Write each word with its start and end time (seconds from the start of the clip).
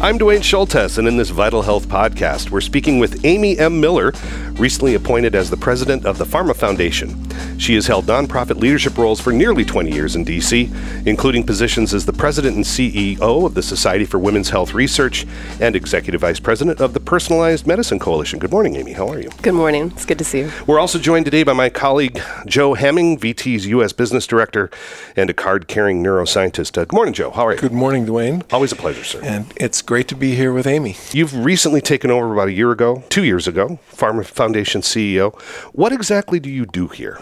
I'm 0.00 0.16
Duane 0.16 0.42
Schulthess, 0.42 0.98
and 0.98 1.08
in 1.08 1.16
this 1.16 1.30
Vital 1.30 1.60
Health 1.60 1.88
podcast, 1.88 2.50
we're 2.50 2.60
speaking 2.60 3.00
with 3.00 3.24
Amy 3.24 3.58
M. 3.58 3.80
Miller, 3.80 4.12
recently 4.58 4.94
appointed 4.94 5.34
as 5.34 5.50
the 5.50 5.56
president 5.56 6.04
of 6.04 6.18
the 6.18 6.24
PhRMA 6.24 6.54
Foundation. 6.54 7.16
She 7.58 7.74
has 7.74 7.86
held 7.86 8.06
nonprofit 8.06 8.56
leadership 8.56 8.98
roles 8.98 9.20
for 9.20 9.32
nearly 9.32 9.64
20 9.64 9.92
years 9.92 10.16
in 10.16 10.24
D.C., 10.24 10.70
including 11.06 11.44
positions 11.44 11.94
as 11.94 12.04
the 12.04 12.12
president 12.12 12.56
and 12.56 12.64
CEO 12.64 13.46
of 13.46 13.54
the 13.54 13.62
Society 13.62 14.04
for 14.04 14.18
Women's 14.18 14.50
Health 14.50 14.74
Research 14.74 15.26
and 15.60 15.76
executive 15.76 16.20
vice 16.20 16.40
president 16.40 16.80
of 16.80 16.92
the 16.92 17.00
Personalized 17.00 17.66
Medicine 17.66 17.98
Coalition. 17.98 18.38
Good 18.38 18.50
morning, 18.50 18.76
Amy. 18.76 18.92
How 18.92 19.08
are 19.08 19.20
you? 19.20 19.30
Good 19.42 19.54
morning. 19.54 19.92
It's 19.92 20.04
good 20.04 20.18
to 20.18 20.24
see 20.24 20.40
you. 20.40 20.52
We're 20.66 20.80
also 20.80 20.98
joined 20.98 21.24
today 21.24 21.44
by 21.44 21.52
my 21.52 21.68
colleague, 21.68 22.20
Joe 22.46 22.74
Hemming, 22.74 23.18
VT's 23.18 23.66
U.S. 23.66 23.92
Business 23.92 24.26
Director 24.26 24.70
and 25.16 25.30
a 25.30 25.34
card 25.34 25.68
carrying 25.68 26.02
neuroscientist. 26.02 26.76
Uh, 26.76 26.84
good 26.84 26.94
morning, 26.94 27.14
Joe. 27.14 27.30
How 27.30 27.46
are 27.46 27.54
you? 27.54 27.60
Good 27.60 27.72
morning, 27.72 28.06
Duane. 28.06 28.42
Always 28.50 28.72
a 28.72 28.76
pleasure, 28.76 29.04
sir. 29.04 29.20
And 29.22 29.52
it's 29.56 29.82
great 29.82 30.08
to 30.08 30.16
be 30.16 30.34
here 30.34 30.52
with 30.52 30.66
Amy. 30.66 30.96
You've 31.12 31.44
recently 31.44 31.80
taken 31.80 32.10
over 32.10 32.32
about 32.32 32.48
a 32.48 32.52
year 32.52 32.72
ago, 32.72 33.04
two 33.08 33.24
years 33.24 33.46
ago, 33.46 33.78
PhRMA 33.92 34.24
Foundation 34.24 34.47
CEO. 34.54 35.38
What 35.72 35.92
exactly 35.92 36.40
do 36.40 36.50
you 36.50 36.66
do 36.66 36.88
here? 36.88 37.18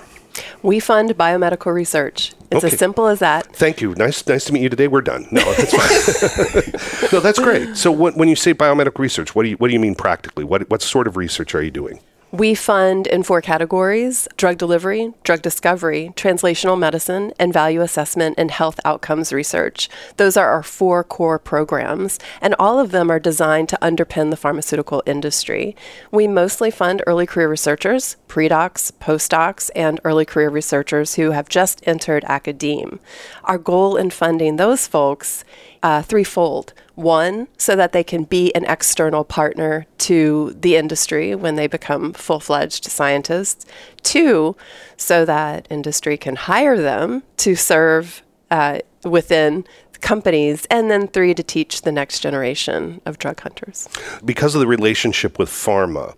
We 0.62 0.80
fund 0.80 1.10
biomedical 1.16 1.72
research. 1.72 2.34
It's 2.50 2.62
Okay. 2.64 2.72
as 2.74 2.78
simple 2.78 3.06
as 3.06 3.20
that. 3.20 3.54
Thank 3.56 3.80
you. 3.80 3.94
Nice, 3.94 4.26
nice 4.26 4.44
to 4.46 4.52
meet 4.52 4.62
you 4.62 4.68
today. 4.68 4.86
We're 4.88 5.00
done. 5.00 5.26
No, 5.30 5.42
that's 5.54 5.72
fine. 5.74 7.08
no, 7.12 7.20
that's 7.20 7.38
great. 7.38 7.76
So, 7.76 7.90
when, 7.90 8.14
when 8.14 8.28
you 8.28 8.36
say 8.36 8.52
biomedical 8.54 8.98
research, 8.98 9.34
what 9.34 9.44
do 9.44 9.48
you 9.50 9.56
what 9.56 9.68
do 9.68 9.72
you 9.74 9.80
mean 9.80 9.94
practically? 9.94 10.44
What 10.44 10.68
what 10.70 10.82
sort 10.82 11.06
of 11.06 11.16
research 11.16 11.54
are 11.54 11.62
you 11.62 11.70
doing? 11.70 12.00
We 12.32 12.56
fund 12.56 13.06
in 13.06 13.22
four 13.22 13.40
categories 13.40 14.26
drug 14.36 14.58
delivery, 14.58 15.14
drug 15.22 15.42
discovery, 15.42 16.12
translational 16.16 16.76
medicine, 16.76 17.32
and 17.38 17.52
value 17.52 17.80
assessment 17.82 18.34
and 18.36 18.50
health 18.50 18.80
outcomes 18.84 19.32
research. 19.32 19.88
Those 20.16 20.36
are 20.36 20.48
our 20.48 20.64
four 20.64 21.04
core 21.04 21.38
programs, 21.38 22.18
and 22.40 22.56
all 22.58 22.80
of 22.80 22.90
them 22.90 23.12
are 23.12 23.20
designed 23.20 23.68
to 23.68 23.78
underpin 23.80 24.30
the 24.30 24.36
pharmaceutical 24.36 25.04
industry. 25.06 25.76
We 26.10 26.26
mostly 26.26 26.72
fund 26.72 27.00
early 27.06 27.26
career 27.26 27.48
researchers, 27.48 28.16
pre-docs, 28.26 28.90
postdocs, 29.00 29.70
and 29.76 30.00
early 30.02 30.24
career 30.24 30.50
researchers 30.50 31.14
who 31.14 31.30
have 31.30 31.48
just 31.48 31.86
entered 31.86 32.24
academe. 32.24 32.98
Our 33.44 33.56
goal 33.56 33.96
in 33.96 34.10
funding 34.10 34.56
those 34.56 34.88
folks 34.88 35.44
uh, 35.80 36.02
threefold. 36.02 36.72
One, 36.96 37.46
so 37.58 37.76
that 37.76 37.92
they 37.92 38.02
can 38.02 38.24
be 38.24 38.52
an 38.54 38.64
external 38.64 39.22
partner 39.22 39.86
to 39.98 40.56
the 40.58 40.76
industry 40.76 41.34
when 41.34 41.56
they 41.56 41.66
become 41.66 42.12
full 42.14 42.40
fledged 42.40 42.86
scientists. 42.86 43.66
Two, 44.02 44.56
so 44.96 45.24
that 45.26 45.68
industry 45.70 46.16
can 46.16 46.36
hire 46.36 46.80
them 46.80 47.22
to 47.36 47.54
serve 47.54 48.22
uh, 48.50 48.80
within 49.04 49.66
companies. 50.00 50.66
And 50.70 50.90
then 50.90 51.08
three, 51.08 51.34
to 51.34 51.42
teach 51.42 51.82
the 51.82 51.92
next 51.92 52.20
generation 52.20 53.00
of 53.04 53.18
drug 53.18 53.40
hunters. 53.40 53.88
Because 54.24 54.54
of 54.54 54.60
the 54.60 54.66
relationship 54.66 55.38
with 55.38 55.50
pharma, 55.50 56.14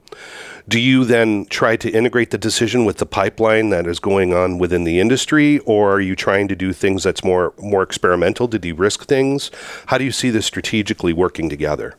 do 0.68 0.78
you 0.78 1.04
then 1.04 1.46
try 1.46 1.76
to 1.76 1.90
integrate 1.90 2.30
the 2.30 2.38
decision 2.38 2.84
with 2.84 2.98
the 2.98 3.06
pipeline 3.06 3.70
that 3.70 3.86
is 3.86 3.98
going 3.98 4.34
on 4.34 4.58
within 4.58 4.84
the 4.84 5.00
industry, 5.00 5.60
or 5.60 5.94
are 5.94 6.00
you 6.00 6.14
trying 6.14 6.46
to 6.48 6.54
do 6.54 6.72
things 6.72 7.02
that's 7.02 7.24
more 7.24 7.54
more 7.58 7.82
experimental 7.82 8.46
to 8.48 8.58
de-risk 8.58 9.06
things? 9.06 9.50
How 9.86 9.96
do 9.96 10.04
you 10.04 10.12
see 10.12 10.28
this 10.30 10.44
strategically 10.44 11.14
working 11.14 11.48
together? 11.48 11.94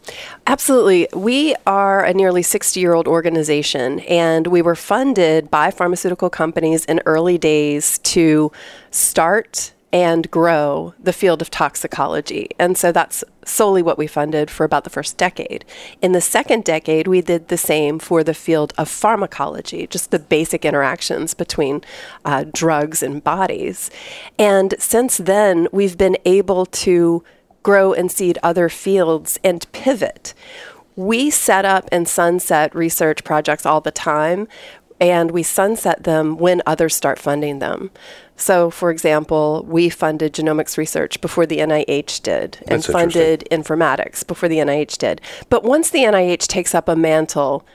Absolutely. 0.46 1.08
We 1.14 1.56
are 1.66 2.06
a 2.06 2.14
nearly 2.14 2.44
60 2.44 2.80
year 2.80 2.94
old 2.94 3.08
organization, 3.08 4.02
and 4.02 4.48
we 4.48 4.62
were 4.62 4.76
funded 4.76 5.50
by 5.50 5.72
pharmaceutical 5.72 6.30
companies 6.30 6.86
in 6.86 7.02
early 7.08 7.40
days 7.40 7.98
to 8.00 8.52
start 8.92 9.74
and 9.92 10.30
grow 10.30 10.94
the 11.00 11.14
field 11.14 11.42
of 11.42 11.50
toxicology. 11.50 12.50
And 12.60 12.78
so 12.78 12.92
that's 12.92 13.24
solely 13.44 13.82
what 13.82 13.98
we 13.98 14.06
funded 14.06 14.52
for 14.52 14.64
about 14.64 14.84
the 14.84 14.90
first 14.90 15.18
decade. 15.18 15.66
In 16.02 16.12
the 16.12 16.22
second 16.22 16.64
decade, 16.64 17.08
we 17.08 17.22
did 17.22 17.48
the 17.48 17.58
same 17.58 17.98
for 17.98 18.24
the 18.24 18.34
field 18.34 18.74
of 18.78 18.88
pharmacology, 18.88 19.88
just 19.88 20.12
the 20.12 20.20
basic 20.20 20.64
interactions 20.64 21.34
between 21.34 21.82
uh, 22.24 22.46
drugs 22.54 23.02
and 23.02 23.24
bodies. 23.24 23.90
And 24.38 24.76
since 24.78 25.18
then, 25.18 25.68
we've 25.72 25.98
been 25.98 26.18
able 26.26 26.68
to 26.68 27.24
grow 27.64 27.94
and 27.94 28.12
seed 28.12 28.38
other 28.44 28.70
fields 28.70 29.40
and 29.44 29.70
pivot. 29.72 30.34
We 30.96 31.30
set 31.30 31.66
up 31.66 31.88
and 31.92 32.08
sunset 32.08 32.76
research 32.76 33.24
projects 33.24 33.66
all 33.66 33.80
the 33.80 33.92
time, 33.92 34.48
and 35.00 35.32
we 35.32 35.44
sunset 35.44 36.04
them 36.04 36.38
when 36.38 36.62
others 36.66 36.96
start 36.96 37.20
funding 37.20 37.60
them. 37.60 37.92
So, 38.36 38.70
for 38.70 38.90
example, 38.90 39.66
we 39.68 39.90
funded 39.90 40.34
genomics 40.34 40.78
research 40.78 41.20
before 41.20 41.46
the 41.46 41.58
NIH 41.58 42.24
did, 42.24 42.58
and 42.68 42.82
That's 42.82 42.88
funded 42.88 43.48
informatics 43.52 44.26
before 44.26 44.48
the 44.48 44.58
NIH 44.58 44.98
did. 44.98 45.22
But 45.50 45.64
once 45.64 45.90
the 45.90 46.00
NIH 46.00 46.48
takes 46.48 46.74
up 46.74 46.88
a 46.88 46.96
mantle, 46.96 47.66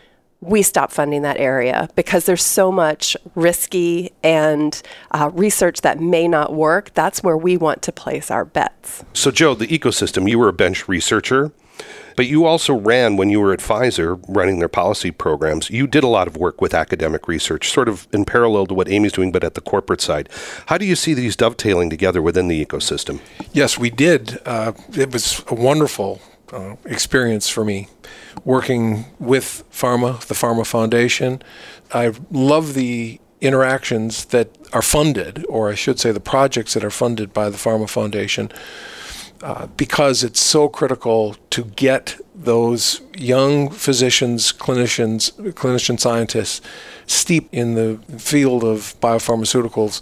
we 0.41 0.63
stop 0.63 0.91
funding 0.91 1.23
that 1.23 1.39
area 1.39 1.89
because 1.95 2.27
there's 2.27 2.43
so 2.43 2.71
much 2.71 3.17
risky 3.35 4.13
and 4.23 4.81
uh, 5.11 5.31
research 5.35 5.81
that 5.83 6.01
may 6.01 6.29
not 6.29 6.55
work. 6.55 6.93
That's 6.95 7.23
where 7.23 7.37
we 7.37 7.57
want 7.57 7.83
to 7.83 7.93
place 7.93 8.31
our 8.31 8.45
bets. 8.45 9.05
So, 9.13 9.31
Joe, 9.31 9.55
the 9.55 9.67
ecosystem, 9.67 10.29
you 10.29 10.39
were 10.39 10.49
a 10.49 10.53
bench 10.53 10.89
researcher, 10.89 11.53
but 12.17 12.27
you 12.27 12.45
also 12.45 12.75
ran 12.75 13.17
when 13.17 13.31
you 13.31 13.41
were 13.41 13.53
at 13.53 13.61
Pfizer 13.61 14.23
running 14.29 14.59
their 14.59 14.69
policy 14.69 15.11
programs. 15.11 15.71
You 15.71 15.87
did 15.87 16.05
a 16.05 16.09
lot 16.09 16.27
of 16.27 16.37
work 16.37 16.61
with 16.61 16.75
academic 16.75 17.29
research, 17.29 17.71
sort 17.71 17.89
of 17.89 18.07
in 18.13 18.25
parallel 18.25 18.67
to 18.67 18.75
what 18.75 18.89
Amy's 18.89 19.13
doing, 19.13 19.33
but 19.33 19.45
at 19.45 19.55
the 19.55 19.61
corporate 19.61 20.01
side. 20.01 20.29
How 20.67 20.79
do 20.79 20.85
you 20.85 20.97
see 20.97 21.15
these 21.15 21.37
dovetailing 21.37 21.91
together 21.91 22.23
within 22.23 22.49
the 22.49 22.65
ecosystem? 22.65 23.21
Yes, 23.53 23.79
we 23.79 23.91
did. 23.91 24.41
Uh, 24.45 24.73
it 24.97 25.13
was 25.13 25.43
a 25.49 25.55
wonderful 25.55 26.21
uh, 26.53 26.77
experience 26.85 27.49
for 27.49 27.65
me 27.65 27.89
working 28.45 29.07
with 29.19 29.65
PhRMA, 29.73 30.21
the 30.27 30.35
PhRMA 30.35 30.67
Foundation. 30.67 31.43
I 31.93 32.13
love 32.31 32.75
the 32.75 33.21
interactions 33.41 34.27
that 34.27 34.49
are 34.73 34.83
funded, 34.83 35.45
or 35.49 35.71
I 35.71 35.75
should 35.75 36.01
say, 36.01 36.13
the 36.13 36.21
projects 36.21 36.75
that 36.75 36.85
are 36.85 36.91
funded 36.91 37.33
by 37.33 37.51
the 37.51 37.57
PhRMA 37.57 37.89
Foundation. 37.89 38.51
Uh, 39.43 39.67
because 39.77 40.25
it's 40.25 40.41
so 40.41 40.69
critical 40.69 41.37
to 41.51 41.65
get 41.65 42.17
those 42.35 43.03
young 43.17 43.69
physicians, 43.69 44.53
clinicians, 44.53 45.33
clinician 45.53 46.01
scientists 46.01 46.61
steeped 47.07 47.53
in 47.53 47.75
the 47.75 47.99
field 48.19 48.65
of 48.65 48.99
biopharmaceuticals. 49.01 50.01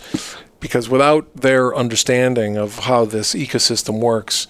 Because 0.61 0.89
without 0.89 1.35
their 1.35 1.75
understanding 1.75 2.57
of 2.57 2.81
how 2.81 3.05
this 3.05 3.35
ecosystem 3.35 3.99
works, 3.99 4.47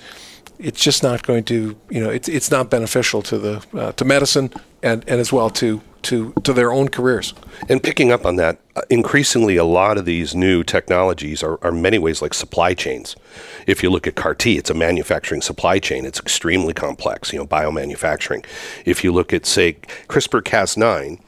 it's 0.58 0.80
just 0.82 1.02
not 1.02 1.22
going 1.22 1.44
to, 1.44 1.74
you 1.88 2.00
know, 2.00 2.10
it's, 2.10 2.28
it's 2.28 2.50
not 2.50 2.68
beneficial 2.68 3.22
to 3.22 3.38
the 3.38 3.64
uh, 3.74 3.92
to 3.92 4.04
medicine 4.04 4.50
and, 4.82 5.04
and 5.08 5.20
as 5.20 5.32
well 5.32 5.48
to 5.50 5.80
to 6.04 6.32
to 6.44 6.52
their 6.52 6.72
own 6.72 6.88
careers. 6.88 7.34
And 7.68 7.82
picking 7.82 8.12
up 8.12 8.26
on 8.26 8.36
that, 8.36 8.58
uh, 8.76 8.82
increasingly 8.90 9.56
a 9.56 9.64
lot 9.64 9.98
of 9.98 10.04
these 10.04 10.34
new 10.34 10.64
technologies 10.64 11.42
are, 11.42 11.58
are 11.62 11.72
many 11.72 11.98
ways 11.98 12.22
like 12.22 12.34
supply 12.34 12.74
chains. 12.74 13.16
If 13.66 13.82
you 13.82 13.90
look 13.90 14.06
at 14.06 14.14
CAR 14.14 14.34
T, 14.34 14.58
it's 14.58 14.70
a 14.70 14.74
manufacturing 14.74 15.42
supply 15.42 15.78
chain. 15.78 16.04
It's 16.04 16.18
extremely 16.18 16.74
complex, 16.74 17.32
you 17.32 17.38
know, 17.38 17.46
biomanufacturing. 17.46 18.44
If 18.84 19.04
you 19.04 19.12
look 19.12 19.32
at, 19.32 19.46
say, 19.46 19.74
CRISPR 20.08 20.42
Cas9, 20.42 21.20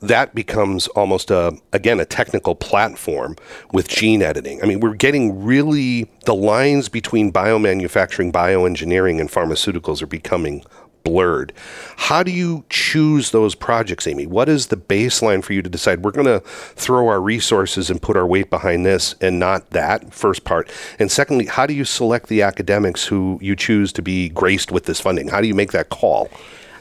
that 0.00 0.34
becomes 0.34 0.86
almost 0.88 1.30
a 1.30 1.56
again 1.72 2.00
a 2.00 2.04
technical 2.04 2.54
platform 2.54 3.36
with 3.72 3.88
gene 3.88 4.22
editing. 4.22 4.62
I 4.62 4.66
mean, 4.66 4.80
we're 4.80 4.94
getting 4.94 5.44
really 5.44 6.08
the 6.24 6.34
lines 6.34 6.88
between 6.88 7.32
biomanufacturing, 7.32 8.32
bioengineering, 8.32 9.20
and 9.20 9.28
pharmaceuticals 9.28 10.02
are 10.02 10.06
becoming 10.06 10.64
blurred. 11.02 11.52
How 11.96 12.22
do 12.22 12.30
you 12.30 12.64
choose 12.70 13.30
those 13.30 13.54
projects, 13.54 14.06
Amy? 14.06 14.26
What 14.26 14.48
is 14.48 14.66
the 14.66 14.76
baseline 14.76 15.42
for 15.42 15.52
you 15.52 15.62
to 15.62 15.68
decide 15.68 16.04
we're 16.04 16.10
going 16.10 16.26
to 16.26 16.40
throw 16.40 17.08
our 17.08 17.20
resources 17.20 17.90
and 17.90 18.00
put 18.00 18.16
our 18.16 18.26
weight 18.26 18.50
behind 18.50 18.84
this 18.84 19.14
and 19.20 19.38
not 19.38 19.70
that? 19.70 20.12
First 20.12 20.44
part. 20.44 20.70
And 20.98 21.10
secondly, 21.10 21.46
how 21.46 21.66
do 21.66 21.74
you 21.74 21.84
select 21.84 22.28
the 22.28 22.42
academics 22.42 23.06
who 23.06 23.38
you 23.42 23.56
choose 23.56 23.92
to 23.94 24.02
be 24.02 24.28
graced 24.28 24.72
with 24.72 24.84
this 24.84 25.00
funding? 25.00 25.28
How 25.28 25.40
do 25.40 25.48
you 25.48 25.54
make 25.54 25.72
that 25.72 25.88
call? 25.88 26.28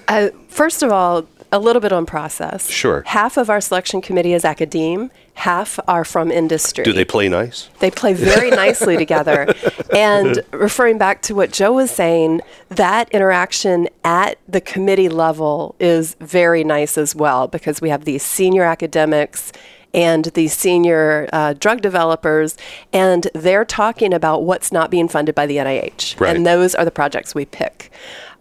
Uh, 0.07 0.29
first 0.47 0.83
of 0.83 0.91
all, 0.91 1.27
a 1.51 1.59
little 1.59 1.81
bit 1.81 1.91
on 1.91 2.05
process. 2.05 2.69
Sure. 2.69 3.03
Half 3.05 3.37
of 3.37 3.49
our 3.49 3.61
selection 3.61 4.01
committee 4.01 4.33
is 4.33 4.43
academe, 4.43 5.11
half 5.37 5.79
are 5.87 6.03
from 6.03 6.31
industry. 6.31 6.83
Do 6.83 6.93
they 6.93 7.05
play 7.05 7.29
nice? 7.29 7.69
They 7.79 7.91
play 7.91 8.13
very 8.13 8.49
nicely 8.65 8.97
together. 8.97 9.53
And 9.95 10.41
referring 10.51 10.97
back 10.97 11.21
to 11.23 11.35
what 11.35 11.51
Joe 11.51 11.73
was 11.73 11.91
saying, 11.91 12.41
that 12.69 13.07
interaction 13.09 13.87
at 14.03 14.39
the 14.47 14.59
committee 14.59 15.09
level 15.09 15.75
is 15.79 16.15
very 16.19 16.63
nice 16.63 16.97
as 16.97 17.15
well 17.15 17.47
because 17.47 17.81
we 17.81 17.89
have 17.89 18.05
these 18.05 18.23
senior 18.23 18.63
academics 18.63 19.51
and 19.93 20.25
these 20.33 20.53
senior 20.53 21.29
uh, 21.31 21.53
drug 21.53 21.81
developers, 21.81 22.57
and 22.91 23.29
they're 23.35 23.65
talking 23.65 24.13
about 24.13 24.43
what's 24.43 24.71
not 24.71 24.89
being 24.89 25.07
funded 25.07 25.35
by 25.35 25.45
the 25.45 25.57
NIH. 25.57 26.19
Right. 26.19 26.35
And 26.35 26.47
those 26.47 26.73
are 26.73 26.83
the 26.83 26.91
projects 26.91 27.35
we 27.35 27.45
pick. 27.45 27.91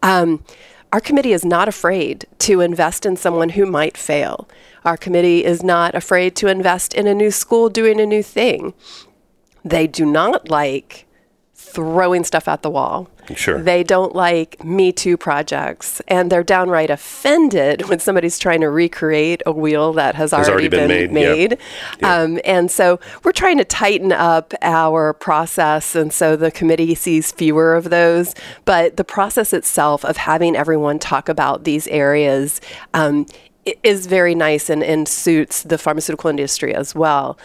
Um, 0.03 0.43
our 0.93 1.01
committee 1.01 1.33
is 1.33 1.45
not 1.45 1.69
afraid 1.69 2.27
to 2.39 2.63
invest 2.63 3.05
in 3.05 3.17
someone 3.17 3.51
who 3.51 3.67
might 3.67 3.99
fail. 3.99 4.49
Our 4.87 4.97
committee 4.97 5.45
is 5.45 5.65
not 5.65 5.97
afraid 5.97 6.37
to 6.37 6.47
invest 6.47 6.95
in 6.95 7.09
a 7.09 7.15
new 7.15 7.33
school 7.33 7.69
doing 7.69 8.01
a 8.01 8.07
new 8.07 8.23
thing. 8.23 8.73
They 9.65 9.89
do 9.89 10.07
not 10.07 10.49
like 10.49 11.07
throwing 11.57 12.23
stuff 12.23 12.47
at 12.47 12.63
the 12.63 12.71
wall. 12.71 13.11
Sure. 13.35 13.61
They 13.61 13.83
don't 13.83 14.15
like 14.15 14.63
Me 14.63 14.93
Too 14.93 15.17
projects, 15.17 16.01
and 16.07 16.31
they're 16.31 16.45
downright 16.45 16.91
offended 16.91 17.89
when 17.89 17.99
somebody's 17.99 18.39
trying 18.39 18.61
to 18.61 18.71
recreate 18.71 19.43
a 19.45 19.51
wheel 19.51 19.93
that 19.95 20.15
has, 20.15 20.31
Has 20.31 20.49
already 20.49 20.69
been 20.69 21.13
made, 21.13 21.51
yeah. 21.51 21.57
Yeah. 22.01 22.21
Um, 22.23 22.39
and 22.45 22.71
so 22.71 23.01
we're 23.25 23.33
trying 23.33 23.59
to 23.59 23.65
tighten 23.65 24.13
up 24.13 24.55
our 24.63 25.13
process, 25.15 25.97
and 25.97 26.13
so 26.13 26.37
the 26.37 26.53
committee 26.53 26.95
sees 26.95 27.33
fewer 27.33 27.75
of 27.75 27.91
those. 27.91 28.37
But 28.65 28.97
the 28.97 29.05
process 29.05 29.53
itself 29.53 30.05
of 30.05 30.17
having 30.17 30.55
everyone 30.55 31.01
talk 31.01 31.29
about 31.29 31.65
these 31.65 31.89
areas 31.89 32.61
um, 32.95 33.27
is 33.83 34.07
very 34.07 34.35
nice 34.35 34.71
and, 34.71 34.83
and 34.83 35.09
suits 35.09 35.63
the 35.63 35.79
pharmaceutical 35.79 36.31
industry 36.31 36.75
as 36.75 36.95
well. 36.95 37.39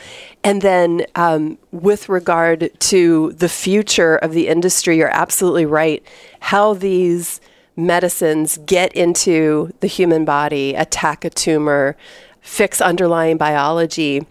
And 0.44 0.62
then, 0.62 1.06
um, 1.16 1.58
with 1.72 2.10
regard 2.10 2.70
to 2.80 3.32
the 3.34 3.50
future 3.50 4.16
of 4.18 4.34
the 4.34 4.48
industry, 4.48 4.98
you're 4.98 5.16
absolutely 5.16 5.66
right. 5.66 6.04
How 6.40 6.74
these 6.74 7.42
medicines 7.76 8.60
get 8.66 8.94
into 8.94 9.72
the 9.80 9.88
human 9.88 10.26
body, 10.26 10.76
attack 10.76 11.26
a 11.26 11.30
tumor, 11.30 11.96
fix 12.42 12.82
underlying 12.82 13.38
biology 13.38 14.26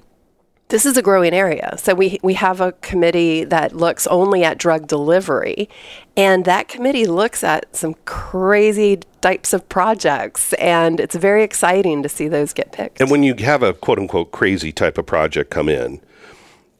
this 0.70 0.86
is 0.86 0.96
a 0.96 1.02
growing 1.02 1.34
area. 1.34 1.74
So 1.76 1.94
we 1.94 2.18
we 2.22 2.34
have 2.34 2.60
a 2.60 2.72
committee 2.72 3.44
that 3.44 3.74
looks 3.76 4.06
only 4.06 4.42
at 4.44 4.56
drug 4.56 4.86
delivery, 4.86 5.68
and 6.16 6.44
that 6.46 6.68
committee 6.68 7.06
looks 7.06 7.44
at 7.44 7.74
some 7.76 7.94
crazy 8.06 9.00
types 9.20 9.52
of 9.52 9.68
projects, 9.68 10.52
and 10.54 10.98
it's 10.98 11.14
very 11.14 11.42
exciting 11.44 12.02
to 12.02 12.08
see 12.08 12.28
those 12.28 12.52
get 12.52 12.72
picked. 12.72 13.00
And 13.00 13.10
when 13.10 13.22
you 13.22 13.34
have 13.34 13.62
a 13.62 13.74
quote 13.74 13.98
unquote 13.98 14.32
crazy 14.32 14.72
type 14.72 14.96
of 14.96 15.06
project 15.06 15.50
come 15.50 15.68
in, 15.68 16.00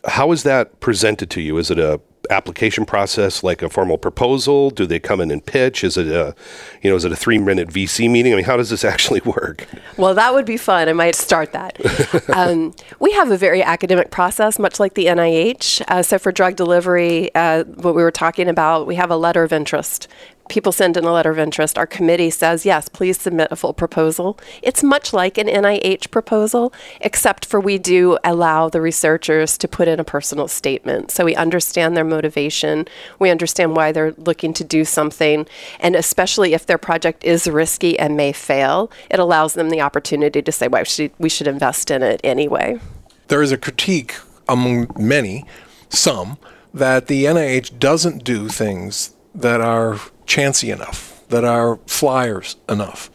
how 0.06 0.32
is 0.32 0.44
that 0.44 0.80
presented 0.80 1.28
to 1.30 1.40
you? 1.40 1.58
Is 1.58 1.70
it 1.70 1.78
a 1.78 2.00
application 2.30 2.84
process 2.84 3.42
like 3.42 3.62
a 3.62 3.68
formal 3.68 3.98
proposal? 3.98 4.70
Do 4.70 4.86
they 4.86 5.00
come 5.00 5.20
in 5.20 5.30
and 5.30 5.44
pitch? 5.44 5.84
Is 5.84 5.96
it 5.96 6.08
a, 6.08 6.34
you 6.82 6.90
know, 6.90 6.96
is 6.96 7.04
it 7.04 7.12
a 7.12 7.16
three 7.16 7.38
minute 7.38 7.68
VC 7.68 8.10
meeting? 8.10 8.32
I 8.32 8.36
mean, 8.36 8.44
how 8.44 8.56
does 8.56 8.70
this 8.70 8.84
actually 8.84 9.20
work? 9.24 9.66
Well, 9.96 10.14
that 10.14 10.32
would 10.32 10.46
be 10.46 10.56
fun. 10.56 10.88
I 10.88 10.92
might 10.92 11.14
start 11.14 11.52
that. 11.52 11.76
um, 12.36 12.74
we 12.98 13.12
have 13.12 13.30
a 13.30 13.36
very 13.36 13.62
academic 13.62 14.10
process, 14.10 14.58
much 14.58 14.80
like 14.80 14.94
the 14.94 15.06
NIH. 15.06 15.82
Uh, 15.88 16.02
so, 16.02 16.18
for 16.18 16.32
drug 16.32 16.56
delivery, 16.56 17.34
uh, 17.34 17.64
what 17.64 17.94
we 17.94 18.02
were 18.02 18.10
talking 18.10 18.48
about, 18.48 18.86
we 18.86 18.94
have 18.94 19.10
a 19.10 19.16
letter 19.16 19.42
of 19.42 19.52
interest. 19.52 20.08
People 20.50 20.72
send 20.72 20.96
in 20.96 21.04
a 21.04 21.12
letter 21.12 21.30
of 21.30 21.38
interest. 21.38 21.78
Our 21.78 21.86
committee 21.86 22.28
says, 22.28 22.66
yes, 22.66 22.88
please 22.88 23.20
submit 23.20 23.48
a 23.52 23.56
full 23.56 23.72
proposal. 23.72 24.36
It's 24.62 24.82
much 24.82 25.12
like 25.12 25.38
an 25.38 25.46
NIH 25.46 26.10
proposal, 26.10 26.72
except 27.00 27.46
for 27.46 27.60
we 27.60 27.78
do 27.78 28.18
allow 28.24 28.68
the 28.68 28.80
researchers 28.80 29.56
to 29.58 29.68
put 29.68 29.86
in 29.86 30.00
a 30.00 30.04
personal 30.04 30.48
statement. 30.48 31.12
So 31.12 31.24
we 31.24 31.36
understand 31.36 31.96
their 31.96 32.04
motivation, 32.04 32.88
we 33.20 33.30
understand 33.30 33.76
why 33.76 33.92
they're 33.92 34.12
looking 34.18 34.52
to 34.54 34.64
do 34.64 34.84
something, 34.84 35.46
and 35.78 35.94
especially 35.94 36.52
if 36.52 36.66
their 36.66 36.78
project 36.78 37.22
is 37.22 37.46
risky 37.46 37.96
and 37.96 38.16
may 38.16 38.32
fail, 38.32 38.90
it 39.08 39.20
allows 39.20 39.54
them 39.54 39.70
the 39.70 39.80
opportunity 39.80 40.42
to 40.42 40.50
say, 40.50 40.66
well, 40.66 40.82
should, 40.82 41.12
we 41.20 41.28
should 41.28 41.46
invest 41.46 41.92
in 41.92 42.02
it 42.02 42.20
anyway. 42.24 42.80
There 43.28 43.40
is 43.40 43.52
a 43.52 43.56
critique 43.56 44.16
among 44.48 44.88
many, 44.98 45.46
some, 45.90 46.38
that 46.74 47.06
the 47.06 47.26
NIH 47.26 47.78
doesn't 47.78 48.24
do 48.24 48.48
things 48.48 49.14
that 49.32 49.60
are 49.60 50.00
chancy 50.30 50.70
enough, 50.70 51.26
that 51.28 51.44
are 51.44 51.76
flyers 51.86 52.56
enough. 52.68 53.10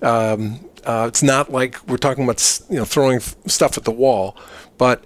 Um, 0.00 0.68
uh, 0.84 1.04
it's 1.08 1.22
not 1.22 1.52
like 1.52 1.86
we're 1.86 1.98
talking 1.98 2.24
about 2.24 2.60
you 2.70 2.76
know 2.76 2.84
throwing 2.84 3.16
f- 3.16 3.36
stuff 3.46 3.76
at 3.76 3.84
the 3.84 3.92
wall, 3.92 4.36
but 4.78 5.04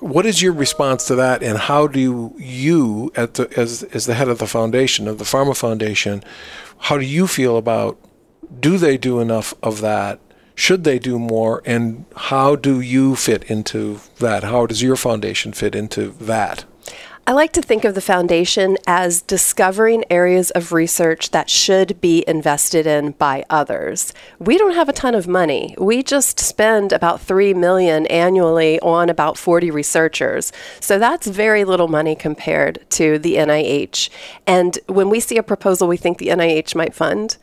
what 0.00 0.24
is 0.24 0.40
your 0.40 0.52
response 0.52 1.06
to 1.06 1.14
that, 1.16 1.42
and 1.42 1.58
how 1.58 1.86
do 1.86 2.34
you, 2.38 3.10
the, 3.14 3.48
as 3.56 3.82
as 3.82 4.06
the 4.06 4.14
head 4.14 4.28
of 4.28 4.38
the 4.38 4.46
foundation 4.46 5.08
of 5.08 5.18
the 5.18 5.24
PhRMA 5.24 5.56
Foundation, 5.56 6.22
how 6.78 6.98
do 6.98 7.04
you 7.04 7.26
feel 7.26 7.56
about 7.56 7.98
do 8.60 8.78
they 8.78 8.96
do 8.96 9.20
enough 9.20 9.54
of 9.62 9.80
that? 9.80 10.20
Should 10.54 10.84
they 10.84 10.98
do 10.98 11.18
more? 11.18 11.62
And 11.66 12.06
how 12.16 12.56
do 12.56 12.80
you 12.80 13.16
fit 13.16 13.44
into 13.44 14.00
that? 14.18 14.44
How 14.44 14.66
does 14.66 14.82
your 14.82 14.96
foundation 14.96 15.52
fit 15.52 15.74
into 15.74 16.10
that? 16.12 16.64
I 17.28 17.32
like 17.32 17.52
to 17.54 17.60
think 17.62 17.84
of 17.84 17.96
the 17.96 18.00
foundation 18.00 18.76
as 18.86 19.20
discovering 19.20 20.04
areas 20.08 20.52
of 20.52 20.70
research 20.70 21.32
that 21.32 21.50
should 21.50 22.00
be 22.00 22.22
invested 22.28 22.86
in 22.86 23.10
by 23.12 23.44
others. 23.50 24.14
We 24.38 24.56
don't 24.56 24.76
have 24.76 24.88
a 24.88 24.92
ton 24.92 25.16
of 25.16 25.26
money. 25.26 25.74
We 25.76 26.04
just 26.04 26.38
spend 26.38 26.92
about 26.92 27.20
3 27.20 27.52
million 27.54 28.06
annually 28.06 28.78
on 28.78 29.10
about 29.10 29.38
40 29.38 29.72
researchers. 29.72 30.52
So 30.78 31.00
that's 31.00 31.26
very 31.26 31.64
little 31.64 31.88
money 31.88 32.14
compared 32.14 32.88
to 32.90 33.18
the 33.18 33.34
NIH. 33.34 34.08
And 34.46 34.78
when 34.86 35.10
we 35.10 35.18
see 35.18 35.36
a 35.36 35.42
proposal 35.42 35.88
we 35.88 35.96
think 35.96 36.18
the 36.18 36.28
NIH 36.28 36.76
might 36.76 36.94
fund, 36.94 37.38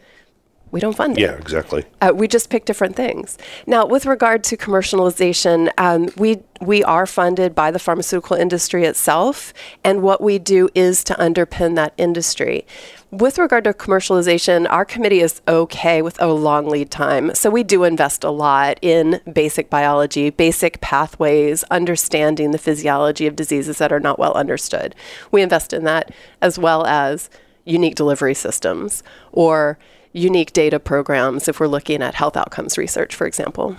we 0.74 0.80
don't 0.80 0.98
fund 0.98 1.20
it. 1.20 1.22
Yeah, 1.22 1.34
exactly. 1.34 1.86
Uh, 2.02 2.12
we 2.16 2.28
just 2.28 2.50
pick 2.50 2.66
different 2.66 2.96
things. 2.96 3.38
Now, 3.68 3.86
with 3.86 4.08
regard 4.08 4.44
to 4.46 4.58
commercialization, 4.58 5.72
um, 5.78 6.10
we 6.18 6.42
we 6.62 6.84
are 6.84 7.06
funded 7.06 7.54
by 7.54 7.70
the 7.70 7.78
pharmaceutical 7.78 8.36
industry 8.36 8.84
itself, 8.84 9.54
and 9.84 10.02
what 10.02 10.20
we 10.20 10.40
do 10.40 10.70
is 10.74 11.04
to 11.04 11.14
underpin 11.14 11.76
that 11.76 11.94
industry. 11.98 12.66
With 13.12 13.38
regard 13.38 13.66
to 13.66 13.74
commercialization, 13.74 14.66
our 14.68 14.84
committee 14.84 15.20
is 15.20 15.44
okay 15.48 16.02
with 16.02 16.20
a 16.20 16.26
long 16.26 16.68
lead 16.68 16.90
time. 16.90 17.36
So 17.36 17.52
we 17.52 17.62
do 17.62 17.84
invest 17.84 18.24
a 18.24 18.32
lot 18.32 18.80
in 18.82 19.22
basic 19.32 19.70
biology, 19.70 20.32
basic 20.32 20.82
pathways, 20.82 21.64
understanding 21.66 22.50
the 22.50 22.58
physiology 22.58 23.28
of 23.28 23.36
diseases 23.36 23.78
that 23.78 23.94
are 23.94 24.00
not 24.00 24.18
well 24.18 24.34
understood. 24.34 24.96
We 25.30 25.44
invest 25.44 25.72
in 25.72 25.84
that 25.84 26.12
as 26.42 26.58
well 26.58 26.88
as 26.88 27.30
unique 27.66 27.94
delivery 27.94 28.34
systems 28.34 29.04
or 29.32 29.78
unique 30.14 30.54
data 30.54 30.80
programs 30.80 31.48
if 31.48 31.60
we're 31.60 31.68
looking 31.68 32.02
at 32.02 32.16
health 32.16 32.38
outcomes 32.38 32.78
research, 32.78 33.16
for 33.16 33.28
example. 33.28 33.76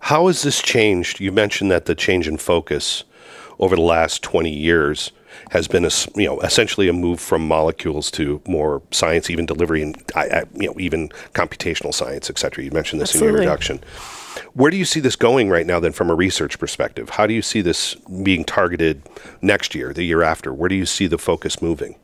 How 0.00 0.26
has 0.26 0.42
this 0.42 0.60
changed? 0.60 1.20
You 1.20 1.32
mentioned 1.32 1.70
that 1.70 1.86
the 1.86 1.94
change 1.94 2.28
in 2.28 2.36
focus 2.36 3.04
over 3.58 3.76
the 3.76 3.82
last 3.82 4.22
20 4.22 4.50
years 4.50 5.12
has 5.50 5.68
been 5.68 5.84
a, 5.84 5.90
you 6.16 6.26
know 6.26 6.40
essentially 6.40 6.88
a 6.88 6.92
move 6.92 7.20
from 7.20 7.46
molecules 7.46 8.10
to 8.10 8.42
more 8.46 8.82
science, 8.90 9.30
even 9.30 9.46
delivery 9.46 9.82
and 9.82 9.96
you 10.54 10.66
know 10.66 10.74
even 10.78 11.08
computational 11.34 11.94
science, 11.94 12.28
et 12.28 12.38
cetera. 12.38 12.64
You 12.64 12.70
mentioned 12.72 13.00
this 13.00 13.14
in 13.14 13.20
your 13.20 13.30
introduction. 13.30 13.82
Where 14.54 14.70
do 14.70 14.76
you 14.76 14.84
see 14.84 15.00
this 15.00 15.16
going 15.16 15.48
right 15.48 15.66
now 15.66 15.80
then 15.80 15.92
from 15.92 16.10
a 16.10 16.14
research 16.14 16.58
perspective? 16.58 17.10
How 17.10 17.26
do 17.26 17.34
you 17.34 17.42
see 17.42 17.60
this 17.60 17.94
being 18.22 18.44
targeted 18.44 19.02
next 19.40 19.74
year, 19.74 19.92
the 19.92 20.04
year 20.04 20.22
after? 20.22 20.52
Where 20.52 20.68
do 20.68 20.74
you 20.74 20.86
see 20.86 21.06
the 21.06 21.18
focus 21.18 21.60
moving? 21.62 21.96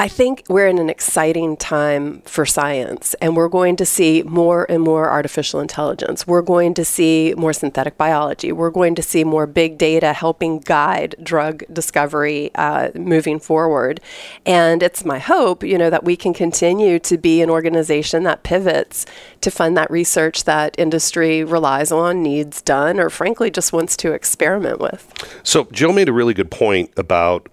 I 0.00 0.06
think 0.06 0.44
we're 0.48 0.68
in 0.68 0.78
an 0.78 0.88
exciting 0.88 1.56
time 1.56 2.22
for 2.22 2.46
science, 2.46 3.14
and 3.14 3.34
we're 3.36 3.48
going 3.48 3.74
to 3.76 3.84
see 3.84 4.22
more 4.22 4.64
and 4.70 4.80
more 4.80 5.10
artificial 5.10 5.58
intelligence. 5.58 6.24
We're 6.24 6.42
going 6.42 6.74
to 6.74 6.84
see 6.84 7.34
more 7.36 7.52
synthetic 7.52 7.98
biology. 7.98 8.52
We're 8.52 8.70
going 8.70 8.94
to 8.94 9.02
see 9.02 9.24
more 9.24 9.48
big 9.48 9.76
data 9.76 10.12
helping 10.12 10.60
guide 10.60 11.16
drug 11.20 11.64
discovery 11.72 12.52
uh, 12.54 12.90
moving 12.94 13.40
forward. 13.40 14.00
And 14.46 14.84
it's 14.84 15.04
my 15.04 15.18
hope, 15.18 15.64
you 15.64 15.76
know, 15.76 15.90
that 15.90 16.04
we 16.04 16.14
can 16.14 16.32
continue 16.32 17.00
to 17.00 17.18
be 17.18 17.42
an 17.42 17.50
organization 17.50 18.22
that 18.22 18.44
pivots 18.44 19.04
to 19.40 19.50
fund 19.50 19.76
that 19.76 19.90
research 19.90 20.44
that 20.44 20.76
industry 20.78 21.42
relies 21.42 21.90
on, 21.90 22.22
needs 22.22 22.62
done, 22.62 23.00
or 23.00 23.10
frankly 23.10 23.50
just 23.50 23.72
wants 23.72 23.96
to 23.96 24.12
experiment 24.12 24.78
with. 24.78 25.12
So 25.42 25.64
Jill 25.72 25.92
made 25.92 26.08
a 26.08 26.12
really 26.12 26.34
good 26.34 26.52
point 26.52 26.92
about 26.96 27.48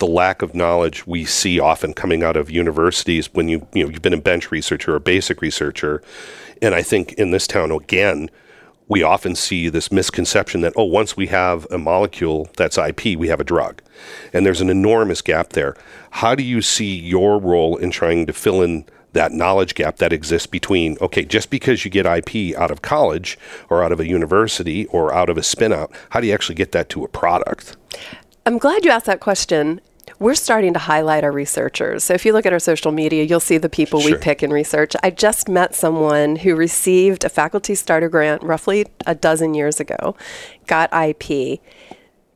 the 0.00 0.06
lack 0.06 0.42
of 0.42 0.54
knowledge 0.54 1.06
we 1.06 1.24
see 1.24 1.60
often 1.60 1.94
coming 1.94 2.24
out 2.24 2.36
of 2.36 2.50
universities 2.50 3.32
when 3.32 3.48
you 3.48 3.66
you 3.72 3.84
know 3.84 3.90
you've 3.90 4.02
been 4.02 4.12
a 4.12 4.20
bench 4.20 4.50
researcher 4.50 4.92
or 4.92 4.96
a 4.96 5.00
basic 5.00 5.40
researcher, 5.40 6.02
and 6.60 6.74
I 6.74 6.82
think 6.82 7.12
in 7.12 7.30
this 7.30 7.46
town 7.46 7.70
again. 7.70 8.28
We 8.88 9.04
often 9.04 9.36
see 9.36 9.68
this 9.68 9.92
misconception 9.92 10.62
that, 10.62 10.72
oh, 10.74 10.82
once 10.82 11.16
we 11.16 11.28
have 11.28 11.64
a 11.70 11.78
molecule 11.78 12.50
that's 12.56 12.76
IP, 12.76 13.16
we 13.16 13.28
have 13.28 13.38
a 13.38 13.44
drug. 13.44 13.80
And 14.32 14.44
there's 14.44 14.60
an 14.60 14.68
enormous 14.68 15.22
gap 15.22 15.50
there. 15.50 15.76
How 16.10 16.34
do 16.34 16.42
you 16.42 16.60
see 16.60 16.98
your 16.98 17.38
role 17.38 17.76
in 17.76 17.92
trying 17.92 18.26
to 18.26 18.32
fill 18.32 18.62
in 18.62 18.84
that 19.12 19.30
knowledge 19.30 19.76
gap 19.76 19.98
that 19.98 20.12
exists 20.12 20.48
between 20.48 20.96
okay 21.00 21.24
just 21.24 21.50
because 21.50 21.84
you 21.84 21.90
get 21.90 22.04
ip 22.06 22.56
out 22.56 22.72
of 22.72 22.82
college 22.82 23.38
or 23.68 23.82
out 23.82 23.90
of 23.92 23.98
a 23.98 24.08
university 24.08 24.86
or 24.86 25.12
out 25.12 25.28
of 25.28 25.36
a 25.36 25.42
spin 25.42 25.72
out 25.72 25.92
how 26.10 26.20
do 26.20 26.28
you 26.28 26.32
actually 26.32 26.54
get 26.54 26.70
that 26.70 26.88
to 26.88 27.02
a 27.02 27.08
product 27.08 27.76
I'm 28.46 28.58
glad 28.58 28.84
you 28.84 28.90
asked 28.90 29.06
that 29.06 29.20
question. 29.20 29.80
We're 30.20 30.34
starting 30.34 30.74
to 30.74 30.78
highlight 30.78 31.24
our 31.24 31.32
researchers. 31.32 32.04
So 32.04 32.12
if 32.12 32.26
you 32.26 32.34
look 32.34 32.44
at 32.44 32.52
our 32.52 32.58
social 32.58 32.92
media, 32.92 33.24
you'll 33.24 33.40
see 33.40 33.56
the 33.56 33.70
people 33.70 34.00
Sure. 34.00 34.12
we 34.12 34.18
pick 34.18 34.42
in 34.42 34.52
research. 34.52 34.94
I 35.02 35.08
just 35.08 35.48
met 35.48 35.74
someone 35.74 36.36
who 36.36 36.54
received 36.54 37.24
a 37.24 37.30
faculty 37.30 37.74
starter 37.74 38.10
grant 38.10 38.42
roughly 38.42 38.84
a 39.06 39.14
dozen 39.14 39.54
years 39.54 39.80
ago, 39.80 40.14
got 40.66 40.90
IP. 40.92 41.60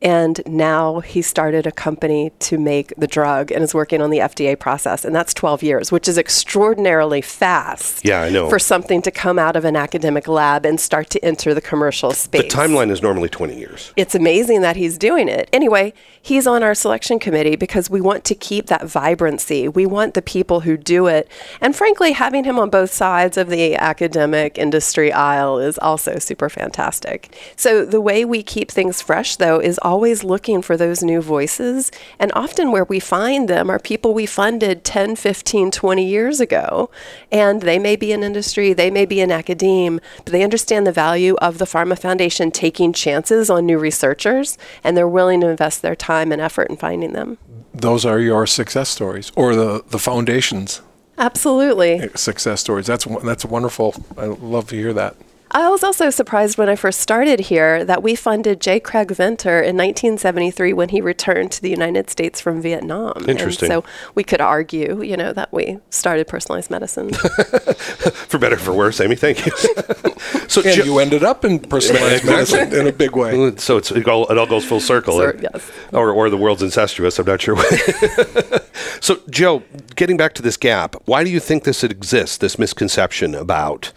And 0.05 0.39
now 0.45 0.99
he 0.99 1.23
started 1.23 1.65
a 1.65 1.71
company 1.71 2.31
to 2.41 2.59
make 2.59 2.93
the 2.95 3.07
drug 3.07 3.51
and 3.51 3.63
is 3.63 3.73
working 3.73 4.03
on 4.03 4.11
the 4.11 4.19
FDA 4.19 4.57
process. 4.57 5.03
And 5.03 5.15
that's 5.15 5.33
12 5.33 5.63
years, 5.63 5.91
which 5.91 6.07
is 6.07 6.15
extraordinarily 6.19 7.21
fast. 7.21 8.05
Yeah, 8.05 8.21
I 8.21 8.29
know. 8.29 8.47
For 8.47 8.59
something 8.59 9.01
to 9.01 9.09
come 9.09 9.39
out 9.39 9.55
of 9.55 9.65
an 9.65 9.75
academic 9.75 10.27
lab 10.27 10.63
and 10.63 10.79
start 10.79 11.09
to 11.09 11.25
enter 11.25 11.55
the 11.55 11.61
commercial 11.61 12.11
space. 12.11 12.43
The 12.43 12.47
timeline 12.49 12.91
is 12.91 13.01
normally 13.01 13.29
20 13.29 13.57
years. 13.57 13.93
It's 13.97 14.13
amazing 14.13 14.61
that 14.61 14.75
he's 14.75 14.99
doing 14.99 15.27
it. 15.27 15.49
Anyway, 15.51 15.91
he's 16.21 16.45
on 16.45 16.61
our 16.61 16.75
selection 16.75 17.17
committee 17.17 17.55
because 17.55 17.89
we 17.89 17.99
want 17.99 18.23
to 18.25 18.35
keep 18.35 18.67
that 18.67 18.85
vibrancy. 18.85 19.67
We 19.67 19.87
want 19.87 20.13
the 20.13 20.21
people 20.21 20.59
who 20.59 20.77
do 20.77 21.07
it. 21.07 21.27
And 21.61 21.75
frankly, 21.75 22.11
having 22.11 22.43
him 22.43 22.59
on 22.59 22.69
both 22.69 22.93
sides 22.93 23.37
of 23.37 23.49
the 23.49 23.75
academic 23.75 24.59
industry 24.59 25.11
aisle 25.11 25.57
is 25.57 25.79
also 25.79 26.19
super 26.19 26.47
fantastic. 26.47 27.35
So 27.55 27.83
the 27.83 28.01
way 28.01 28.23
we 28.23 28.43
keep 28.43 28.69
things 28.69 29.01
fresh, 29.01 29.37
though, 29.37 29.59
is 29.59 29.79
always 29.79 29.94
looking 30.23 30.61
for 30.61 30.77
those 30.77 31.03
new 31.03 31.21
voices. 31.21 31.91
And 32.19 32.31
often 32.33 32.71
where 32.71 32.83
we 32.83 32.99
find 32.99 33.47
them 33.47 33.69
are 33.69 33.79
people 33.79 34.13
we 34.13 34.25
funded 34.25 34.83
10, 34.83 35.15
15, 35.15 35.71
20 35.71 36.05
years 36.05 36.39
ago. 36.39 36.89
And 37.31 37.61
they 37.61 37.79
may 37.79 37.95
be 37.95 38.11
in 38.11 38.23
industry, 38.23 38.73
they 38.73 38.91
may 38.91 39.05
be 39.05 39.21
in 39.21 39.31
academe, 39.31 39.99
but 40.23 40.31
they 40.31 40.43
understand 40.43 40.85
the 40.85 40.91
value 40.91 41.35
of 41.35 41.57
the 41.57 41.65
PhRMA 41.65 41.97
Foundation 41.99 42.51
taking 42.51 42.93
chances 42.93 43.49
on 43.49 43.65
new 43.65 43.77
researchers, 43.77 44.57
and 44.83 44.95
they're 44.95 45.07
willing 45.07 45.41
to 45.41 45.47
invest 45.47 45.81
their 45.81 45.95
time 45.95 46.31
and 46.31 46.41
effort 46.41 46.69
in 46.69 46.77
finding 46.77 47.13
them. 47.13 47.37
Those 47.73 48.05
are 48.05 48.19
your 48.19 48.47
success 48.47 48.89
stories, 48.89 49.31
or 49.35 49.55
the, 49.55 49.83
the 49.89 49.99
foundation's 49.99 50.81
Absolutely. 51.17 52.09
success 52.15 52.61
stories. 52.61 52.87
That's 52.87 53.05
that's 53.23 53.45
wonderful. 53.45 53.95
I 54.17 54.25
love 54.25 54.67
to 54.69 54.75
hear 54.75 54.93
that. 54.93 55.15
I 55.51 55.69
was 55.69 55.83
also 55.83 56.09
surprised 56.09 56.57
when 56.57 56.69
I 56.69 56.75
first 56.75 56.99
started 56.99 57.39
here 57.39 57.85
that 57.85 58.01
we 58.01 58.15
funded 58.15 58.59
J. 58.59 58.79
Craig 58.79 59.11
Venter 59.11 59.59
in 59.59 59.77
1973 59.77 60.73
when 60.73 60.89
he 60.89 61.01
returned 61.01 61.51
to 61.53 61.61
the 61.61 61.69
United 61.69 62.09
States 62.09 62.41
from 62.41 62.61
Vietnam. 62.61 63.25
Interesting. 63.27 63.71
And 63.71 63.83
so 63.83 63.89
we 64.15 64.23
could 64.23 64.41
argue, 64.41 65.01
you 65.03 65.15
know, 65.15 65.33
that 65.33 65.53
we 65.53 65.79
started 65.91 66.27
personalized 66.27 66.71
medicine. 66.71 67.13
for 67.13 68.39
better 68.39 68.55
or 68.55 68.59
for 68.59 68.73
worse, 68.73 68.99
Amy, 68.99 69.15
thank 69.15 69.45
you. 69.45 69.51
so 70.47 70.61
And 70.61 70.75
Jo- 70.75 70.83
you 70.83 70.99
ended 70.99 71.23
up 71.23 71.45
in 71.45 71.59
personalized 71.59 72.25
medicine 72.25 72.73
in 72.73 72.87
a 72.87 72.91
big 72.91 73.15
way. 73.15 73.55
so 73.57 73.77
it's, 73.77 73.91
it, 73.91 74.07
all, 74.07 74.25
it 74.31 74.37
all 74.37 74.47
goes 74.47 74.65
full 74.65 74.79
circle. 74.79 75.17
So, 75.19 75.29
and- 75.29 75.43
yes. 75.43 75.71
or, 75.93 76.11
or 76.11 76.29
the 76.29 76.37
world's 76.37 76.63
incestuous, 76.63 77.19
I'm 77.19 77.27
not 77.27 77.41
sure. 77.41 77.55
so, 78.99 79.19
Joe, 79.29 79.63
getting 79.95 80.17
back 80.17 80.33
to 80.33 80.41
this 80.41 80.57
gap, 80.57 80.95
why 81.05 81.23
do 81.23 81.29
you 81.29 81.39
think 81.39 81.63
this 81.63 81.83
exists, 81.83 82.37
this 82.37 82.57
misconception 82.57 83.35
about, 83.35 83.93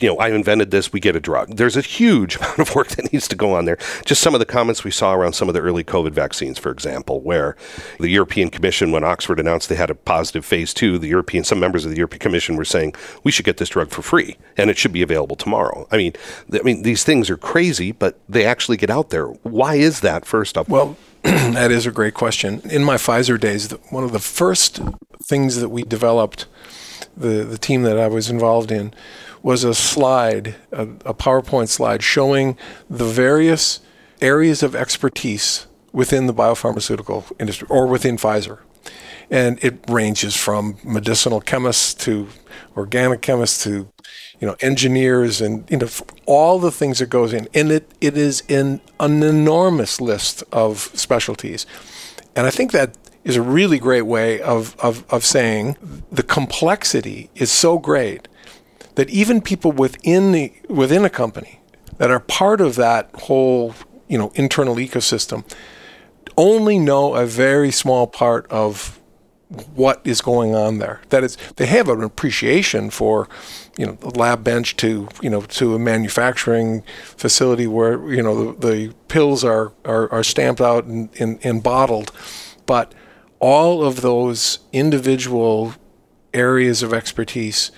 you 0.00 0.08
know, 0.08 0.16
I 0.16 0.28
invented 0.28 0.70
this, 0.70 0.92
we 0.92 1.00
get 1.00 1.16
a 1.16 1.20
drug? 1.20 1.56
There's 1.56 1.76
a 1.76 1.80
huge 1.80 2.36
amount 2.38 2.58
of 2.58 2.74
work 2.74 2.88
that 2.88 3.12
needs 3.12 3.28
to 3.28 3.36
go 3.36 3.54
on 3.54 3.64
there. 3.64 3.78
Just 4.04 4.20
some 4.20 4.34
of 4.34 4.40
the 4.40 4.46
comments 4.46 4.84
we 4.84 4.90
saw 4.90 5.14
around 5.14 5.34
some 5.34 5.48
of 5.48 5.54
the 5.54 5.60
early 5.60 5.84
COVID 5.84 6.12
vaccines, 6.12 6.58
for 6.58 6.70
example, 6.70 7.20
where 7.20 7.56
the 7.98 8.08
European 8.08 8.50
Commission, 8.50 8.92
when 8.92 9.04
Oxford 9.04 9.40
announced 9.40 9.68
they 9.68 9.74
had 9.74 9.90
a 9.90 9.94
positive 9.94 10.44
phase 10.44 10.72
two, 10.72 10.98
the 10.98 11.08
European, 11.08 11.44
some 11.44 11.60
members 11.60 11.84
of 11.84 11.90
the 11.90 11.96
European 11.96 12.20
Commission 12.20 12.56
were 12.56 12.64
saying, 12.64 12.94
we 13.24 13.32
should 13.32 13.44
get 13.44 13.56
this 13.56 13.70
drug 13.70 13.90
for 13.90 14.02
free 14.02 14.36
and 14.56 14.70
it 14.70 14.78
should 14.78 14.92
be 14.92 15.02
available 15.02 15.36
tomorrow. 15.36 15.86
I 15.90 15.96
mean, 15.96 16.12
th- 16.50 16.62
I 16.62 16.64
mean, 16.64 16.82
these 16.82 17.04
things 17.04 17.30
are 17.30 17.36
crazy, 17.36 17.92
but 17.92 18.18
they 18.28 18.44
actually 18.44 18.76
get 18.76 18.90
out 18.90 19.10
there. 19.10 19.26
Why 19.26 19.76
is 19.76 20.00
that, 20.00 20.24
first 20.24 20.56
off? 20.56 20.68
Well, 20.68 20.96
that 21.22 21.70
is 21.70 21.86
a 21.86 21.90
great 21.90 22.14
question. 22.14 22.60
In 22.70 22.84
my 22.84 22.96
Pfizer 22.96 23.38
days, 23.38 23.70
one 23.90 24.04
of 24.04 24.12
the 24.12 24.18
first 24.18 24.80
things 25.24 25.56
that 25.56 25.68
we 25.68 25.82
developed, 25.82 26.46
the, 27.16 27.44
the 27.44 27.58
team 27.58 27.82
that 27.82 27.98
I 27.98 28.06
was 28.08 28.30
involved 28.30 28.70
in, 28.70 28.94
was 29.42 29.64
a 29.64 29.74
slide, 29.74 30.56
a, 30.72 30.82
a 30.82 31.14
PowerPoint 31.14 31.68
slide 31.68 32.02
showing 32.02 32.56
the 32.88 33.04
various 33.04 33.80
areas 34.20 34.62
of 34.62 34.74
expertise 34.74 35.66
within 35.92 36.26
the 36.26 36.34
biopharmaceutical 36.34 37.30
industry 37.38 37.66
or 37.70 37.86
within 37.86 38.16
Pfizer. 38.16 38.58
And 39.30 39.62
it 39.62 39.78
ranges 39.88 40.34
from 40.34 40.78
medicinal 40.82 41.40
chemists 41.40 41.92
to 42.04 42.28
organic 42.76 43.20
chemists 43.20 43.62
to 43.64 43.88
you 44.40 44.46
know 44.46 44.56
engineers 44.60 45.40
and 45.40 45.68
you 45.70 45.76
know 45.76 45.88
all 46.26 46.58
the 46.58 46.70
things 46.70 46.98
that 46.98 47.10
goes 47.10 47.32
in 47.32 47.48
and 47.52 47.72
it, 47.72 47.90
it 48.00 48.16
is 48.16 48.42
in 48.48 48.80
an 49.00 49.22
enormous 49.22 50.00
list 50.00 50.44
of 50.52 50.90
specialties 50.94 51.66
and 52.36 52.46
i 52.46 52.50
think 52.50 52.70
that 52.72 52.96
is 53.24 53.36
a 53.36 53.42
really 53.42 53.78
great 53.78 54.02
way 54.02 54.40
of, 54.40 54.74
of, 54.78 55.04
of 55.12 55.24
saying 55.24 55.76
the 56.10 56.22
complexity 56.22 57.28
is 57.34 57.50
so 57.50 57.78
great 57.78 58.28
that 58.98 59.08
even 59.10 59.40
people 59.40 59.70
within 59.70 60.32
the 60.32 60.52
within 60.68 61.04
a 61.04 61.08
company 61.08 61.60
that 61.98 62.10
are 62.10 62.18
part 62.18 62.60
of 62.60 62.74
that 62.74 63.08
whole 63.14 63.72
you 64.08 64.18
know 64.18 64.32
internal 64.34 64.74
ecosystem 64.74 65.44
only 66.36 66.80
know 66.80 67.14
a 67.14 67.24
very 67.24 67.70
small 67.70 68.08
part 68.08 68.44
of 68.50 68.98
what 69.76 70.00
is 70.04 70.20
going 70.20 70.54
on 70.54 70.78
there. 70.78 71.00
That 71.10 71.24
is, 71.24 71.38
they 71.56 71.66
have 71.66 71.88
an 71.88 72.02
appreciation 72.02 72.90
for, 72.90 73.28
you 73.78 73.86
know, 73.86 73.92
the 73.92 74.10
lab 74.10 74.44
bench 74.44 74.76
to, 74.78 75.08
you 75.22 75.30
know, 75.30 75.42
to 75.42 75.74
a 75.74 75.78
manufacturing 75.78 76.82
facility 77.16 77.66
where, 77.66 78.12
you 78.12 78.22
know, 78.22 78.52
the, 78.52 78.68
the 78.68 78.94
pills 79.06 79.44
are, 79.44 79.72
are, 79.84 80.12
are 80.12 80.24
stamped 80.24 80.60
out 80.60 80.84
and, 80.84 81.08
and, 81.18 81.38
and 81.42 81.62
bottled. 81.62 82.12
But 82.66 82.92
all 83.38 83.84
of 83.84 84.02
those 84.02 84.58
individual 84.72 85.74
areas 86.34 86.82
of 86.82 86.92
expertise 86.92 87.70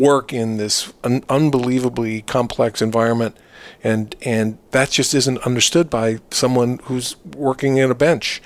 work 0.00 0.32
in 0.32 0.56
this 0.56 0.92
un- 1.04 1.24
unbelievably 1.28 2.22
complex 2.22 2.82
environment 2.82 3.36
and 3.84 4.16
and 4.22 4.58
that 4.70 4.90
just 4.90 5.14
isn't 5.14 5.38
understood 5.38 5.90
by 5.90 6.18
someone 6.30 6.80
who's 6.84 7.16
working 7.24 7.76
in 7.76 7.90
a 7.90 7.94
bench 7.94 8.42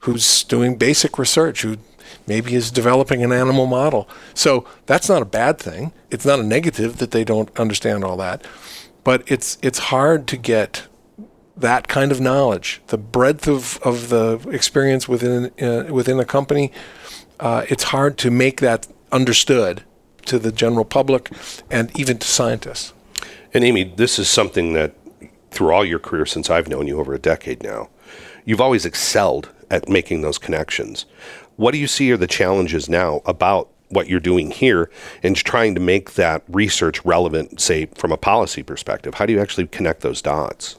who's 0.00 0.42
doing 0.44 0.76
basic 0.76 1.18
research 1.18 1.62
who 1.62 1.76
maybe 2.26 2.54
is 2.54 2.70
developing 2.70 3.22
an 3.22 3.32
animal 3.32 3.66
model. 3.66 4.08
So 4.34 4.66
that's 4.86 5.08
not 5.08 5.22
a 5.22 5.26
bad 5.26 5.58
thing. 5.58 5.92
It's 6.10 6.24
not 6.24 6.40
a 6.40 6.42
negative 6.42 6.98
that 6.98 7.10
they 7.12 7.24
don't 7.24 7.56
understand 7.58 8.04
all 8.04 8.16
that 8.16 8.44
but 9.06 9.22
it's 9.30 9.56
it's 9.62 9.78
hard 9.78 10.26
to 10.26 10.36
get 10.36 10.88
that 11.56 11.86
kind 11.86 12.10
of 12.10 12.20
knowledge, 12.20 12.82
the 12.88 12.98
breadth 12.98 13.46
of, 13.46 13.78
of 13.82 14.08
the 14.08 14.38
experience 14.50 15.08
within 15.08 15.52
uh, 15.62 15.84
within 15.90 16.18
a 16.18 16.24
company, 16.24 16.72
uh, 17.38 17.64
it's 17.68 17.84
hard 17.84 18.18
to 18.18 18.32
make 18.32 18.60
that 18.60 18.88
understood 19.12 19.84
to 20.26 20.38
the 20.38 20.52
general 20.52 20.84
public 20.84 21.30
and 21.70 21.96
even 21.98 22.18
to 22.18 22.26
scientists. 22.26 22.92
And 23.54 23.64
Amy, 23.64 23.84
this 23.84 24.18
is 24.18 24.28
something 24.28 24.74
that 24.74 24.94
through 25.50 25.72
all 25.72 25.84
your 25.84 25.98
career 25.98 26.26
since 26.26 26.50
I've 26.50 26.68
known 26.68 26.86
you 26.86 27.00
over 27.00 27.14
a 27.14 27.18
decade 27.18 27.62
now, 27.62 27.88
you've 28.44 28.60
always 28.60 28.84
excelled 28.84 29.50
at 29.70 29.88
making 29.88 30.22
those 30.22 30.38
connections. 30.38 31.06
What 31.56 31.72
do 31.72 31.78
you 31.78 31.86
see 31.86 32.12
are 32.12 32.16
the 32.16 32.26
challenges 32.26 32.88
now 32.88 33.22
about 33.24 33.68
what 33.88 34.08
you're 34.08 34.20
doing 34.20 34.50
here 34.50 34.90
and 35.22 35.36
trying 35.36 35.74
to 35.74 35.80
make 35.80 36.14
that 36.14 36.42
research 36.48 37.04
relevant, 37.04 37.60
say, 37.60 37.86
from 37.94 38.12
a 38.12 38.16
policy 38.16 38.62
perspective? 38.62 39.14
How 39.14 39.26
do 39.26 39.32
you 39.32 39.40
actually 39.40 39.66
connect 39.68 40.02
those 40.02 40.20
dots? 40.20 40.76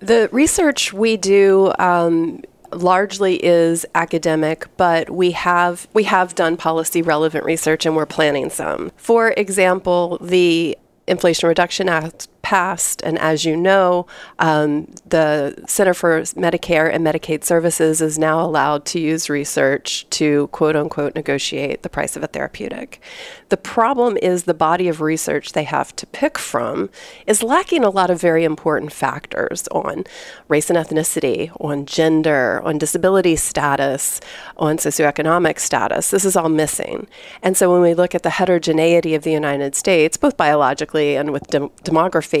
The 0.00 0.28
research 0.32 0.92
we 0.92 1.16
do 1.16 1.72
um, 1.78 2.42
largely 2.74 3.44
is 3.44 3.86
academic, 3.94 4.66
but 4.76 5.10
we 5.10 5.32
have 5.32 5.88
we 5.94 6.04
have 6.04 6.34
done 6.34 6.56
policy 6.56 7.02
relevant 7.02 7.44
research, 7.44 7.86
and 7.86 7.96
we're 7.96 8.06
planning 8.06 8.50
some. 8.50 8.92
For 8.96 9.30
example, 9.36 10.18
the 10.20 10.76
Inflation 11.06 11.48
Reduction 11.48 11.88
Act 11.88 12.28
passed, 12.44 13.00
and 13.02 13.18
as 13.18 13.44
you 13.44 13.56
know, 13.56 14.06
um, 14.38 14.86
the 15.06 15.56
Center 15.66 15.94
for 15.94 16.20
Medicare 16.20 16.92
and 16.92 17.04
Medicaid 17.04 17.42
Services 17.42 18.00
is 18.02 18.18
now 18.18 18.44
allowed 18.44 18.84
to 18.84 19.00
use 19.00 19.30
research 19.30 20.06
to 20.10 20.46
quote 20.48 20.76
unquote 20.76 21.14
negotiate 21.14 21.82
the 21.82 21.88
price 21.88 22.16
of 22.16 22.22
a 22.22 22.28
therapeutic. 22.28 23.00
The 23.48 23.56
problem 23.56 24.18
is 24.20 24.44
the 24.44 24.52
body 24.52 24.88
of 24.88 25.00
research 25.00 25.52
they 25.52 25.64
have 25.64 25.96
to 25.96 26.06
pick 26.06 26.36
from 26.36 26.90
is 27.26 27.42
lacking 27.42 27.82
a 27.82 27.90
lot 27.90 28.10
of 28.10 28.20
very 28.20 28.44
important 28.44 28.92
factors 28.92 29.66
on 29.68 30.04
race 30.48 30.68
and 30.68 30.78
ethnicity, 30.78 31.50
on 31.60 31.86
gender, 31.86 32.60
on 32.62 32.76
disability 32.78 33.36
status, 33.36 34.20
on 34.58 34.76
socioeconomic 34.76 35.58
status. 35.58 36.10
This 36.10 36.24
is 36.26 36.36
all 36.36 36.50
missing. 36.50 37.06
And 37.42 37.56
so 37.56 37.72
when 37.72 37.80
we 37.80 37.94
look 37.94 38.14
at 38.14 38.22
the 38.22 38.30
heterogeneity 38.38 39.14
of 39.14 39.22
the 39.22 39.32
United 39.32 39.74
States, 39.74 40.18
both 40.18 40.36
biologically 40.36 41.16
and 41.16 41.32
with 41.32 41.46
dem- 41.46 41.70
demography, 41.84 42.33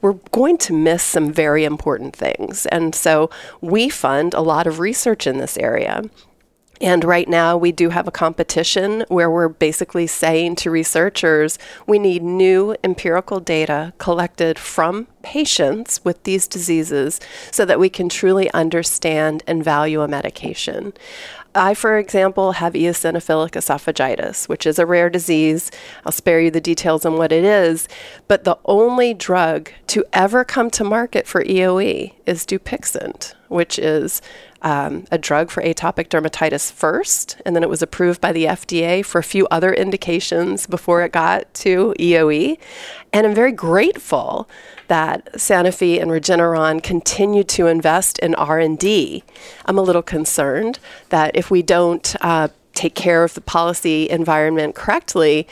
we're 0.00 0.20
going 0.30 0.58
to 0.58 0.72
miss 0.72 1.02
some 1.02 1.32
very 1.32 1.64
important 1.64 2.14
things. 2.14 2.66
And 2.66 2.94
so 2.94 3.30
we 3.60 3.88
fund 3.88 4.34
a 4.34 4.40
lot 4.40 4.66
of 4.66 4.78
research 4.78 5.26
in 5.26 5.38
this 5.38 5.56
area. 5.56 6.02
And 6.80 7.04
right 7.04 7.28
now, 7.28 7.56
we 7.56 7.72
do 7.72 7.90
have 7.90 8.06
a 8.06 8.12
competition 8.12 9.04
where 9.08 9.30
we're 9.30 9.48
basically 9.48 10.06
saying 10.06 10.56
to 10.56 10.70
researchers, 10.70 11.58
we 11.86 11.98
need 11.98 12.22
new 12.22 12.76
empirical 12.84 13.40
data 13.40 13.92
collected 13.98 14.58
from 14.58 15.08
patients 15.22 16.04
with 16.04 16.22
these 16.22 16.46
diseases 16.46 17.20
so 17.50 17.64
that 17.64 17.80
we 17.80 17.88
can 17.88 18.08
truly 18.08 18.50
understand 18.52 19.42
and 19.46 19.64
value 19.64 20.00
a 20.02 20.08
medication. 20.08 20.92
I, 21.54 21.74
for 21.74 21.98
example, 21.98 22.52
have 22.52 22.74
eosinophilic 22.74 23.52
esophagitis, 23.52 24.48
which 24.48 24.64
is 24.64 24.78
a 24.78 24.86
rare 24.86 25.10
disease. 25.10 25.72
I'll 26.06 26.12
spare 26.12 26.40
you 26.40 26.50
the 26.50 26.60
details 26.60 27.04
on 27.04 27.16
what 27.16 27.32
it 27.32 27.44
is, 27.44 27.88
but 28.28 28.44
the 28.44 28.58
only 28.64 29.12
drug 29.12 29.72
to 29.88 30.04
ever 30.12 30.44
come 30.44 30.70
to 30.70 30.84
market 30.84 31.26
for 31.26 31.42
EOE 31.42 32.14
is 32.26 32.46
Dupixent, 32.46 33.34
which 33.48 33.78
is 33.78 34.22
um, 34.62 35.04
a 35.10 35.18
drug 35.18 35.50
for 35.50 35.62
atopic 35.62 36.08
dermatitis 36.08 36.72
first, 36.72 37.40
and 37.46 37.54
then 37.54 37.62
it 37.62 37.68
was 37.68 37.82
approved 37.82 38.20
by 38.20 38.32
the 38.32 38.44
FDA 38.44 39.04
for 39.04 39.18
a 39.18 39.24
few 39.24 39.46
other 39.50 39.72
indications 39.72 40.66
before 40.66 41.02
it 41.02 41.12
got 41.12 41.52
to 41.54 41.94
EOE. 41.98 42.58
And 43.12 43.26
I'm 43.26 43.34
very 43.34 43.52
grateful 43.52 44.48
that 44.88 45.32
Sanofi 45.34 46.00
and 46.00 46.10
Regeneron 46.10 46.82
continue 46.82 47.44
to 47.44 47.66
invest 47.66 48.18
in 48.18 48.34
R&D. 48.34 49.22
I'm 49.66 49.78
a 49.78 49.82
little 49.82 50.02
concerned 50.02 50.78
that 51.10 51.36
if 51.36 51.50
we 51.50 51.62
don't 51.62 52.16
uh, 52.20 52.48
take 52.74 52.94
care 52.94 53.24
of 53.24 53.34
the 53.34 53.40
policy 53.40 54.08
environment 54.10 54.74
correctly, 54.74 55.46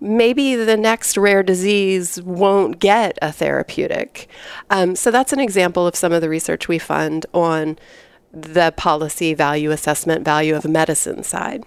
maybe 0.00 0.54
the 0.54 0.76
next 0.76 1.16
rare 1.16 1.42
disease 1.42 2.20
won't 2.22 2.78
get 2.78 3.18
a 3.22 3.32
therapeutic. 3.32 4.28
Um, 4.70 4.96
so 4.96 5.10
that's 5.10 5.32
an 5.32 5.40
example 5.40 5.86
of 5.86 5.96
some 5.96 6.12
of 6.12 6.20
the 6.20 6.28
research 6.28 6.68
we 6.68 6.78
fund 6.78 7.26
on 7.32 7.78
the 8.34 8.72
policy 8.76 9.34
value 9.34 9.70
assessment 9.70 10.24
value 10.24 10.54
of 10.54 10.64
medicine 10.64 11.22
side. 11.22 11.64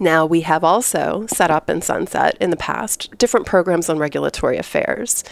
Now, 0.00 0.24
we 0.24 0.40
have 0.42 0.64
also 0.64 1.26
set 1.28 1.50
up 1.50 1.68
in 1.68 1.82
Sunset 1.82 2.36
in 2.40 2.50
the 2.50 2.56
past 2.56 3.16
different 3.18 3.46
programs 3.46 3.88
on 3.88 3.98
regulatory 3.98 4.56
affairs. 4.56 5.22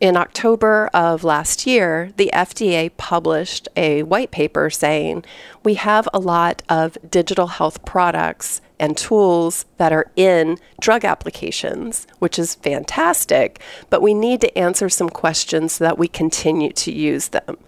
In 0.00 0.16
October 0.16 0.90
of 0.92 1.22
last 1.22 1.66
year, 1.66 2.10
the 2.16 2.30
FDA 2.32 2.90
published 2.96 3.68
a 3.76 4.02
white 4.02 4.30
paper 4.30 4.68
saying 4.68 5.24
we 5.62 5.74
have 5.74 6.08
a 6.12 6.18
lot 6.18 6.62
of 6.68 6.96
digital 7.10 7.48
health 7.48 7.84
products 7.84 8.60
and 8.78 8.96
tools 8.96 9.66
that 9.76 9.92
are 9.92 10.10
in 10.16 10.56
drug 10.80 11.04
applications, 11.04 12.06
which 12.18 12.38
is 12.38 12.54
fantastic, 12.54 13.60
but 13.90 14.00
we 14.00 14.14
need 14.14 14.40
to 14.40 14.58
answer 14.58 14.88
some 14.88 15.10
questions 15.10 15.72
so 15.72 15.84
that 15.84 15.98
we 15.98 16.08
continue 16.08 16.72
to 16.72 16.90
use 16.90 17.28
them. 17.28 17.58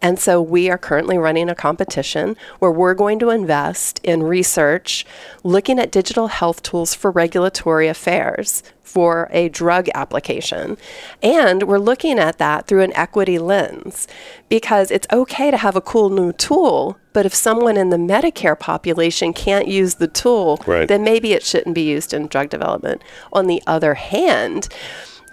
And 0.00 0.18
so 0.18 0.40
we 0.40 0.70
are 0.70 0.78
currently 0.78 1.18
running 1.18 1.50
a 1.50 1.54
competition 1.54 2.36
where 2.58 2.72
we're 2.72 2.94
going 2.94 3.18
to 3.18 3.28
invest 3.28 4.00
in 4.02 4.22
research 4.22 5.04
looking 5.44 5.78
at 5.78 5.92
digital 5.92 6.28
health 6.28 6.62
tools 6.62 6.94
for 6.94 7.10
regulatory 7.10 7.86
affairs 7.86 8.62
for 8.82 9.28
a 9.30 9.48
drug 9.48 9.88
application. 9.94 10.76
And 11.22 11.64
we're 11.64 11.78
looking 11.78 12.18
at 12.18 12.38
that 12.38 12.66
through 12.66 12.82
an 12.82 12.92
equity 12.94 13.38
lens 13.38 14.08
because 14.48 14.90
it's 14.90 15.06
okay 15.12 15.50
to 15.50 15.56
have 15.56 15.76
a 15.76 15.80
cool 15.80 16.10
new 16.10 16.32
tool, 16.32 16.98
but 17.12 17.26
if 17.26 17.34
someone 17.34 17.76
in 17.76 17.90
the 17.90 17.96
Medicare 17.96 18.58
population 18.58 19.32
can't 19.32 19.68
use 19.68 19.94
the 19.94 20.08
tool, 20.08 20.60
right. 20.66 20.88
then 20.88 21.04
maybe 21.04 21.32
it 21.32 21.42
shouldn't 21.42 21.74
be 21.74 21.82
used 21.82 22.12
in 22.12 22.26
drug 22.26 22.50
development. 22.50 23.02
On 23.32 23.46
the 23.46 23.62
other 23.66 23.94
hand, 23.94 24.68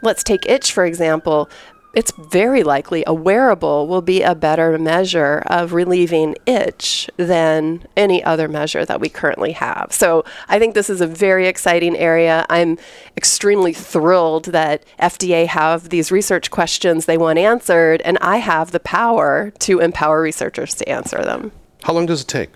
let's 0.01 0.24
take 0.24 0.46
itch 0.46 0.72
for 0.72 0.86
example 0.86 1.50
it's 1.93 2.12
very 2.12 2.63
likely 2.63 3.03
a 3.08 3.13
wearable 3.13 3.88
will 3.88 4.01
be 4.01 4.22
a 4.22 4.36
better 4.36 4.77
measure 4.77 5.43
of 5.48 5.74
relieving 5.74 6.36
itch 6.46 7.10
than 7.17 7.86
any 7.98 8.24
other 8.24 8.48
measure 8.48 8.86
that 8.86 9.01
we 9.01 9.10
currently 9.10 9.53
have. 9.53 9.88
So 9.91 10.24
I 10.48 10.60
think 10.60 10.75
this 10.75 10.89
is 10.89 11.01
a 11.01 11.08
very 11.08 11.48
exciting 11.48 11.98
area. 11.98 12.46
I'm 12.50 12.77
extremely 13.17 13.74
thrilled 13.74 14.46
that 14.46 14.84
FDA 15.00 15.48
have 15.48 15.89
these 15.89 16.12
research 16.12 16.51
questions 16.51 17.05
they 17.05 17.17
want 17.17 17.39
answered, 17.39 18.01
and 18.03 18.17
I 18.19 18.38
have 18.38 18.72
the 18.72 18.79
power 18.79 19.51
to 19.60 19.79
empower 19.79 20.22
researchers 20.22 20.75
to 20.75 20.88
answer 20.88 21.24
them. 21.24 21.51
How 21.84 21.93
long 21.93 22.05
does 22.05 22.22
it 22.22 22.27
take? 22.27 22.50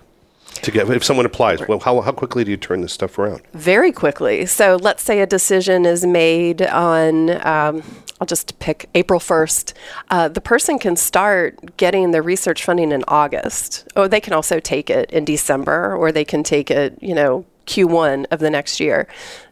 To 0.64 0.70
get 0.70 0.88
if 0.90 1.04
someone 1.04 1.26
applies 1.26 1.60
well 1.68 1.78
how, 1.80 2.00
how 2.00 2.12
quickly 2.12 2.44
do 2.44 2.50
you 2.50 2.56
turn 2.56 2.80
this 2.80 2.92
stuff 2.92 3.18
around 3.18 3.42
very 3.52 3.92
quickly 3.92 4.46
so 4.46 4.76
let's 4.76 5.02
say 5.02 5.20
a 5.20 5.26
decision 5.26 5.84
is 5.86 6.04
made 6.04 6.62
on 6.62 7.30
um, 7.46 7.82
I'll 8.20 8.26
just 8.26 8.58
pick 8.58 8.88
April 8.94 9.18
1st, 9.18 9.72
uh, 10.08 10.28
the 10.28 10.40
person 10.40 10.78
can 10.78 10.94
start 10.94 11.76
getting 11.76 12.12
their 12.12 12.22
research 12.22 12.64
funding 12.64 12.92
in 12.92 13.04
August. 13.08 13.86
Or 13.96 14.08
they 14.08 14.20
can 14.20 14.32
also 14.32 14.60
take 14.60 14.88
it 14.88 15.10
in 15.10 15.24
December, 15.24 15.94
or 15.94 16.12
they 16.12 16.24
can 16.24 16.42
take 16.42 16.70
it, 16.70 16.96
you 17.02 17.14
know, 17.14 17.44
Q1 17.66 18.26
of 18.30 18.38
the 18.38 18.50
next 18.50 18.78
year. 18.78 19.08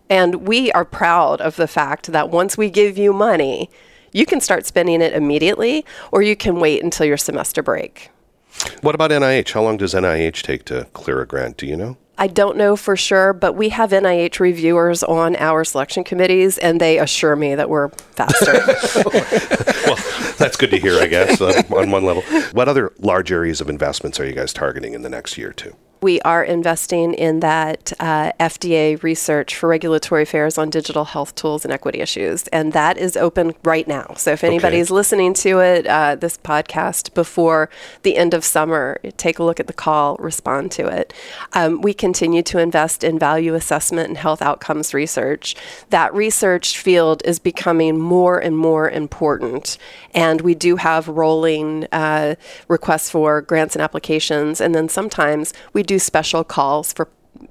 And 0.08 0.46
we 0.46 0.70
are 0.72 0.84
proud 0.84 1.40
of 1.40 1.56
the 1.56 1.66
fact 1.66 2.12
that 2.12 2.30
once 2.30 2.56
we 2.56 2.70
give 2.70 2.96
you 2.96 3.12
money, 3.12 3.68
you 4.12 4.26
can 4.26 4.40
start 4.40 4.66
spending 4.66 5.00
it 5.02 5.12
immediately, 5.12 5.84
or 6.12 6.22
you 6.22 6.36
can 6.36 6.60
wait 6.60 6.82
until 6.82 7.06
your 7.06 7.16
semester 7.16 7.62
break. 7.62 8.11
What 8.82 8.94
about 8.94 9.10
NIH? 9.10 9.52
How 9.52 9.62
long 9.62 9.76
does 9.76 9.94
NIH 9.94 10.42
take 10.42 10.64
to 10.66 10.86
clear 10.92 11.20
a 11.20 11.26
grant? 11.26 11.56
Do 11.56 11.66
you 11.66 11.76
know? 11.76 11.96
I 12.18 12.26
don't 12.26 12.56
know 12.56 12.76
for 12.76 12.96
sure, 12.96 13.32
but 13.32 13.54
we 13.54 13.70
have 13.70 13.90
NIH 13.90 14.38
reviewers 14.38 15.02
on 15.02 15.34
our 15.36 15.64
selection 15.64 16.04
committees, 16.04 16.58
and 16.58 16.80
they 16.80 16.98
assure 16.98 17.34
me 17.34 17.54
that 17.54 17.70
we're 17.70 17.88
faster. 17.88 18.52
well, 19.86 19.96
that's 20.36 20.56
good 20.56 20.70
to 20.70 20.78
hear, 20.78 21.00
I 21.00 21.06
guess, 21.06 21.40
uh, 21.40 21.62
on 21.74 21.90
one 21.90 22.04
level. 22.04 22.22
What 22.52 22.68
other 22.68 22.92
large 22.98 23.32
areas 23.32 23.60
of 23.60 23.68
investments 23.68 24.20
are 24.20 24.26
you 24.26 24.34
guys 24.34 24.52
targeting 24.52 24.94
in 24.94 25.02
the 25.02 25.08
next 25.08 25.38
year 25.38 25.50
or 25.50 25.54
two? 25.54 25.74
We 26.02 26.20
are 26.22 26.42
investing 26.42 27.14
in 27.14 27.40
that 27.40 27.92
uh, 28.00 28.32
FDA 28.40 29.00
research 29.04 29.54
for 29.54 29.68
regulatory 29.68 30.24
affairs 30.24 30.58
on 30.58 30.68
digital 30.68 31.04
health 31.04 31.34
tools 31.36 31.64
and 31.64 31.72
equity 31.72 32.00
issues. 32.00 32.48
And 32.48 32.72
that 32.72 32.98
is 32.98 33.16
open 33.16 33.54
right 33.62 33.86
now. 33.86 34.14
So 34.16 34.32
if 34.32 34.42
anybody's 34.42 34.88
okay. 34.88 34.94
listening 34.94 35.34
to 35.34 35.60
it, 35.60 35.86
uh, 35.86 36.16
this 36.16 36.36
podcast 36.36 37.14
before 37.14 37.70
the 38.02 38.16
end 38.16 38.34
of 38.34 38.44
summer, 38.44 38.98
take 39.16 39.38
a 39.38 39.44
look 39.44 39.60
at 39.60 39.68
the 39.68 39.72
call, 39.72 40.16
respond 40.18 40.72
to 40.72 40.88
it. 40.88 41.14
Um, 41.52 41.80
we 41.80 41.94
continue 41.94 42.42
to 42.42 42.58
invest 42.58 43.04
in 43.04 43.18
value 43.18 43.54
assessment 43.54 44.08
and 44.08 44.18
health 44.18 44.42
outcomes 44.42 44.92
research. 44.92 45.54
That 45.90 46.12
research 46.12 46.78
field 46.78 47.22
is 47.24 47.38
becoming 47.38 47.98
more 47.98 48.38
and 48.38 48.56
more 48.56 48.90
important. 48.90 49.78
And 50.14 50.40
we 50.40 50.56
do 50.56 50.76
have 50.76 51.06
rolling 51.06 51.86
uh, 51.92 52.34
requests 52.66 53.08
for 53.08 53.40
grants 53.40 53.76
and 53.76 53.82
applications. 53.82 54.60
And 54.60 54.74
then 54.74 54.88
sometimes 54.88 55.54
we 55.72 55.84
do 55.84 55.91
do 55.92 55.98
special 55.98 56.42
calls 56.42 56.92
for 56.92 57.08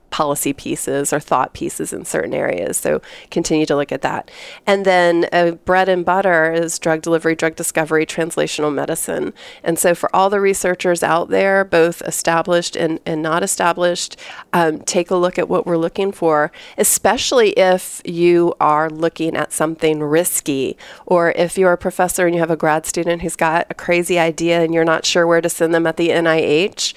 policy 0.10 0.52
pieces 0.52 1.14
or 1.14 1.20
thought 1.20 1.54
pieces 1.54 1.94
in 1.94 2.04
certain 2.04 2.34
areas. 2.34 2.78
So 2.78 3.02
continue 3.30 3.66
to 3.66 3.76
look 3.76 3.92
at 3.94 4.02
that. 4.02 4.30
And 4.68 4.86
then 4.86 5.28
uh, 5.32 5.52
bread 5.52 5.88
and 5.88 6.04
butter 6.04 6.52
is 6.52 6.78
drug 6.80 7.02
delivery, 7.02 7.34
drug 7.34 7.56
discovery, 7.56 8.06
translational 8.06 8.74
medicine. 8.74 9.34
And 9.64 9.80
so 9.80 9.96
for 9.96 10.14
all 10.14 10.30
the 10.30 10.42
researchers 10.42 11.02
out 11.02 11.30
there, 11.30 11.64
both 11.64 12.02
established 12.02 12.76
and, 12.76 13.00
and 13.06 13.24
not 13.24 13.42
established, 13.42 14.18
um, 14.52 14.80
take 14.80 15.10
a 15.10 15.16
look 15.16 15.40
at 15.40 15.48
what 15.48 15.66
we're 15.66 15.78
looking 15.78 16.12
for, 16.12 16.52
especially 16.78 17.52
if 17.52 18.02
you 18.04 18.54
are 18.60 18.90
looking 18.90 19.36
at 19.36 19.54
something 19.54 20.04
risky 20.04 20.78
or 21.06 21.32
if 21.32 21.58
you're 21.58 21.74
a 21.74 21.78
professor 21.78 22.26
and 22.26 22.36
you 22.36 22.42
have 22.42 22.52
a 22.52 22.58
grad 22.58 22.86
student 22.86 23.22
who's 23.22 23.38
got 23.38 23.66
a 23.70 23.74
crazy 23.74 24.20
idea 24.20 24.62
and 24.62 24.74
you're 24.74 24.84
not 24.84 25.06
sure 25.06 25.26
where 25.26 25.42
to 25.42 25.50
send 25.50 25.74
them 25.74 25.88
at 25.88 25.96
the 25.96 26.10
NIH 26.10 26.94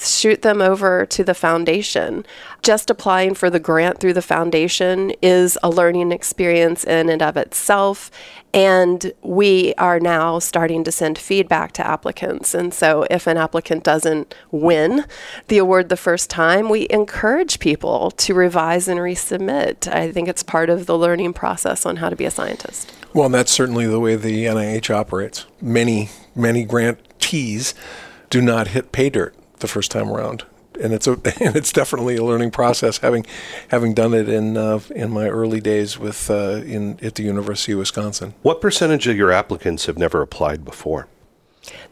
shoot 0.00 0.42
them 0.42 0.62
over 0.62 1.04
to 1.06 1.22
the 1.22 1.34
foundation. 1.34 2.24
Just 2.62 2.90
applying 2.90 3.34
for 3.34 3.50
the 3.50 3.60
grant 3.60 3.98
through 3.98 4.14
the 4.14 4.22
foundation 4.22 5.12
is 5.22 5.58
a 5.62 5.70
learning 5.70 6.12
experience 6.12 6.84
in 6.84 7.08
and 7.08 7.22
of 7.22 7.36
itself. 7.36 8.10
And 8.52 9.12
we 9.22 9.74
are 9.74 10.00
now 10.00 10.38
starting 10.38 10.82
to 10.84 10.92
send 10.92 11.18
feedback 11.18 11.72
to 11.72 11.86
applicants. 11.86 12.54
And 12.54 12.74
so, 12.74 13.06
if 13.10 13.26
an 13.26 13.36
applicant 13.36 13.84
doesn't 13.84 14.34
win 14.50 15.04
the 15.48 15.58
award 15.58 15.88
the 15.88 15.96
first 15.96 16.30
time, 16.30 16.68
we 16.68 16.88
encourage 16.90 17.60
people 17.60 18.10
to 18.12 18.34
revise 18.34 18.88
and 18.88 18.98
resubmit. 18.98 19.86
I 19.86 20.10
think 20.10 20.28
it's 20.28 20.42
part 20.42 20.68
of 20.68 20.86
the 20.86 20.98
learning 20.98 21.34
process 21.34 21.86
on 21.86 21.96
how 21.96 22.08
to 22.08 22.16
be 22.16 22.24
a 22.24 22.30
scientist. 22.30 22.92
Well, 23.14 23.26
and 23.26 23.34
that's 23.34 23.52
certainly 23.52 23.86
the 23.86 24.00
way 24.00 24.16
the 24.16 24.46
NIH 24.46 24.92
operates. 24.92 25.46
Many, 25.60 26.08
many 26.34 26.64
grantees 26.64 27.74
do 28.30 28.40
not 28.40 28.68
hit 28.68 28.92
pay 28.92 29.10
dirt 29.10 29.34
the 29.60 29.68
first 29.68 29.90
time 29.90 30.10
around. 30.10 30.44
And 30.80 30.92
it's 30.92 31.06
a, 31.06 31.12
and 31.40 31.56
it's 31.56 31.72
definitely 31.72 32.16
a 32.16 32.24
learning 32.24 32.50
process. 32.50 32.98
Having 32.98 33.26
having 33.68 33.94
done 33.94 34.14
it 34.14 34.28
in 34.28 34.56
uh, 34.56 34.80
in 34.94 35.10
my 35.10 35.28
early 35.28 35.60
days 35.60 35.98
with 35.98 36.30
uh, 36.30 36.62
in 36.64 36.98
at 37.02 37.14
the 37.14 37.22
University 37.22 37.72
of 37.72 37.78
Wisconsin. 37.78 38.34
What 38.42 38.60
percentage 38.60 39.06
of 39.06 39.16
your 39.16 39.32
applicants 39.32 39.86
have 39.86 39.98
never 39.98 40.22
applied 40.22 40.64
before? 40.64 41.08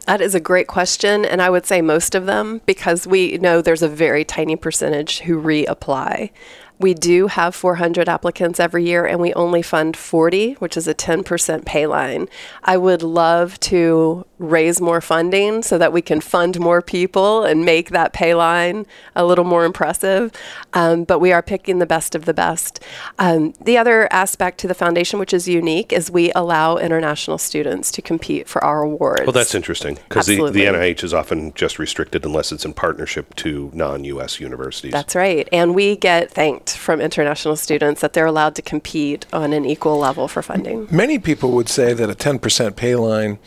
That 0.05 0.21
is 0.21 0.33
a 0.33 0.39
great 0.39 0.67
question, 0.67 1.23
and 1.23 1.41
I 1.41 1.49
would 1.49 1.65
say 1.65 1.81
most 1.81 2.15
of 2.15 2.25
them 2.25 2.61
because 2.65 3.05
we 3.05 3.37
know 3.37 3.61
there's 3.61 3.83
a 3.83 3.87
very 3.87 4.25
tiny 4.25 4.55
percentage 4.55 5.19
who 5.19 5.39
reapply. 5.39 6.31
We 6.79 6.93
do 6.93 7.27
have 7.27 7.53
400 7.55 8.07
applicants 8.07 8.57
every 8.57 8.85
year, 8.85 9.05
and 9.05 9.19
we 9.19 9.33
only 9.33 9.61
fund 9.61 9.97
40, 9.97 10.53
which 10.53 10.77
is 10.77 10.87
a 10.87 10.95
10% 10.95 11.65
pay 11.65 11.85
line. 11.85 12.29
I 12.63 12.77
would 12.77 13.03
love 13.03 13.59
to 13.61 14.25
raise 14.37 14.79
more 14.79 15.01
funding 15.01 15.61
so 15.61 15.77
that 15.77 15.91
we 15.91 16.01
can 16.01 16.21
fund 16.21 16.57
more 16.57 16.81
people 16.81 17.43
and 17.43 17.65
make 17.65 17.89
that 17.89 18.13
pay 18.13 18.33
line 18.33 18.85
a 19.13 19.25
little 19.25 19.43
more 19.43 19.65
impressive. 19.65 20.31
Um, 20.73 21.03
but 21.03 21.19
we 21.19 21.33
are 21.33 21.41
picking 21.41 21.79
the 21.79 21.85
best 21.85 22.15
of 22.15 22.23
the 22.23 22.33
best. 22.33 22.81
Um, 23.19 23.53
the 23.59 23.77
other 23.77 24.07
aspect 24.13 24.57
to 24.59 24.67
the 24.69 24.73
foundation, 24.73 25.19
which 25.19 25.33
is 25.33 25.49
unique, 25.49 25.91
is 25.91 26.09
we 26.09 26.31
allow 26.31 26.77
international 26.77 27.37
students 27.37 27.91
to 27.91 28.01
compete 28.01 28.47
for 28.47 28.63
our 28.63 28.83
awards. 28.83 29.23
Well, 29.23 29.33
that's 29.33 29.53
interesting 29.53 29.95
because 30.07 30.27
the, 30.27 30.49
the 30.49 30.63
NIH 30.63 31.03
is 31.03 31.13
often 31.13 31.53
just 31.55 31.77
restricted 31.77 32.23
unless 32.23 32.53
it's 32.53 32.63
in 32.63 32.73
partnership 32.73 33.35
to 33.35 33.69
non-U.S. 33.73 34.39
universities. 34.39 34.93
That's 34.93 35.15
right. 35.15 35.49
And 35.51 35.75
we 35.75 35.97
get 35.97 36.31
thanked 36.31 36.68
from 36.75 37.01
international 37.01 37.55
students 37.55 38.01
that 38.01 38.13
they're 38.13 38.25
allowed 38.25 38.55
to 38.55 38.61
compete 38.61 39.25
on 39.33 39.53
an 39.53 39.65
equal 39.65 39.97
level 39.97 40.27
for 40.27 40.41
funding. 40.41 40.87
Many 40.91 41.19
people 41.19 41.51
would 41.51 41.69
say 41.69 41.93
that 41.93 42.09
a 42.09 42.13
10% 42.13 42.75
pay 42.75 42.95
line 42.95 43.39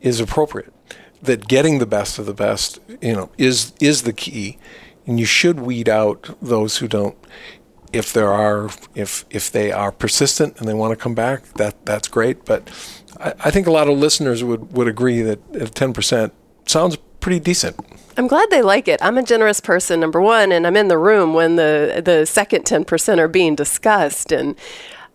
is 0.00 0.20
appropriate. 0.20 0.72
That 1.22 1.48
getting 1.48 1.78
the 1.78 1.86
best 1.86 2.18
of 2.18 2.26
the 2.26 2.34
best, 2.34 2.78
you 3.00 3.14
know, 3.14 3.30
is 3.38 3.72
is 3.80 4.02
the 4.02 4.12
key, 4.12 4.58
and 5.06 5.18
you 5.18 5.24
should 5.24 5.60
weed 5.60 5.88
out 5.88 6.36
those 6.42 6.78
who 6.78 6.88
don't. 6.88 7.16
If 7.94 8.12
there 8.12 8.30
are, 8.30 8.68
if 8.94 9.24
if 9.30 9.50
they 9.50 9.72
are 9.72 9.90
persistent 9.90 10.58
and 10.58 10.68
they 10.68 10.74
want 10.74 10.90
to 10.92 11.02
come 11.02 11.14
back, 11.14 11.44
that 11.54 11.86
that's 11.86 12.08
great. 12.08 12.44
But 12.44 12.68
I, 13.18 13.32
I 13.46 13.50
think 13.50 13.66
a 13.66 13.70
lot 13.70 13.88
of 13.88 13.96
listeners 13.96 14.44
would 14.44 14.74
would 14.74 14.86
agree 14.86 15.22
that 15.22 15.40
10% 15.52 16.30
sounds 16.66 16.98
pretty 17.24 17.40
decent. 17.40 17.74
I'm 18.18 18.26
glad 18.26 18.50
they 18.50 18.60
like 18.60 18.86
it. 18.86 19.00
I'm 19.02 19.16
a 19.16 19.22
generous 19.22 19.58
person, 19.58 19.98
number 19.98 20.20
one, 20.20 20.52
and 20.52 20.66
I'm 20.66 20.76
in 20.76 20.88
the 20.88 20.98
room 20.98 21.32
when 21.32 21.56
the 21.56 22.02
the 22.04 22.26
second 22.26 22.66
10% 22.66 23.18
are 23.18 23.28
being 23.28 23.54
discussed, 23.54 24.30
and 24.30 24.54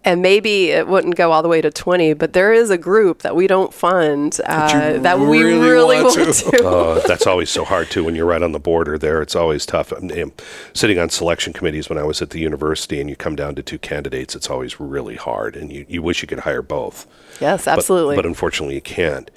and 0.06 0.22
maybe 0.22 0.70
it 0.72 0.88
wouldn't 0.88 1.16
go 1.16 1.32
all 1.32 1.42
the 1.42 1.50
way 1.50 1.62
to 1.62 1.70
20, 1.70 2.14
but 2.14 2.32
there 2.34 2.54
is 2.54 2.70
a 2.70 2.78
group 2.78 3.22
that 3.22 3.36
we 3.36 3.48
don't 3.48 3.74
fund 3.74 4.40
uh, 4.46 4.92
you 4.94 5.00
that 5.02 5.20
we 5.20 5.44
really 5.44 5.70
really 5.70 6.04
want 6.04 6.18
want 6.18 6.34
to. 6.36 6.52
to. 6.52 6.68
Uh, 6.68 7.00
that's 7.08 7.28
always 7.28 7.50
so 7.50 7.66
hard 7.66 7.90
too 7.90 8.06
when 8.06 8.16
you're 8.16 8.26
right 8.26 8.42
on 8.42 8.54
the 8.54 8.60
border 8.60 8.98
there. 8.98 9.22
It's 9.22 9.36
always 9.36 9.66
tough. 9.66 9.92
I'm, 9.92 10.10
I'm 10.12 10.32
sitting 10.74 11.00
on 11.00 11.10
selection 11.10 11.52
committees 11.52 11.90
when 11.90 11.98
I 11.98 12.04
was 12.04 12.22
at 12.22 12.30
the 12.30 12.40
university, 12.40 13.02
and 13.02 13.10
you 13.10 13.16
come 13.16 13.36
down 13.36 13.56
to 13.56 13.64
two 13.64 13.78
candidates. 13.80 14.36
It's 14.36 14.50
always 14.50 14.80
really 14.80 15.16
hard, 15.16 15.56
and 15.56 15.72
you, 15.72 15.86
you 15.90 16.02
wish 16.02 16.22
you 16.22 16.28
could 16.28 16.40
hire 16.40 16.62
both. 16.62 17.06
yes, 17.42 17.68
absolutely. 17.68 18.16
But, 18.16 18.26
unfortunately, 18.26 18.76
you 18.76 18.82
can't. 18.82 19.30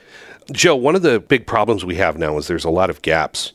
Joe, 0.52 0.76
one 0.76 0.94
of 0.94 1.02
the 1.02 1.20
big 1.20 1.46
problems 1.46 1.84
we 1.84 1.96
have 1.96 2.18
now 2.18 2.36
is 2.36 2.46
there's 2.46 2.64
a 2.64 2.70
lot 2.70 2.90
of 2.90 3.02
gaps 3.02 3.52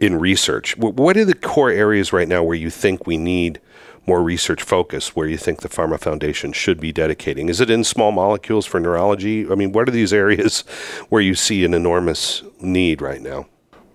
in 0.00 0.18
research. 0.18 0.76
What 0.76 1.16
are 1.16 1.24
the 1.24 1.34
core 1.34 1.70
areas 1.70 2.12
right 2.12 2.26
now 2.26 2.42
where 2.42 2.56
you 2.56 2.70
think 2.70 3.06
we 3.06 3.16
need 3.16 3.60
more 4.06 4.22
research 4.22 4.62
focus, 4.62 5.16
where 5.16 5.26
you 5.26 5.36
think 5.36 5.60
the 5.60 5.68
PhRMA 5.68 6.00
Foundation 6.00 6.52
should 6.52 6.80
be 6.80 6.92
dedicating? 6.92 7.48
Is 7.48 7.60
it 7.60 7.70
in 7.70 7.84
small 7.84 8.12
molecules 8.12 8.66
for 8.66 8.80
neurology? 8.80 9.50
I 9.50 9.54
mean, 9.54 9.72
what 9.72 9.88
are 9.88 9.92
these 9.92 10.12
areas 10.24 10.60
where 11.08 11.22
you 11.22 11.34
see 11.34 11.64
an 11.64 11.74
enormous 11.74 12.42
need 12.60 13.00
right 13.00 13.20
now? 13.20 13.46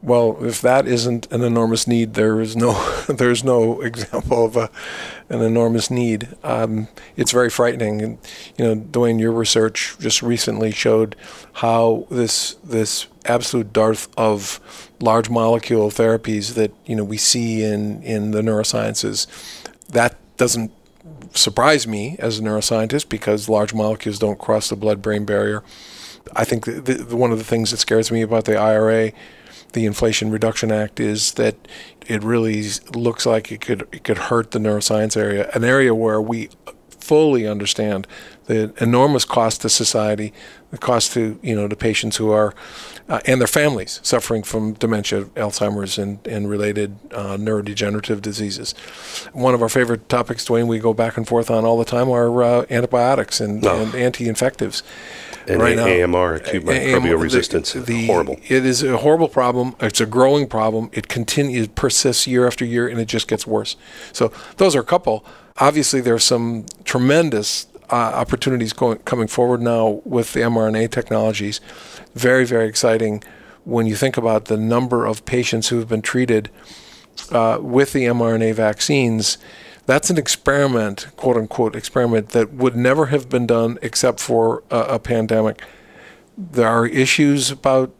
Well, 0.02 0.38
if 0.45 0.62
that 0.62 0.88
isn't 0.88 1.30
an 1.30 1.41
enormous 1.41 1.86
need, 1.86 2.13
there 2.13 2.39
is 2.39 2.56
no 2.56 2.74
there's 3.10 3.43
no 3.43 3.82
example 3.82 4.45
of 4.45 4.56
a, 4.56 4.69
an 5.28 5.41
enormous 5.41 5.91
need. 5.91 6.30
Um, 6.41 6.88
it's 7.17 7.34
very 7.34 7.50
frightening, 7.50 8.02
and 8.02 8.17
you 8.58 8.63
know, 8.65 8.76
Duane, 8.76 9.19
your 9.19 9.34
research 9.34 9.98
just 10.00 10.24
recently 10.24 10.72
showed 10.72 11.17
how 11.54 12.08
this 12.10 12.54
this 12.63 13.08
absolute 13.26 13.74
dearth 13.74 14.08
of 14.17 14.62
large 15.02 15.30
molecule 15.30 15.89
therapies 15.89 16.54
that 16.54 16.74
you 16.86 16.95
know 16.95 17.04
we 17.04 17.17
see 17.17 17.62
in 17.63 18.02
in 18.04 18.32
the 18.32 18.41
neurosciences 18.41 19.28
that 19.89 20.15
doesn't 20.38 20.71
surprise 21.34 21.88
me 21.88 22.15
as 22.19 22.39
a 22.39 22.41
neuroscientist 22.41 23.10
because 23.10 23.49
large 23.49 23.73
molecules 23.73 24.19
don't 24.19 24.39
cross 24.39 24.69
the 24.69 24.75
blood-brain 24.75 25.25
barrier. 25.25 25.63
I 26.36 26.43
think 26.43 26.65
the, 26.65 26.82
the, 26.82 27.15
one 27.15 27.32
of 27.32 27.38
the 27.38 27.43
things 27.43 27.71
that 27.71 27.78
scares 27.78 28.12
me 28.12 28.21
about 28.21 28.45
the 28.45 28.58
IRA, 28.58 29.12
the 29.73 29.86
Inflation 29.86 30.32
Reduction 30.32 30.71
Act, 30.71 30.99
is 30.99 31.34
that 31.34 31.56
it 32.08 32.23
really 32.23 32.63
looks 32.93 33.25
like 33.25 33.52
it 33.52 33.62
could 33.62 33.82
it 33.91 34.04
could 34.04 34.17
hurt 34.17 34.52
the 34.52 34.60
neuroscience 34.60 35.15
area, 35.15 35.49
an 35.54 35.63
area 35.63 35.93
where 35.95 36.21
we 36.21 36.49
fully 36.89 37.47
understand 37.47 38.08
the 38.49 38.73
enormous 38.81 39.25
cost 39.25 39.62
to 39.62 39.69
society, 39.69 40.33
the 40.71 40.77
cost 40.79 41.13
to 41.13 41.39
you 41.43 41.55
know 41.55 41.67
to 41.67 41.75
patients 41.75 42.17
who 42.17 42.31
are 42.31 42.53
uh, 43.07 43.19
and 43.25 43.39
their 43.39 43.47
families 43.47 43.99
suffering 44.03 44.41
from 44.43 44.73
dementia, 44.73 45.25
Alzheimer's, 45.35 45.97
and 45.99 46.17
and 46.27 46.49
related 46.49 46.97
uh, 47.13 47.38
neurodegenerative 47.38 48.21
diseases. 48.21 48.73
One 49.33 49.53
of 49.53 49.62
our 49.62 49.69
favorite 49.69 50.09
topics, 50.09 50.45
Duane, 50.45 50.67
we 50.67 50.79
go 50.79 50.93
back 50.95 51.15
and 51.15 51.27
forth 51.27 51.51
on 51.51 51.63
all 51.63 51.77
the 51.77 51.85
time 51.85 52.09
are 52.09 52.41
uh, 52.43 52.65
antibiotics 52.71 53.39
and, 53.39 53.63
Oh. 53.65 53.81
and 53.83 53.93
anti-infectives. 53.95 54.81
And 55.47 55.62
right 55.62 55.75
now. 55.75 55.85
AMR, 55.88 56.35
acute 56.35 56.67
AM 56.69 57.01
microbial 57.01 57.09
the- 57.09 57.17
resistance, 57.17 57.73
the- 57.73 58.05
horrible. 58.07 58.39
It 58.47 58.65
is 58.65 58.81
a 58.83 58.97
horrible 58.97 59.27
problem. 59.29 59.75
It's 59.79 60.01
a 60.01 60.05
growing 60.05 60.47
problem. 60.47 60.89
It 60.91 61.07
continues, 61.07 61.67
persists 61.69 62.25
year 62.27 62.45
after 62.47 62.65
year, 62.65 62.88
and 62.88 62.99
it 62.99 63.07
just 63.07 63.27
gets 63.27 63.45
worse. 63.47 63.75
So 64.12 64.31
those 64.57 64.75
are 64.75 64.81
a 64.81 64.85
couple. 64.95 65.23
Obviously, 65.57 66.01
there 66.01 66.13
are 66.13 66.19
some 66.19 66.65
tremendous 66.83 67.65
uh, 67.91 67.95
opportunities 67.95 68.73
going, 68.73 68.99
coming 68.99 69.28
forward 69.28 69.62
now 69.62 70.02
with 70.06 70.34
the 70.34 70.41
mRNA 70.41 70.91
technologies. 70.91 71.62
Very, 72.13 72.45
very 72.45 72.67
exciting 72.67 73.23
when 73.65 73.86
you 73.86 73.95
think 73.95 74.17
about 74.17 74.45
the 74.45 74.58
number 74.58 75.06
of 75.06 75.25
patients 75.25 75.69
who 75.69 75.78
have 75.80 75.88
been 75.88 76.02
treated 76.02 76.49
uh, 77.32 77.60
with 77.62 77.93
the 77.93 78.06
mRNA 78.06 78.54
vaccines. 78.56 79.38
That's 79.86 80.10
an 80.10 80.17
experiment, 80.17 81.08
quote 81.15 81.38
unquote, 81.38 81.75
experiment 81.75 82.30
that 82.30 82.54
would 82.54 82.75
never 82.75 83.08
have 83.08 83.30
been 83.30 83.47
done 83.47 83.80
except 83.82 84.19
for 84.19 84.63
a, 84.69 84.80
a 84.80 84.99
pandemic 84.99 85.63
there 86.39 86.67
are 86.67 86.88
issues 86.88 87.52
about 87.52 87.93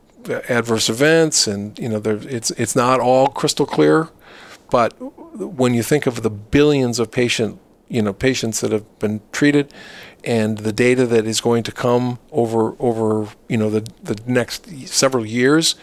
adverse 0.48 0.90
events, 0.90 1.48
and 1.48 1.78
you 1.78 1.90
know, 1.90 2.00
there, 2.00 2.20
it's 2.22 2.52
it's 2.52 2.76
not 2.76 3.00
all 3.00 3.28
crystal 3.28 3.66
clear. 3.66 4.10
But 4.72 4.94
when 5.00 5.74
you 5.74 5.84
think 5.84 6.08
of 6.08 6.22
the 6.22 6.30
billions 6.30 7.00
of 7.00 7.12
patient, 7.12 7.60
you 7.90 8.02
know, 8.02 8.14
patients 8.14 8.62
that 8.62 8.72
have 8.72 9.00
been 9.00 9.22
treated, 9.32 9.74
and 10.24 10.60
the 10.60 10.72
data 10.72 11.06
that 11.08 11.26
is 11.26 11.42
going 11.42 11.64
to 11.64 11.72
come 11.72 12.20
over 12.32 12.76
over 12.80 13.30
you 13.48 13.58
know 13.58 13.70
the 13.70 13.82
the 14.04 14.20
next 14.26 14.88
several 14.88 15.26
years, 15.26 15.76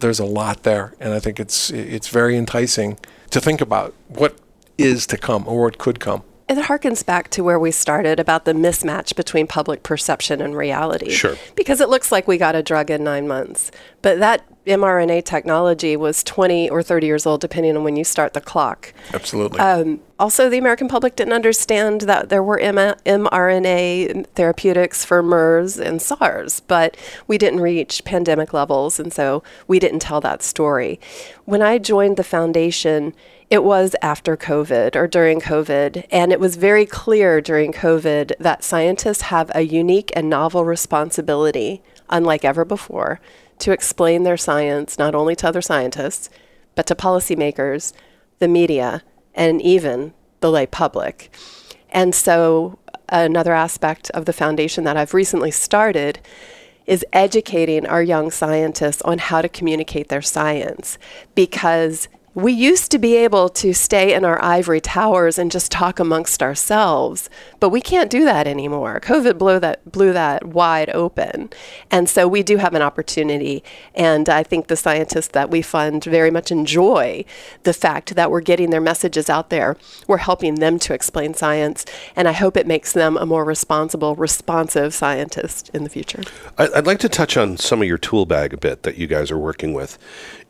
there's 0.00 0.18
a 0.18 0.24
lot 0.24 0.62
there, 0.62 0.94
and 0.98 1.12
I 1.12 1.20
think 1.20 1.38
it's 1.38 1.70
it's 1.70 2.08
very 2.08 2.36
enticing 2.36 2.98
to 3.30 3.40
think 3.40 3.60
about 3.60 3.94
what 4.08 4.36
is 4.78 5.06
to 5.08 5.16
come 5.16 5.46
or 5.46 5.62
what 5.62 5.78
could 5.78 6.00
come. 6.00 6.22
It 6.48 6.58
harkens 6.58 7.06
back 7.06 7.30
to 7.30 7.44
where 7.44 7.58
we 7.58 7.70
started 7.70 8.20
about 8.20 8.44
the 8.44 8.52
mismatch 8.52 9.14
between 9.16 9.46
public 9.46 9.82
perception 9.82 10.42
and 10.42 10.54
reality. 10.54 11.10
Sure. 11.10 11.36
Because 11.54 11.80
it 11.80 11.88
looks 11.88 12.12
like 12.12 12.28
we 12.28 12.36
got 12.36 12.54
a 12.54 12.62
drug 12.62 12.90
in 12.90 13.04
nine 13.04 13.26
months. 13.26 13.70
But 14.02 14.18
that 14.18 14.44
mRNA 14.66 15.24
technology 15.24 15.96
was 15.96 16.22
20 16.22 16.70
or 16.70 16.82
30 16.82 17.06
years 17.06 17.26
old, 17.26 17.40
depending 17.40 17.76
on 17.76 17.84
when 17.84 17.96
you 17.96 18.04
start 18.04 18.32
the 18.32 18.40
clock. 18.40 18.94
Absolutely. 19.12 19.58
Um, 19.58 20.00
also, 20.18 20.48
the 20.48 20.58
American 20.58 20.86
public 20.86 21.16
didn't 21.16 21.32
understand 21.32 22.02
that 22.02 22.28
there 22.28 22.42
were 22.42 22.60
M- 22.60 22.96
mRNA 23.04 24.26
therapeutics 24.34 25.04
for 25.04 25.20
MERS 25.20 25.78
and 25.78 26.00
SARS, 26.00 26.60
but 26.60 26.96
we 27.26 27.38
didn't 27.38 27.60
reach 27.60 28.04
pandemic 28.04 28.52
levels, 28.52 29.00
and 29.00 29.12
so 29.12 29.42
we 29.66 29.80
didn't 29.80 29.98
tell 29.98 30.20
that 30.20 30.42
story. 30.42 31.00
When 31.44 31.60
I 31.60 31.78
joined 31.78 32.16
the 32.16 32.24
foundation, 32.24 33.14
it 33.50 33.64
was 33.64 33.96
after 34.00 34.36
COVID 34.36 34.94
or 34.94 35.06
during 35.08 35.40
COVID, 35.40 36.06
and 36.10 36.32
it 36.32 36.40
was 36.40 36.56
very 36.56 36.86
clear 36.86 37.40
during 37.40 37.72
COVID 37.72 38.32
that 38.38 38.62
scientists 38.64 39.22
have 39.22 39.50
a 39.54 39.62
unique 39.62 40.12
and 40.14 40.30
novel 40.30 40.64
responsibility, 40.64 41.82
unlike 42.08 42.44
ever 42.44 42.64
before, 42.64 43.20
to 43.62 43.70
explain 43.70 44.24
their 44.24 44.36
science 44.36 44.98
not 44.98 45.14
only 45.14 45.36
to 45.36 45.46
other 45.46 45.62
scientists, 45.62 46.28
but 46.74 46.84
to 46.86 46.96
policymakers, 46.96 47.92
the 48.40 48.48
media, 48.48 49.02
and 49.34 49.62
even 49.62 50.12
the 50.40 50.50
lay 50.50 50.66
public. 50.66 51.32
And 51.90 52.12
so, 52.12 52.80
another 53.08 53.52
aspect 53.52 54.10
of 54.10 54.24
the 54.24 54.32
foundation 54.32 54.82
that 54.84 54.96
I've 54.96 55.14
recently 55.14 55.52
started 55.52 56.18
is 56.86 57.04
educating 57.12 57.86
our 57.86 58.02
young 58.02 58.32
scientists 58.32 59.02
on 59.02 59.18
how 59.18 59.40
to 59.40 59.48
communicate 59.48 60.08
their 60.08 60.22
science 60.22 60.98
because 61.36 62.08
we 62.34 62.52
used 62.52 62.90
to 62.90 62.98
be 62.98 63.16
able 63.16 63.48
to 63.50 63.74
stay 63.74 64.14
in 64.14 64.24
our 64.24 64.42
ivory 64.42 64.80
towers 64.80 65.38
and 65.38 65.50
just 65.50 65.70
talk 65.70 65.98
amongst 65.98 66.42
ourselves, 66.42 67.28
but 67.60 67.68
we 67.68 67.80
can't 67.80 68.10
do 68.10 68.24
that 68.24 68.46
anymore. 68.46 69.00
COVID 69.00 69.36
blew 69.36 69.60
that 69.60 69.90
blew 69.90 70.12
that 70.14 70.46
wide 70.46 70.88
open, 70.90 71.50
and 71.90 72.08
so 72.08 72.26
we 72.26 72.42
do 72.42 72.56
have 72.56 72.74
an 72.74 72.82
opportunity. 72.82 73.62
And 73.94 74.28
I 74.28 74.42
think 74.42 74.68
the 74.68 74.76
scientists 74.76 75.28
that 75.28 75.50
we 75.50 75.60
fund 75.60 76.04
very 76.04 76.30
much 76.30 76.50
enjoy 76.50 77.24
the 77.64 77.74
fact 77.74 78.14
that 78.14 78.30
we're 78.30 78.40
getting 78.40 78.70
their 78.70 78.80
messages 78.80 79.28
out 79.28 79.50
there. 79.50 79.76
We're 80.06 80.18
helping 80.18 80.54
them 80.56 80.78
to 80.80 80.94
explain 80.94 81.34
science, 81.34 81.84
and 82.16 82.26
I 82.26 82.32
hope 82.32 82.56
it 82.56 82.66
makes 82.66 82.92
them 82.92 83.16
a 83.18 83.26
more 83.26 83.44
responsible, 83.44 84.14
responsive 84.14 84.94
scientist 84.94 85.70
in 85.74 85.84
the 85.84 85.90
future. 85.90 86.22
I'd 86.56 86.86
like 86.86 87.00
to 87.00 87.08
touch 87.08 87.36
on 87.36 87.58
some 87.58 87.82
of 87.82 87.88
your 87.88 87.98
tool 87.98 88.24
bag 88.24 88.54
a 88.54 88.56
bit 88.56 88.84
that 88.84 88.96
you 88.96 89.06
guys 89.06 89.30
are 89.30 89.38
working 89.38 89.74
with. 89.74 89.98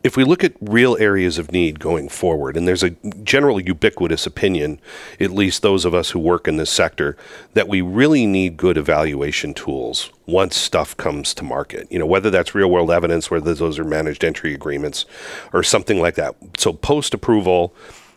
if 0.03 0.17
we 0.17 0.25
look 0.25 0.43
at 0.43 0.53
real 0.61 0.97
areas 0.99 1.39
of 1.39 1.53
need 1.53 1.72
going 1.79 2.09
forward, 2.09 2.57
and 2.57 2.67
there's 2.67 2.83
a 2.83 2.91
general 3.23 3.61
ubiquitous 3.61 4.27
opinion, 4.27 4.81
at 5.21 5.31
least 5.31 5.63
those 5.63 5.85
of 5.85 5.95
us 5.95 6.11
who 6.11 6.19
work 6.19 6.49
in 6.49 6.57
this 6.57 6.71
sector, 6.71 7.17
that 7.55 7.69
we 7.69 7.81
really 7.81 8.27
need 8.27 8.57
good 8.57 8.77
evaluation 8.77 9.55
tools 9.55 10.11
once 10.27 10.57
stuff 10.57 10.97
comes 10.97 11.35
to 11.35 11.45
market. 11.45 11.91
You 11.91 11.99
know, 11.99 12.07
whether 12.07 12.31
that's 12.31 12.55
real 12.55 12.71
world 12.71 12.91
evidence, 12.91 13.31
whether 13.31 13.55
those 13.55 13.79
are 13.79 13.85
managed 13.85 14.25
entry 14.25 14.55
agreements, 14.55 15.05
or 15.53 15.63
something 15.63 16.01
like 16.01 16.15
that. 16.17 16.35
So 16.59 16.73
post 16.73 17.15
approval. 17.15 17.75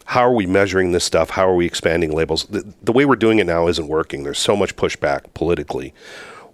How 0.08 0.22
are 0.22 0.34
we 0.34 0.46
measuring 0.46 0.91
this 0.91 1.04
stuff? 1.04 1.32
How 1.32 1.50
are 1.50 1.56
we 1.56 1.65
expanding 1.65 2.12
labels? 2.12 2.44
The, 2.46 2.63
the 2.84 2.91
way 2.91 3.06
we're 3.06 3.15
doing 3.15 3.39
it 3.39 3.48
now 3.48 3.68
isn't 3.68 3.88
working. 3.88 4.24
There's 4.24 4.38
so 4.38 4.56
much 4.56 4.76
pushback 4.76 5.34
politically 5.34 5.96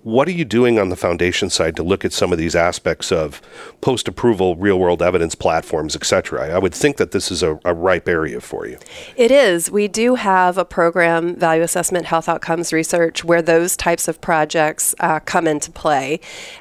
what 0.03 0.27
are 0.27 0.31
you 0.31 0.45
doing 0.45 0.79
on 0.79 0.89
the 0.89 0.95
foundation 0.95 1.49
side 1.49 1.75
to 1.75 1.83
look 1.83 2.03
at 2.03 2.13
some 2.13 2.31
of 2.31 2.37
these 2.37 2.55
aspects 2.55 3.11
of 3.11 3.41
post-approval 3.81 4.55
real-world 4.55 5.01
evidence 5.01 5.35
platforms, 5.35 5.95
et 5.95 6.05
cetera? 6.05 6.53
I 6.53 6.57
would 6.57 6.73
think 6.73 6.97
that 6.97 7.11
this 7.11 7.31
is 7.31 7.43
a, 7.43 7.59
a, 7.65 7.73
ripe 7.73 8.07
area 8.07 8.41
for 8.41 8.67
you. 8.67 8.77
It 9.15 9.31
is. 9.31 9.69
We 9.71 9.87
do 9.87 10.15
have 10.15 10.57
a 10.57 10.65
program, 10.65 11.35
Value 11.35 11.63
Assessment 11.63 12.05
Health 12.05 12.27
Outcomes 12.27 12.73
Research, 12.73 13.23
where 13.23 13.41
those 13.41 13.77
types 13.77 14.07
of 14.07 14.21
projects 14.21 14.93
uh, 14.99 15.19
come 15.19 15.47
into 15.47 15.71
play. 15.71 16.19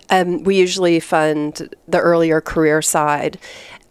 Um, 0.09 0.43
we 0.45 0.57
usually 0.57 1.01
fund 1.01 1.75
the 1.89 1.99
earlier 1.99 2.41
career 2.41 2.83
side. 2.83 3.39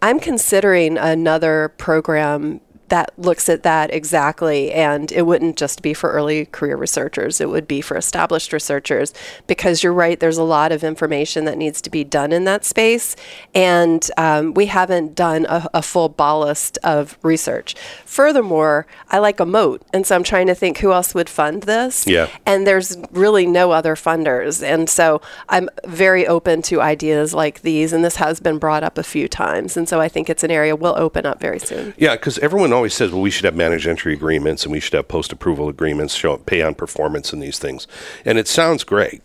I'm 0.02 0.18
considering 0.18 0.96
another 0.96 1.74
program 1.76 2.60
that 2.90 3.12
looks 3.16 3.48
at 3.48 3.62
that 3.62 3.92
exactly. 3.92 4.72
And 4.72 5.10
it 5.10 5.22
wouldn't 5.22 5.56
just 5.56 5.82
be 5.82 5.94
for 5.94 6.10
early 6.10 6.46
career 6.46 6.76
researchers, 6.76 7.40
it 7.40 7.48
would 7.48 7.66
be 7.66 7.80
for 7.80 7.96
established 7.96 8.52
researchers 8.52 9.14
because 9.46 9.82
you're 9.82 9.92
right, 9.92 10.20
there's 10.20 10.38
a 10.38 10.44
lot 10.44 10.72
of 10.72 10.84
information 10.84 11.44
that 11.46 11.56
needs 11.56 11.80
to 11.82 11.90
be 11.90 12.04
done 12.04 12.32
in 12.32 12.44
that 12.44 12.64
space. 12.64 13.16
And 13.54 14.08
um, 14.16 14.54
we 14.54 14.66
haven't 14.66 15.14
done 15.14 15.46
a, 15.48 15.68
a, 15.74 15.82
full 15.82 16.08
ballast 16.08 16.78
of 16.84 17.18
research. 17.22 17.74
Furthermore, 18.04 18.86
I 19.08 19.18
like 19.18 19.40
a 19.40 19.46
moat. 19.46 19.82
And 19.92 20.06
so 20.06 20.14
I'm 20.14 20.22
trying 20.22 20.46
to 20.48 20.54
think 20.54 20.78
who 20.78 20.92
else 20.92 21.14
would 21.14 21.28
fund 21.28 21.64
this. 21.64 22.06
Yeah. 22.06 22.28
And 22.44 22.66
there's 22.66 22.96
really 23.10 23.46
no 23.46 23.72
other 23.72 23.96
funders. 23.96 24.62
And 24.62 24.88
so 24.88 25.20
I'm 25.48 25.68
very 25.86 26.26
open 26.26 26.62
to 26.62 26.80
ideas 26.80 27.34
like 27.34 27.62
these. 27.62 27.92
And 27.92 28.04
this 28.04 28.16
has 28.16 28.40
been 28.40 28.58
brought 28.58 28.82
up 28.82 28.98
a 28.98 29.02
few 29.02 29.26
times. 29.26 29.76
And 29.76 29.88
so 29.88 30.00
I 30.00 30.08
think 30.08 30.28
it's 30.28 30.44
an 30.44 30.50
area 30.50 30.76
we'll 30.76 30.98
open 30.98 31.26
up 31.26 31.40
very 31.40 31.58
soon. 31.58 31.94
Yeah, 31.96 32.14
because 32.14 32.38
everyone 32.38 32.72
always 32.80 32.94
says, 32.94 33.10
well, 33.12 33.20
we 33.20 33.30
should 33.30 33.44
have 33.44 33.54
managed 33.54 33.86
entry 33.86 34.14
agreements 34.14 34.64
and 34.64 34.72
we 34.72 34.80
should 34.80 34.94
have 34.94 35.06
post 35.06 35.34
approval 35.34 35.68
agreements, 35.68 36.14
show 36.14 36.34
pay 36.38 36.62
on 36.62 36.74
performance 36.74 37.30
and 37.30 37.42
these 37.42 37.58
things. 37.58 37.86
And 38.24 38.38
it 38.38 38.48
sounds 38.48 38.84
great. 38.84 39.20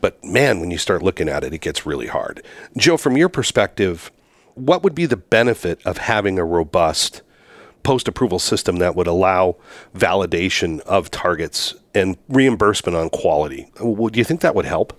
But 0.00 0.24
man, 0.24 0.60
when 0.60 0.70
you 0.70 0.78
start 0.78 1.02
looking 1.02 1.28
at 1.28 1.44
it, 1.44 1.52
it 1.52 1.60
gets 1.60 1.84
really 1.84 2.06
hard. 2.06 2.42
Joe, 2.74 2.96
from 2.96 3.18
your 3.18 3.28
perspective, 3.28 4.10
what 4.54 4.82
would 4.82 4.94
be 4.94 5.04
the 5.04 5.18
benefit 5.18 5.78
of 5.84 5.98
having 5.98 6.38
a 6.38 6.44
robust 6.46 7.20
post 7.82 8.08
approval 8.08 8.38
system 8.38 8.76
that 8.76 8.96
would 8.96 9.06
allow 9.06 9.56
validation 9.94 10.80
of 10.80 11.10
targets 11.10 11.74
and 11.94 12.16
reimbursement 12.30 12.96
on 12.96 13.10
quality? 13.10 13.70
Do 13.76 14.10
you 14.14 14.24
think 14.24 14.40
that 14.40 14.54
would 14.54 14.64
help? 14.64 14.98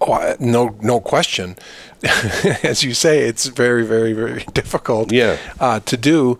Oh, 0.00 0.34
no, 0.40 0.78
no 0.80 0.98
question. 0.98 1.56
As 2.62 2.82
you 2.82 2.94
say, 2.94 3.24
it's 3.24 3.48
very, 3.48 3.84
very, 3.84 4.14
very 4.14 4.44
difficult 4.54 5.12
yeah. 5.12 5.36
uh, 5.60 5.80
to 5.80 5.96
do 5.98 6.38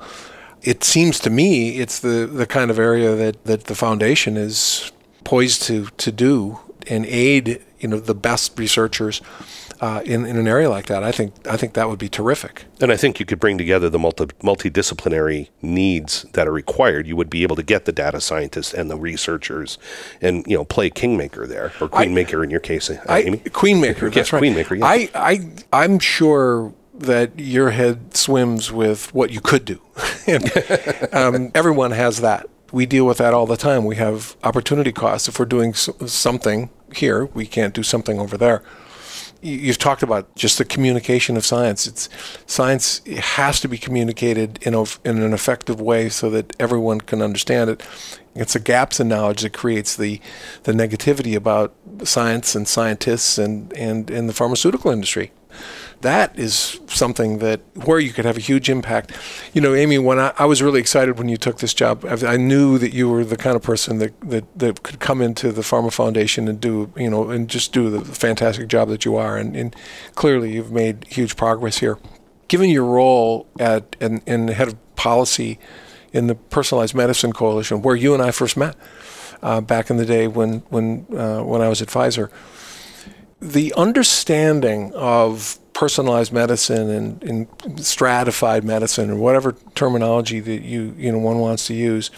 it 0.68 0.84
seems 0.84 1.18
to 1.20 1.30
me 1.30 1.78
it's 1.78 2.00
the, 2.00 2.28
the 2.30 2.46
kind 2.46 2.70
of 2.70 2.78
area 2.78 3.14
that, 3.14 3.42
that 3.44 3.64
the 3.64 3.74
foundation 3.74 4.36
is 4.36 4.92
poised 5.24 5.62
to, 5.62 5.86
to 5.96 6.12
do 6.12 6.60
and 6.86 7.06
aid 7.06 7.64
you 7.80 7.88
know 7.88 7.98
the 7.98 8.14
best 8.14 8.58
researchers 8.58 9.22
uh, 9.80 10.02
in, 10.04 10.26
in 10.26 10.36
an 10.36 10.48
area 10.48 10.68
like 10.68 10.86
that. 10.86 11.04
I 11.04 11.12
think 11.12 11.32
I 11.46 11.56
think 11.56 11.74
that 11.74 11.88
would 11.88 11.98
be 11.98 12.08
terrific. 12.08 12.64
And 12.80 12.90
I 12.90 12.96
think 12.96 13.20
you 13.20 13.26
could 13.26 13.38
bring 13.38 13.56
together 13.58 13.88
the 13.88 13.98
multi, 13.98 14.26
multidisciplinary 14.42 15.48
needs 15.62 16.24
that 16.32 16.48
are 16.48 16.52
required. 16.52 17.06
You 17.06 17.14
would 17.16 17.30
be 17.30 17.44
able 17.44 17.54
to 17.56 17.62
get 17.62 17.84
the 17.84 17.92
data 17.92 18.20
scientists 18.20 18.74
and 18.74 18.90
the 18.90 18.96
researchers, 18.96 19.78
and 20.20 20.44
you 20.48 20.56
know 20.56 20.64
play 20.64 20.90
kingmaker 20.90 21.46
there 21.46 21.66
or 21.80 21.88
queenmaker 21.88 22.42
in 22.42 22.50
your 22.50 22.60
case, 22.60 22.90
uh, 22.90 23.00
I, 23.08 23.22
Amy. 23.22 23.38
Queenmaker, 23.38 24.12
that's 24.12 24.32
right. 24.32 24.42
Queenmaker. 24.42 24.78
Yeah. 24.78 24.86
I 24.86 25.08
I 25.14 25.50
I'm 25.72 26.00
sure 26.00 26.74
that 26.98 27.38
your 27.38 27.70
head 27.70 28.16
swims 28.16 28.72
with 28.72 29.12
what 29.14 29.30
you 29.30 29.40
could 29.40 29.64
do. 29.64 29.80
um, 31.12 31.50
everyone 31.54 31.92
has 31.92 32.20
that. 32.20 32.48
We 32.72 32.86
deal 32.86 33.06
with 33.06 33.18
that 33.18 33.32
all 33.32 33.46
the 33.46 33.56
time. 33.56 33.84
We 33.84 33.96
have 33.96 34.36
opportunity 34.42 34.92
costs. 34.92 35.28
If 35.28 35.38
we're 35.38 35.46
doing 35.46 35.74
something 35.74 36.70
here, 36.94 37.26
we 37.26 37.46
can't 37.46 37.72
do 37.72 37.82
something 37.82 38.18
over 38.18 38.36
there. 38.36 38.62
You've 39.40 39.78
talked 39.78 40.02
about 40.02 40.34
just 40.34 40.58
the 40.58 40.64
communication 40.64 41.36
of 41.36 41.46
science. 41.46 41.86
It's 41.86 42.08
science 42.46 43.00
has 43.06 43.60
to 43.60 43.68
be 43.68 43.78
communicated 43.78 44.58
in, 44.62 44.74
a, 44.74 44.82
in 45.04 45.22
an 45.22 45.32
effective 45.32 45.80
way 45.80 46.08
so 46.08 46.28
that 46.30 46.56
everyone 46.58 47.00
can 47.00 47.22
understand 47.22 47.70
it. 47.70 47.82
It's 48.34 48.54
the 48.54 48.60
gaps 48.60 48.98
in 48.98 49.08
knowledge 49.08 49.42
that 49.42 49.52
creates 49.52 49.96
the 49.96 50.20
the 50.64 50.72
negativity 50.72 51.36
about 51.36 51.72
science 52.04 52.54
and 52.56 52.66
scientists 52.66 53.38
and, 53.38 53.72
and, 53.74 54.10
and 54.10 54.28
the 54.28 54.32
pharmaceutical 54.32 54.90
industry 54.90 55.30
that 56.02 56.38
is 56.38 56.78
something 56.86 57.38
that 57.38 57.60
where 57.74 57.98
you 57.98 58.12
could 58.12 58.24
have 58.24 58.36
a 58.36 58.40
huge 58.40 58.70
impact. 58.70 59.12
You 59.52 59.60
know, 59.60 59.74
Amy, 59.74 59.98
when 59.98 60.18
I, 60.18 60.32
I 60.38 60.44
was 60.44 60.62
really 60.62 60.80
excited 60.80 61.18
when 61.18 61.28
you 61.28 61.36
took 61.36 61.58
this 61.58 61.74
job, 61.74 62.04
I, 62.04 62.34
I, 62.34 62.36
knew 62.36 62.78
that 62.78 62.94
you 62.94 63.08
were 63.08 63.24
the 63.24 63.36
kind 63.36 63.56
of 63.56 63.62
person 63.62 63.98
that, 63.98 64.20
that, 64.20 64.58
that 64.58 64.82
could 64.82 65.00
come 65.00 65.20
into 65.20 65.50
the 65.50 65.62
PhRMA 65.62 65.92
Foundation 65.92 66.46
and 66.46 66.60
do, 66.60 66.92
you 66.96 67.10
know, 67.10 67.30
and 67.30 67.48
just 67.48 67.72
do 67.72 67.90
the 67.90 68.04
fantastic 68.04 68.68
job 68.68 68.88
that 68.88 69.04
you 69.04 69.16
are. 69.16 69.36
And, 69.36 69.56
and 69.56 69.74
clearly 70.14 70.52
you've 70.52 70.72
made 70.72 71.04
huge 71.08 71.36
progress 71.36 71.78
here. 71.78 71.98
Given 72.46 72.70
your 72.70 72.84
role 72.84 73.46
at 73.58 73.96
in 74.00 74.46
the 74.46 74.54
head 74.54 74.68
of 74.68 74.96
policy 74.96 75.58
in 76.12 76.26
the 76.26 76.34
Personalized 76.34 76.94
Medicine 76.94 77.32
Coalition, 77.32 77.82
where 77.82 77.96
you 77.96 78.14
and 78.14 78.22
I 78.22 78.30
first 78.30 78.56
met 78.56 78.76
uh, 79.42 79.60
back 79.60 79.90
in 79.90 79.96
the 79.96 80.06
day 80.06 80.26
when, 80.28 80.60
when, 80.68 81.06
uh, 81.16 81.42
when 81.42 81.60
I 81.60 81.68
was 81.68 81.82
at 81.82 81.88
Pfizer, 81.88 82.30
the 83.40 83.72
understanding 83.74 84.92
of 84.94 85.58
personalized 85.78 86.32
medicine 86.32 86.90
and, 86.90 87.22
and, 87.22 87.86
stratified 87.86 88.64
medicine 88.64 89.10
or 89.10 89.14
whatever 89.14 89.52
terminology 89.76 90.40
that 90.40 90.62
you 90.62 90.92
you 90.98 91.12
know 91.12 91.18
one 91.18 91.38
wants 91.38 91.68
to 91.68 91.74
use, 91.74 92.10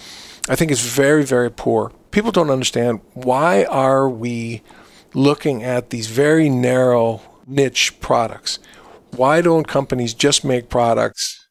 I 0.49 0.57
think 0.57 0.71
is 0.71 0.81
very 0.81 1.25
very 1.25 1.51
poor. 1.51 1.93
People 2.11 2.33
don't 2.33 2.49
understand 2.49 3.01
why 3.13 3.65
are 3.65 4.09
we 4.09 4.63
looking 5.13 5.63
at 5.63 5.91
these 5.91 6.07
very 6.07 6.49
narrow 6.49 7.21
niche 7.47 8.01
products. 8.01 8.59
Why 9.11 9.43
don't 9.43 9.69
companies 9.69 10.15
just 10.15 10.43
make 10.43 10.71
products 10.71 11.47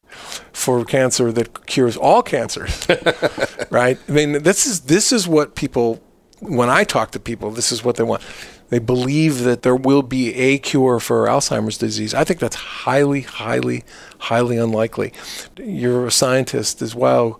for 0.51 0.83
cancer 0.85 1.31
that 1.31 1.67
cures 1.67 1.95
all 1.95 2.23
cancers? 2.23 2.87
right? 3.69 3.99
I 4.07 4.11
mean, 4.11 4.41
this 4.41 4.65
is 4.65 4.81
this 4.81 5.11
is 5.11 5.27
what 5.27 5.53
people 5.53 6.01
when 6.39 6.69
I 6.69 6.85
talk 6.85 7.11
to 7.11 7.19
people, 7.19 7.51
this 7.51 7.71
is 7.71 7.83
what 7.83 7.97
they 7.97 8.03
want. 8.03 8.23
They 8.69 8.79
believe 8.79 9.39
that 9.43 9.63
there 9.63 9.75
will 9.75 10.03
be 10.03 10.33
a 10.35 10.59
cure 10.59 10.99
for 10.99 11.25
Alzheimer's 11.25 11.77
disease. 11.77 12.13
I 12.13 12.23
think 12.23 12.39
that's 12.39 12.55
highly, 12.55 13.21
highly, 13.21 13.83
highly 14.19 14.57
unlikely. 14.57 15.13
You're 15.57 16.07
a 16.07 16.11
scientist 16.11 16.81
as 16.81 16.93
well. 16.95 17.39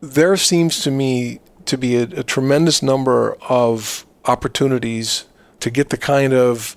There 0.00 0.36
seems 0.36 0.82
to 0.82 0.90
me 0.90 1.40
to 1.66 1.76
be 1.76 1.96
a, 1.96 2.02
a 2.02 2.22
tremendous 2.22 2.82
number 2.82 3.36
of 3.48 4.06
opportunities 4.24 5.24
to 5.60 5.70
get 5.70 5.90
the 5.90 5.96
kind 5.96 6.32
of, 6.32 6.76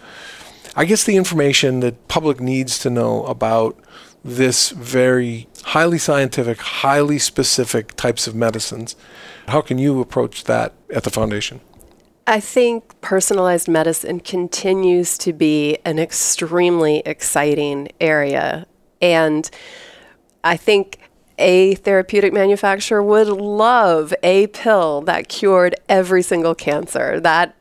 I 0.76 0.86
guess, 0.86 1.04
the 1.04 1.16
information 1.16 1.80
that 1.82 2.08
public 2.08 2.40
needs 2.40 2.80
to 2.80 2.90
know 2.90 3.24
about 3.26 3.78
this 4.24 4.72
very 4.72 5.48
highly 5.64 6.00
scientific, 6.00 6.60
highly 6.60 7.20
specific 7.20 7.96
types 7.96 8.28
of 8.28 8.34
medicines. 8.34 8.96
How 9.48 9.62
can 9.62 9.78
you 9.78 10.02
approach 10.02 10.46
that 10.46 10.74
at 10.92 11.04
the 11.04 11.12
foundation? 11.12 11.62
I 12.28 12.40
think 12.40 13.00
personalized 13.02 13.68
medicine 13.68 14.20
continues 14.20 15.18
to 15.20 15.32
be 15.32 15.78
an 15.86 16.00
extremely 16.00 17.04
exciting 17.06 17.90
area. 18.02 18.66
And 19.00 19.48
I 20.44 20.58
think 20.58 21.00
a 21.38 21.76
therapeutic 21.76 22.34
manufacturer 22.34 23.04
would 23.04 23.28
love 23.28 24.14
a 24.24 24.48
pill 24.48 25.02
that 25.02 25.28
cured 25.30 25.76
every 25.88 26.24
single 26.24 26.56
cancer. 26.56 27.20
That 27.20 27.56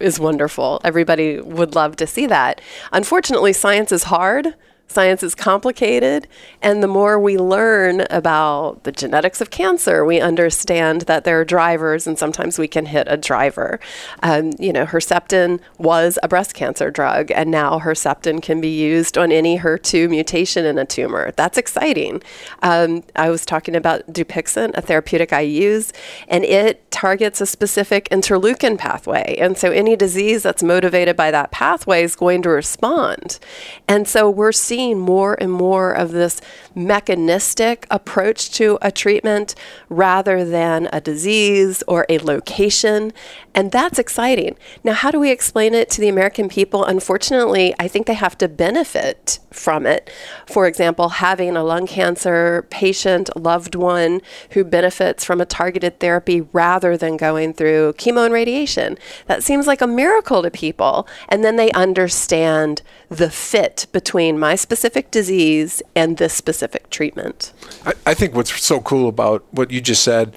is 0.00 0.18
wonderful. 0.18 0.80
Everybody 0.82 1.40
would 1.40 1.76
love 1.76 1.94
to 1.96 2.06
see 2.06 2.26
that. 2.26 2.60
Unfortunately, 2.90 3.52
science 3.52 3.92
is 3.92 4.04
hard. 4.04 4.54
Science 4.88 5.22
is 5.22 5.34
complicated, 5.34 6.26
and 6.62 6.82
the 6.82 6.88
more 6.88 7.18
we 7.18 7.36
learn 7.36 8.06
about 8.08 8.84
the 8.84 8.92
genetics 8.92 9.42
of 9.42 9.50
cancer, 9.50 10.02
we 10.02 10.18
understand 10.18 11.02
that 11.02 11.24
there 11.24 11.38
are 11.38 11.44
drivers, 11.44 12.06
and 12.06 12.18
sometimes 12.18 12.58
we 12.58 12.66
can 12.66 12.86
hit 12.86 13.06
a 13.10 13.18
driver. 13.18 13.78
Um, 14.22 14.52
you 14.58 14.72
know, 14.72 14.86
Herceptin 14.86 15.60
was 15.76 16.18
a 16.22 16.28
breast 16.28 16.54
cancer 16.54 16.90
drug, 16.90 17.30
and 17.32 17.50
now 17.50 17.78
Herceptin 17.78 18.40
can 18.40 18.62
be 18.62 18.74
used 18.74 19.18
on 19.18 19.30
any 19.30 19.58
HER2 19.58 20.08
mutation 20.08 20.64
in 20.64 20.78
a 20.78 20.86
tumor. 20.86 21.32
That's 21.32 21.58
exciting. 21.58 22.22
Um, 22.62 23.04
I 23.14 23.28
was 23.28 23.44
talking 23.44 23.76
about 23.76 24.06
Dupixent, 24.10 24.74
a 24.74 24.80
therapeutic 24.80 25.34
I 25.34 25.40
use, 25.42 25.92
and 26.28 26.44
it 26.44 26.90
targets 26.90 27.42
a 27.42 27.46
specific 27.46 28.08
interleukin 28.08 28.78
pathway. 28.78 29.36
And 29.38 29.58
so 29.58 29.70
any 29.70 29.96
disease 29.96 30.42
that's 30.42 30.62
motivated 30.62 31.14
by 31.14 31.30
that 31.30 31.50
pathway 31.50 32.04
is 32.04 32.16
going 32.16 32.40
to 32.42 32.48
respond. 32.48 33.38
And 33.86 34.08
so 34.08 34.30
we're 34.30 34.52
seeing 34.52 34.77
seeing 34.78 34.96
more 35.00 35.36
and 35.40 35.50
more 35.50 35.90
of 35.90 36.12
this 36.12 36.40
mechanistic 36.72 37.84
approach 37.90 38.48
to 38.52 38.78
a 38.80 38.92
treatment 38.92 39.56
rather 39.88 40.44
than 40.44 40.88
a 40.92 41.00
disease 41.00 41.82
or 41.88 42.06
a 42.08 42.18
location. 42.18 43.12
And 43.56 43.72
that's 43.72 43.98
exciting. 43.98 44.56
Now, 44.84 44.92
how 44.92 45.10
do 45.10 45.18
we 45.18 45.32
explain 45.32 45.74
it 45.74 45.90
to 45.90 46.00
the 46.00 46.08
American 46.08 46.48
people? 46.48 46.84
Unfortunately, 46.84 47.74
I 47.80 47.88
think 47.88 48.06
they 48.06 48.14
have 48.14 48.38
to 48.38 48.46
benefit 48.46 49.40
from 49.50 49.84
it. 49.84 50.10
For 50.46 50.68
example, 50.68 51.08
having 51.08 51.56
a 51.56 51.64
lung 51.64 51.88
cancer 51.88 52.64
patient, 52.70 53.30
loved 53.36 53.74
one 53.74 54.20
who 54.50 54.62
benefits 54.62 55.24
from 55.24 55.40
a 55.40 55.46
targeted 55.46 55.98
therapy 55.98 56.42
rather 56.52 56.96
than 56.96 57.16
going 57.16 57.52
through 57.52 57.94
chemo 57.94 58.26
and 58.26 58.32
radiation. 58.32 58.96
That 59.26 59.42
seems 59.42 59.66
like 59.66 59.80
a 59.80 59.88
miracle 59.88 60.42
to 60.42 60.52
people. 60.52 61.08
And 61.28 61.42
then 61.42 61.56
they 61.56 61.72
understand 61.72 62.82
the 63.08 63.30
fit 63.30 63.86
between 63.90 64.38
my 64.38 64.54
specific 64.68 65.10
disease 65.10 65.82
and 65.96 66.18
this 66.18 66.34
specific 66.34 66.90
treatment. 66.90 67.54
I, 67.86 67.94
I 68.04 68.12
think 68.12 68.34
what's 68.34 68.52
so 68.62 68.82
cool 68.82 69.08
about 69.08 69.42
what 69.50 69.70
you 69.70 69.80
just 69.80 70.02
said 70.02 70.36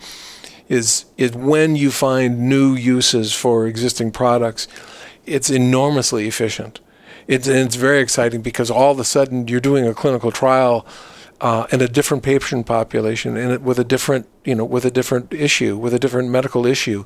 is 0.69 1.03
is 1.17 1.33
when 1.33 1.75
you 1.75 1.91
find 1.91 2.39
new 2.47 2.73
uses 2.73 3.33
for 3.33 3.67
existing 3.67 4.09
products, 4.11 4.69
it's 5.25 5.49
enormously 5.49 6.29
efficient. 6.29 6.79
It's, 7.27 7.45
and 7.45 7.57
it's 7.57 7.75
very 7.75 7.99
exciting 7.99 8.41
because 8.41 8.71
all 8.71 8.93
of 8.93 8.99
a 8.99 9.03
sudden 9.03 9.49
you're 9.49 9.59
doing 9.59 9.85
a 9.85 9.93
clinical 9.93 10.31
trial 10.31 10.85
uh, 11.41 11.67
in 11.73 11.81
a 11.81 11.87
different 11.89 12.23
patient 12.23 12.65
population 12.65 13.35
and 13.35 13.65
with 13.65 13.79
a 13.79 13.83
different 13.83 14.29
you 14.45 14.55
know 14.55 14.63
with 14.63 14.85
a 14.85 14.91
different 14.91 15.33
issue 15.33 15.75
with 15.75 15.93
a 15.93 15.99
different 15.99 16.29
medical 16.29 16.65
issue 16.65 17.03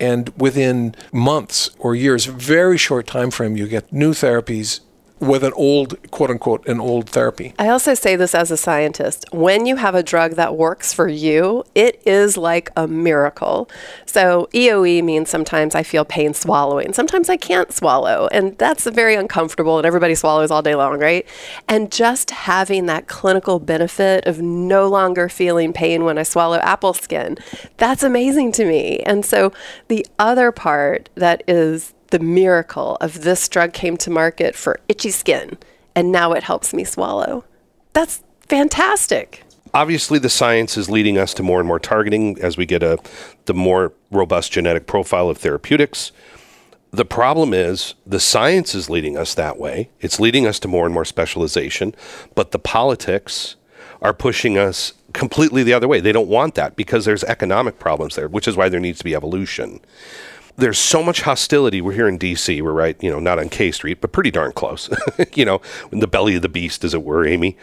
and 0.00 0.32
within 0.38 0.94
months 1.12 1.70
or 1.78 1.94
years 1.94 2.24
very 2.24 2.78
short 2.78 3.06
time 3.06 3.30
frame 3.30 3.56
you 3.56 3.66
get 3.66 3.92
new 3.92 4.12
therapies 4.12 4.80
with 5.20 5.44
an 5.44 5.52
old, 5.54 6.10
quote 6.10 6.30
unquote, 6.30 6.66
an 6.66 6.80
old 6.80 7.08
therapy. 7.08 7.54
I 7.58 7.68
also 7.68 7.94
say 7.94 8.16
this 8.16 8.34
as 8.34 8.50
a 8.50 8.56
scientist. 8.56 9.24
When 9.32 9.64
you 9.64 9.76
have 9.76 9.94
a 9.94 10.02
drug 10.02 10.32
that 10.32 10.56
works 10.56 10.92
for 10.92 11.08
you, 11.08 11.64
it 11.74 12.02
is 12.04 12.36
like 12.36 12.70
a 12.76 12.86
miracle. 12.86 13.68
So, 14.06 14.48
EOE 14.52 15.02
means 15.02 15.30
sometimes 15.30 15.74
I 15.74 15.82
feel 15.82 16.04
pain 16.04 16.34
swallowing. 16.34 16.92
Sometimes 16.92 17.28
I 17.28 17.36
can't 17.36 17.72
swallow. 17.72 18.28
And 18.32 18.58
that's 18.58 18.86
very 18.86 19.14
uncomfortable, 19.14 19.78
and 19.78 19.86
everybody 19.86 20.14
swallows 20.14 20.50
all 20.50 20.62
day 20.62 20.74
long, 20.74 20.98
right? 20.98 21.26
And 21.68 21.90
just 21.90 22.30
having 22.30 22.86
that 22.86 23.06
clinical 23.06 23.60
benefit 23.60 24.26
of 24.26 24.40
no 24.40 24.88
longer 24.88 25.28
feeling 25.28 25.72
pain 25.72 26.04
when 26.04 26.18
I 26.18 26.22
swallow 26.24 26.58
apple 26.58 26.94
skin, 26.94 27.38
that's 27.76 28.02
amazing 28.02 28.52
to 28.52 28.64
me. 28.64 28.98
And 29.00 29.24
so, 29.24 29.52
the 29.88 30.06
other 30.18 30.52
part 30.52 31.08
that 31.14 31.42
is 31.46 31.94
the 32.14 32.20
miracle 32.20 32.96
of 33.00 33.22
this 33.22 33.48
drug 33.48 33.72
came 33.72 33.96
to 33.96 34.08
market 34.08 34.54
for 34.54 34.78
itchy 34.88 35.10
skin 35.10 35.58
and 35.96 36.12
now 36.12 36.30
it 36.32 36.44
helps 36.44 36.72
me 36.72 36.84
swallow. 36.84 37.44
That's 37.92 38.22
fantastic. 38.38 39.42
Obviously, 39.74 40.20
the 40.20 40.28
science 40.28 40.76
is 40.76 40.88
leading 40.88 41.18
us 41.18 41.34
to 41.34 41.42
more 41.42 41.58
and 41.58 41.66
more 41.66 41.80
targeting 41.80 42.40
as 42.40 42.56
we 42.56 42.66
get 42.66 42.84
a 42.84 43.00
the 43.46 43.52
more 43.52 43.94
robust 44.12 44.52
genetic 44.52 44.86
profile 44.86 45.28
of 45.28 45.38
therapeutics. 45.38 46.12
The 46.92 47.04
problem 47.04 47.52
is 47.52 47.96
the 48.06 48.20
science 48.20 48.76
is 48.76 48.88
leading 48.88 49.16
us 49.16 49.34
that 49.34 49.58
way. 49.58 49.90
It's 49.98 50.20
leading 50.20 50.46
us 50.46 50.60
to 50.60 50.68
more 50.68 50.84
and 50.84 50.94
more 50.94 51.04
specialization, 51.04 51.96
but 52.36 52.52
the 52.52 52.60
politics 52.60 53.56
are 54.00 54.14
pushing 54.14 54.56
us 54.56 54.92
completely 55.14 55.64
the 55.64 55.72
other 55.72 55.88
way. 55.88 55.98
They 55.98 56.12
don't 56.12 56.28
want 56.28 56.54
that 56.54 56.76
because 56.76 57.06
there's 57.06 57.24
economic 57.24 57.80
problems 57.80 58.14
there, 58.14 58.28
which 58.28 58.46
is 58.46 58.56
why 58.56 58.68
there 58.68 58.78
needs 58.78 58.98
to 58.98 59.04
be 59.04 59.16
evolution 59.16 59.80
there's 60.56 60.78
so 60.78 61.02
much 61.02 61.22
hostility. 61.22 61.80
We're 61.80 61.92
here 61.92 62.08
in 62.08 62.18
D.C. 62.18 62.62
We're 62.62 62.72
right, 62.72 62.96
you 63.02 63.10
know, 63.10 63.18
not 63.18 63.38
on 63.38 63.48
K 63.48 63.72
Street, 63.72 64.00
but 64.00 64.12
pretty 64.12 64.30
darn 64.30 64.52
close. 64.52 64.88
you 65.34 65.44
know, 65.44 65.60
in 65.92 66.00
the 66.00 66.06
belly 66.06 66.36
of 66.36 66.42
the 66.42 66.48
beast, 66.48 66.84
as 66.84 66.94
it 66.94 67.02
were, 67.02 67.26
Amy. 67.26 67.56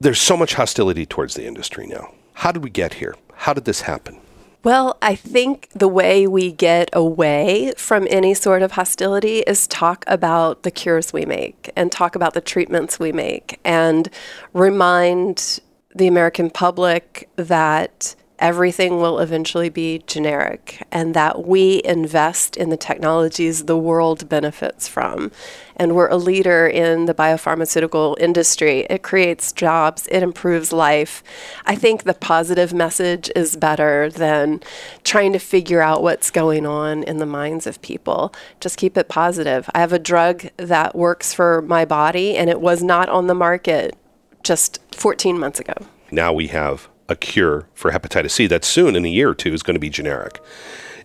There's 0.00 0.20
so 0.20 0.36
much 0.36 0.54
hostility 0.54 1.06
towards 1.06 1.34
the 1.34 1.46
industry 1.46 1.86
now. 1.86 2.12
How 2.34 2.52
did 2.52 2.62
we 2.62 2.70
get 2.70 2.94
here? 2.94 3.14
How 3.34 3.54
did 3.54 3.64
this 3.64 3.82
happen? 3.82 4.18
Well, 4.62 4.98
I 5.00 5.14
think 5.14 5.68
the 5.74 5.88
way 5.88 6.26
we 6.26 6.50
get 6.50 6.90
away 6.92 7.72
from 7.76 8.06
any 8.10 8.34
sort 8.34 8.62
of 8.62 8.72
hostility 8.72 9.38
is 9.40 9.66
talk 9.68 10.04
about 10.08 10.64
the 10.64 10.72
cures 10.72 11.12
we 11.12 11.24
make 11.24 11.70
and 11.76 11.92
talk 11.92 12.16
about 12.16 12.34
the 12.34 12.40
treatments 12.40 12.98
we 12.98 13.12
make 13.12 13.60
and 13.64 14.08
remind 14.52 15.60
the 15.94 16.08
American 16.08 16.50
public 16.50 17.28
that 17.36 18.16
everything 18.38 18.98
will 18.98 19.18
eventually 19.18 19.68
be 19.68 20.02
generic 20.06 20.86
and 20.92 21.14
that 21.14 21.46
we 21.46 21.80
invest 21.84 22.56
in 22.56 22.70
the 22.70 22.76
technologies 22.76 23.64
the 23.64 23.76
world 23.76 24.28
benefits 24.28 24.86
from. 24.86 25.30
And 25.76 25.94
we're 25.94 26.08
a 26.08 26.16
leader 26.16 26.66
in 26.66 27.04
the 27.04 27.14
biopharmaceutical 27.14 28.18
industry. 28.18 28.86
It 28.88 29.02
creates 29.02 29.52
jobs, 29.52 30.08
it 30.10 30.22
improves 30.22 30.72
life. 30.72 31.22
I 31.66 31.74
think 31.76 32.04
the 32.04 32.14
positive 32.14 32.72
message 32.72 33.30
is 33.36 33.56
better 33.56 34.10
than 34.10 34.60
trying 35.04 35.32
to 35.32 35.38
figure 35.38 35.82
out 35.82 36.02
what's 36.02 36.30
going 36.30 36.66
on 36.66 37.02
in 37.02 37.18
the 37.18 37.26
minds 37.26 37.66
of 37.66 37.82
people. 37.82 38.34
Just 38.60 38.78
keep 38.78 38.96
it 38.96 39.08
positive. 39.08 39.68
I 39.74 39.80
have 39.80 39.92
a 39.92 39.98
drug 39.98 40.48
that 40.56 40.94
works 40.94 41.34
for 41.34 41.62
my 41.62 41.84
body, 41.84 42.36
and 42.36 42.48
it 42.48 42.60
was 42.60 42.82
not 42.82 43.08
on 43.08 43.26
the 43.26 43.34
market 43.34 43.96
just 44.42 44.80
14 44.92 45.38
months 45.38 45.60
ago. 45.60 45.74
Now 46.10 46.32
we 46.32 46.46
have 46.48 46.88
a 47.08 47.16
cure 47.16 47.66
for 47.74 47.90
hepatitis 47.90 48.32
C 48.32 48.46
that 48.46 48.64
soon, 48.64 48.96
in 48.96 49.04
a 49.04 49.08
year 49.08 49.30
or 49.30 49.34
two, 49.34 49.52
is 49.52 49.62
going 49.62 49.74
to 49.74 49.80
be 49.80 49.90
generic. 49.90 50.40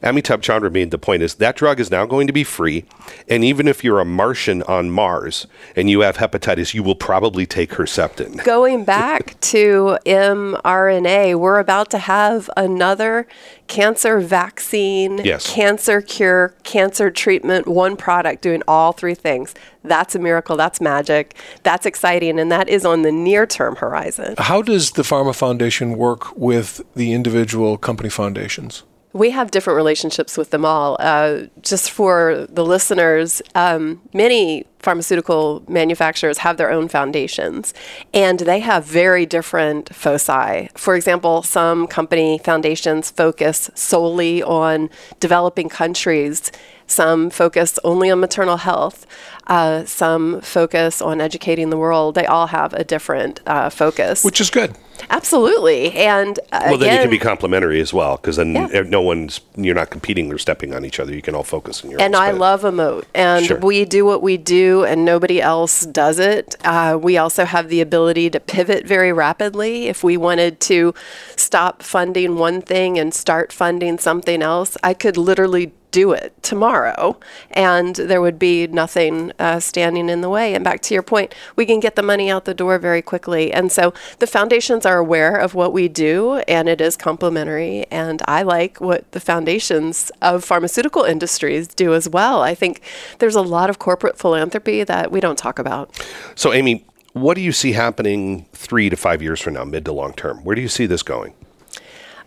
Amitabh 0.04 0.42
Chandra 0.42 0.72
made 0.72 0.92
the 0.92 0.98
point 0.98 1.22
is 1.22 1.36
that 1.36 1.56
drug 1.56 1.80
is 1.80 1.92
now 1.92 2.06
going 2.06 2.28
to 2.28 2.34
be 2.34 2.44
free, 2.44 2.86
and 3.28 3.44
even 3.44 3.68
if 3.68 3.84
you're 3.84 4.00
a 4.00 4.06
Martian 4.06 4.64
on 4.64 4.90
Mars 4.90 5.46
and 5.76 5.90
you 5.90 6.02
have 6.02 6.18
hepatitis, 6.18 6.74
you 6.74 6.82
will 6.82 6.96
probably 6.96 7.46
take 7.46 7.72
Herceptin. 7.72 8.44
Going 8.44 8.84
back 8.84 9.40
to 9.42 9.98
mRNA, 10.06 11.36
we're 11.36 11.60
about 11.60 11.92
to 11.92 12.00
have 12.00 12.50
another 12.58 13.28
cancer 13.68 14.20
vaccine, 14.20 15.20
yes. 15.20 15.54
cancer 15.54 16.02
cure, 16.02 16.56
cancer 16.64 17.12
treatment, 17.12 17.68
one 17.68 17.96
product 17.96 18.42
doing 18.42 18.64
all 18.68 18.92
three 18.92 19.16
things. 19.16 19.54
That's 19.84 20.14
a 20.16 20.20
miracle. 20.20 20.58
That's 20.58 20.82
magic. 20.82 21.36
That's 21.64 21.86
exciting. 21.86 22.40
And 22.40 22.52
that 22.52 22.70
is 22.70 22.86
on 22.86 23.04
the 23.04 23.12
near 23.12 23.46
term 23.46 23.78
horizon. 23.78 24.36
How 24.38 24.62
does 24.62 24.92
the 24.92 25.04
PhRMA 25.04 25.36
Foundation 25.36 25.98
work 25.98 26.36
with 26.36 26.82
the 26.96 27.14
individual 27.14 27.78
company 27.78 28.10
foundations? 28.10 28.84
We 29.14 29.32
have 29.32 29.52
different 29.52 29.78
relationships 29.78 30.38
with 30.38 30.52
them 30.52 30.66
all. 30.66 30.98
Uh, 31.00 31.44
just 31.62 31.92
for 31.92 32.48
the 32.50 32.64
listeners, 32.64 33.42
um, 33.56 34.02
many 34.14 34.66
pharmaceutical 34.82 35.64
manufacturers 35.68 36.40
have 36.40 36.58
their 36.58 36.72
own 36.72 36.88
foundations 36.88 37.74
and 38.14 38.40
they 38.40 38.60
have 38.60 38.86
very 38.86 39.26
different 39.26 39.94
foci. 39.94 40.70
For 40.76 40.96
example, 40.96 41.44
some 41.44 41.88
company 41.88 42.40
foundations 42.40 43.12
focus 43.12 43.70
solely 43.76 44.42
on 44.42 44.90
developing 45.20 45.70
countries, 45.70 46.52
some 46.92 47.30
focus 47.30 47.80
only 47.84 48.10
on 48.12 48.20
maternal 48.20 48.58
health. 48.58 49.06
Uh, 49.48 49.84
some 49.86 50.40
focus 50.42 51.02
on 51.02 51.20
educating 51.20 51.72
the 51.72 51.78
world. 51.78 52.16
They 52.16 52.26
all 52.26 52.48
have 52.48 52.74
a 52.74 52.84
different 52.84 53.42
uh, 53.48 53.70
focus, 53.70 54.24
which 54.24 54.40
is 54.40 54.50
good. 54.50 54.78
Absolutely, 55.10 55.92
and 55.94 56.40
uh, 56.52 56.68
well, 56.70 56.78
then 56.78 56.90
again, 56.90 56.96
you 56.96 57.02
can 57.02 57.10
be 57.10 57.18
complementary 57.18 57.82
as 57.82 57.92
well, 57.92 58.18
because 58.18 58.36
then 58.36 58.54
yeah. 58.54 58.84
no 58.84 59.02
one's 59.02 59.42
you're 59.56 59.76
not 59.76 59.90
competing 59.90 60.32
or 60.32 60.38
stepping 60.38 60.76
on 60.76 60.86
each 60.86 61.00
other. 61.00 61.14
You 61.14 61.24
can 61.24 61.34
all 61.34 61.44
focus 61.44 61.84
on 61.84 61.90
your. 61.90 62.00
And 62.00 62.16
I 62.16 62.32
love 62.32 62.64
a 62.64 62.72
Emote, 62.72 63.06
and 63.16 63.46
sure. 63.48 63.60
we 63.60 63.84
do 63.84 64.06
what 64.06 64.22
we 64.22 64.38
do, 64.38 64.86
and 64.86 65.04
nobody 65.04 65.42
else 65.42 65.86
does 65.88 66.20
it. 66.20 66.56
Uh, 66.64 66.98
we 67.02 67.18
also 67.18 67.44
have 67.44 67.68
the 67.68 67.82
ability 67.82 68.30
to 68.30 68.40
pivot 68.40 68.86
very 68.86 69.12
rapidly. 69.12 69.88
If 69.88 70.04
we 70.04 70.18
wanted 70.18 70.60
to 70.62 70.94
stop 71.36 71.82
funding 71.82 72.38
one 72.38 72.62
thing 72.62 73.00
and 73.00 73.12
start 73.14 73.52
funding 73.52 73.98
something 73.98 74.42
else, 74.44 74.78
I 74.84 74.94
could 74.94 75.18
literally 75.18 75.74
do 75.92 76.12
it 76.14 76.34
tomorrow, 76.42 77.20
and 77.52 77.96
there 77.96 78.22
would 78.22 78.40
be 78.40 78.68
nothing 78.68 79.32
uh, 79.40 79.60
standing 79.60 80.10
in 80.10 80.22
the 80.22 80.30
way. 80.30 80.54
And 80.54 80.64
back 80.64 80.82
to 80.84 80.94
your 80.94 81.04
point, 81.04 81.36
we 81.56 81.66
can 81.66 81.80
get 81.80 81.96
the 81.96 82.02
money 82.02 82.30
out 82.30 82.46
the 82.46 82.54
door 82.54 82.80
very 82.80 83.02
quickly. 83.02 83.52
And 83.54 83.72
so 83.72 83.94
the 84.20 84.28
foundations 84.28 84.86
are 84.86 84.98
aware 84.98 85.36
of 85.36 85.54
what 85.54 85.74
we 85.74 85.88
do, 85.88 86.36
and 86.48 86.68
it 86.68 86.82
is 86.82 86.98
complementary. 86.98 87.86
And 87.92 88.22
I 88.28 88.42
like 88.44 88.80
what 88.80 89.12
the 89.12 89.20
foundations 89.20 90.12
of 90.22 90.44
pharmaceutical 90.44 91.04
industries 91.04 91.68
do 91.68 91.94
as 91.94 92.10
well. 92.10 92.42
I 92.42 92.56
think 92.56 92.82
there's 93.20 93.36
a 93.36 93.42
lot 93.42 93.70
of 93.70 93.80
corporate 93.80 94.18
philanthropy 94.18 94.84
that 94.84 95.12
we 95.12 95.20
don't 95.20 95.38
talk 95.38 95.60
about. 95.60 95.92
So, 96.36 96.54
Amy, 96.54 96.86
what 97.14 97.36
do 97.36 97.42
you 97.42 97.52
see 97.52 97.74
happening 97.74 98.46
three 98.54 98.90
to 98.90 98.96
five 98.96 99.22
years 99.22 99.42
from 99.42 99.56
now, 99.56 99.66
mid 99.66 99.86
to 99.86 99.92
long 99.92 100.14
term? 100.14 100.44
Where 100.44 100.56
do 100.56 100.62
you 100.62 100.70
see 100.70 100.86
this 100.86 101.04
going? 101.04 101.34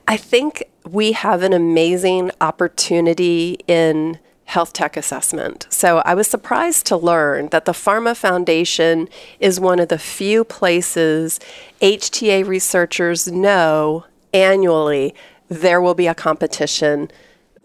I 0.06 0.16
think 0.16 0.64
we 0.88 1.12
have 1.12 1.42
an 1.42 1.52
amazing 1.52 2.30
opportunity 2.40 3.58
in 3.66 4.18
health 4.44 4.74
tech 4.74 4.96
assessment. 4.96 5.66
So 5.70 5.98
I 6.04 6.14
was 6.14 6.28
surprised 6.28 6.84
to 6.86 6.96
learn 6.96 7.48
that 7.48 7.64
the 7.64 7.72
PhRMA 7.72 8.14
Foundation 8.16 9.08
is 9.40 9.58
one 9.58 9.78
of 9.78 9.88
the 9.88 9.98
few 9.98 10.44
places 10.44 11.40
HTA 11.80 12.46
researchers 12.46 13.26
know 13.32 14.04
annually 14.34 15.14
there 15.48 15.80
will 15.80 15.94
be 15.94 16.06
a 16.06 16.14
competition 16.14 17.10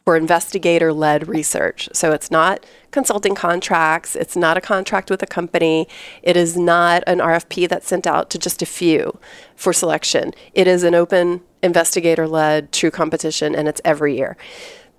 for 0.06 0.16
investigator 0.16 0.94
led 0.94 1.28
research. 1.28 1.90
So 1.94 2.12
it's 2.14 2.32
not 2.32 2.66
consulting 2.92 3.36
contracts, 3.36 4.16
it's 4.16 4.36
not 4.36 4.58
a 4.58 4.62
contract 4.62 5.12
with 5.12 5.22
a 5.22 5.28
company, 5.28 5.88
it 6.24 6.36
is 6.36 6.58
not 6.58 7.04
an 7.06 7.20
RFP 7.20 7.68
that's 7.70 7.88
sent 7.88 8.08
out 8.08 8.30
to 8.32 8.40
just 8.40 8.62
a 8.62 8.66
few 8.66 9.20
for 9.56 9.74
selection. 9.74 10.34
It 10.54 10.68
is 10.68 10.84
an 10.84 10.96
open 10.96 11.42
investigator 11.62 12.28
led 12.28 12.72
true 12.72 12.92
competition 12.92 13.56
and 13.56 13.68
it's 13.68 13.82
every 13.84 14.18
year. 14.18 14.38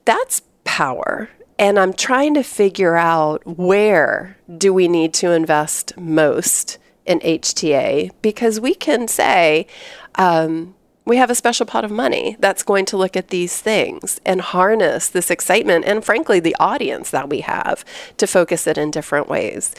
That's 0.05 0.42
power. 0.64 1.29
And 1.59 1.79
I'm 1.79 1.92
trying 1.92 2.35
to 2.35 2.42
figure 2.42 2.96
out 2.96 3.46
where 3.46 4.38
do 4.57 4.73
we 4.73 4.88
need 4.88 5.12
to 5.14 5.33
invest 5.33 5.96
most 5.99 6.79
in 7.04 7.21
HTA 7.21 8.11
because 8.23 8.61
we 8.61 8.75
can 8.75 9.08
say, 9.08 9.67
um, 10.15 10.75
we 11.07 11.17
have 11.17 11.31
a 11.31 11.35
special 11.35 11.67
pot 11.67 11.85
of 11.85 11.90
money 11.90 12.37
that's 12.38 12.63
going 12.63 12.85
to 12.85 12.96
look 12.96 13.17
at 13.17 13.29
these 13.29 13.59
things 13.59 14.21
and 14.25 14.40
harness 14.40 15.09
this 15.09 15.31
excitement 15.31 15.85
and, 15.87 16.05
frankly, 16.05 16.40
the 16.40 16.57
audience 16.61 17.11
that 17.11 17.29
we 17.29 17.40
have 17.40 17.85
to 18.19 18.27
focus 18.27 18.67
it 18.67 18.77
in 18.77 18.90
different 18.90 19.29
ways. 19.29 19.75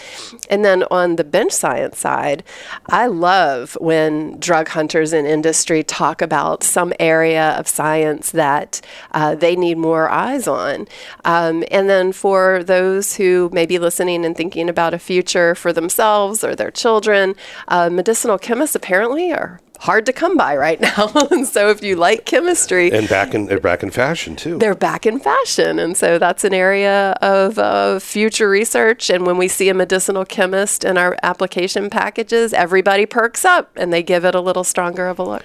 And 0.49 0.65
then 0.65 0.83
on 0.89 1.15
the 1.15 1.23
bench 1.23 1.51
science 1.51 1.99
side, 1.99 2.43
I 2.87 3.07
love 3.07 3.77
when 3.79 4.39
drug 4.39 4.69
hunters 4.69 5.13
in 5.13 5.25
industry 5.25 5.83
talk 5.83 6.21
about 6.21 6.63
some 6.63 6.91
area 6.99 7.51
of 7.51 7.67
science 7.67 8.31
that 8.31 8.81
uh, 9.11 9.35
they 9.35 9.55
need 9.55 9.77
more 9.77 10.09
eyes 10.09 10.47
on. 10.47 10.87
Um, 11.23 11.63
and 11.69 11.87
then 11.89 12.11
for 12.11 12.63
those 12.63 13.15
who 13.15 13.49
may 13.53 13.65
be 13.65 13.77
listening 13.77 14.25
and 14.25 14.35
thinking 14.35 14.67
about 14.67 14.93
a 14.93 14.99
future 14.99 15.53
for 15.53 15.71
themselves 15.71 16.43
or 16.43 16.55
their 16.55 16.71
children, 16.71 17.35
uh, 17.67 17.89
medicinal 17.89 18.37
chemists 18.37 18.75
apparently 18.75 19.31
are 19.31 19.59
hard 19.81 20.05
to 20.05 20.13
come 20.13 20.37
by 20.37 20.55
right 20.55 20.79
now. 20.97 21.11
and 21.31 21.47
so 21.47 21.69
if 21.69 21.83
you 21.83 21.95
like 21.95 22.25
chemistry, 22.25 22.91
and 22.91 23.09
back 23.09 23.33
in 23.33 23.45
they're 23.47 23.59
back 23.59 23.83
in 23.83 23.89
fashion 23.89 24.35
too. 24.35 24.57
They're 24.57 24.75
back 24.75 25.05
in 25.05 25.19
fashion, 25.19 25.79
and 25.79 25.97
so 25.97 26.17
that's 26.17 26.43
an 26.43 26.53
area 26.53 27.17
of 27.21 27.57
uh, 27.57 27.99
future 27.99 28.49
research. 28.49 29.09
And 29.09 29.25
when 29.25 29.37
we 29.37 29.47
see 29.47 29.69
a 29.69 29.73
medicinal 29.73 30.25
chemist 30.25 30.83
in 30.83 30.97
our 30.97 31.17
application 31.23 31.89
packages, 31.89 32.53
everybody 32.53 33.05
perks 33.05 33.43
up 33.43 33.71
and 33.75 33.91
they 33.91 34.03
give 34.03 34.23
it 34.23 34.35
a 34.35 34.41
little 34.41 34.63
stronger 34.63 35.07
of 35.07 35.19
a 35.19 35.23
look. 35.23 35.43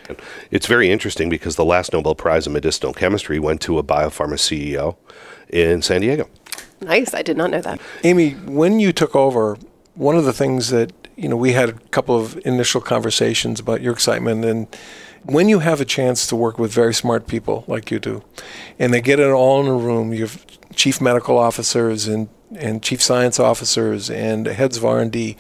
It's 0.50 0.66
very 0.66 0.90
interesting 0.90 1.28
because 1.28 1.56
the 1.56 1.64
last 1.64 1.92
Nobel 1.92 2.14
Prize 2.14 2.46
in 2.46 2.52
medicinal 2.52 2.92
chemistry 2.92 3.38
went 3.38 3.60
to 3.62 3.78
a 3.78 3.82
biopharma 3.82 4.36
CEO 4.36 4.96
in 5.48 5.82
San 5.82 6.02
Diego. 6.02 6.28
Nice, 6.80 7.14
I 7.14 7.22
did 7.22 7.36
not 7.36 7.50
know 7.50 7.62
that. 7.62 7.80
Amy, 8.04 8.32
when 8.32 8.80
you 8.80 8.92
took 8.92 9.16
over, 9.16 9.56
one 9.94 10.14
of 10.14 10.24
the 10.24 10.32
things 10.32 10.68
that 10.70 10.92
you 11.16 11.28
know, 11.28 11.36
we 11.36 11.52
had 11.52 11.68
a 11.68 11.72
couple 11.72 12.18
of 12.18 12.38
initial 12.46 12.80
conversations 12.80 13.58
about 13.58 13.80
your 13.80 13.92
excitement 13.92 14.44
and 14.44 14.68
when 15.26 15.48
you 15.48 15.58
have 15.58 15.80
a 15.80 15.84
chance 15.84 16.26
to 16.28 16.36
work 16.36 16.58
with 16.58 16.72
very 16.72 16.94
smart 16.94 17.26
people 17.26 17.64
like 17.66 17.90
you 17.90 17.98
do, 17.98 18.22
and 18.78 18.94
they 18.94 19.00
get 19.00 19.18
it 19.18 19.30
all 19.30 19.60
in 19.60 19.66
a 19.66 19.74
room, 19.74 20.12
you 20.12 20.22
have 20.22 20.46
chief 20.74 21.00
medical 21.00 21.36
officers 21.36 22.06
and, 22.06 22.28
and 22.54 22.82
chief 22.82 23.02
science 23.02 23.40
officers 23.40 24.08
and 24.08 24.46
heads 24.46 24.76
of 24.76 24.84
R&D, 24.84 25.36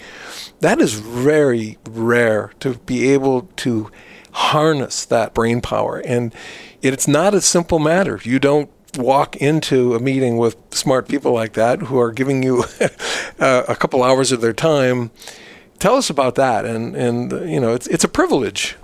that 0.60 0.80
is 0.80 0.94
very 0.94 1.78
rare 1.88 2.52
to 2.60 2.74
be 2.78 3.12
able 3.12 3.42
to 3.56 3.90
harness 4.32 5.04
that 5.04 5.34
brain 5.34 5.60
power. 5.60 5.98
And 6.04 6.34
it's 6.82 7.06
not 7.06 7.34
a 7.34 7.40
simple 7.40 7.78
matter. 7.78 8.20
You 8.22 8.38
don't 8.38 8.70
walk 8.98 9.36
into 9.36 9.94
a 9.94 10.00
meeting 10.00 10.36
with 10.36 10.56
smart 10.70 11.08
people 11.08 11.32
like 11.32 11.52
that 11.52 11.82
who 11.82 11.98
are 11.98 12.10
giving 12.10 12.42
you 12.42 12.64
a 13.38 13.76
couple 13.78 14.02
hours 14.02 14.32
of 14.32 14.40
their 14.40 14.52
time 14.52 15.10
Tell 15.78 15.96
us 15.96 16.10
about 16.10 16.34
that, 16.36 16.64
and 16.64 16.96
and 16.96 17.50
you 17.50 17.60
know 17.60 17.74
it's 17.74 17.86
it's 17.86 18.04
a 18.04 18.08
privilege. 18.08 18.76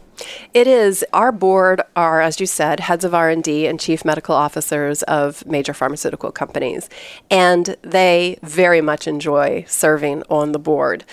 It 0.52 0.66
is. 0.66 1.04
Our 1.12 1.32
board 1.32 1.80
are, 1.96 2.20
as 2.20 2.38
you 2.38 2.46
said, 2.46 2.80
heads 2.80 3.04
of 3.04 3.14
R&D 3.14 3.66
and 3.66 3.80
chief 3.80 4.04
medical 4.04 4.34
officers 4.34 5.02
of 5.04 5.44
major 5.46 5.72
pharmaceutical 5.72 6.30
companies, 6.30 6.90
and 7.30 7.76
they 7.82 8.38
very 8.42 8.80
much 8.80 9.08
enjoy 9.08 9.64
serving 9.66 10.22
on 10.28 10.52
the 10.52 10.58
board. 10.58 11.04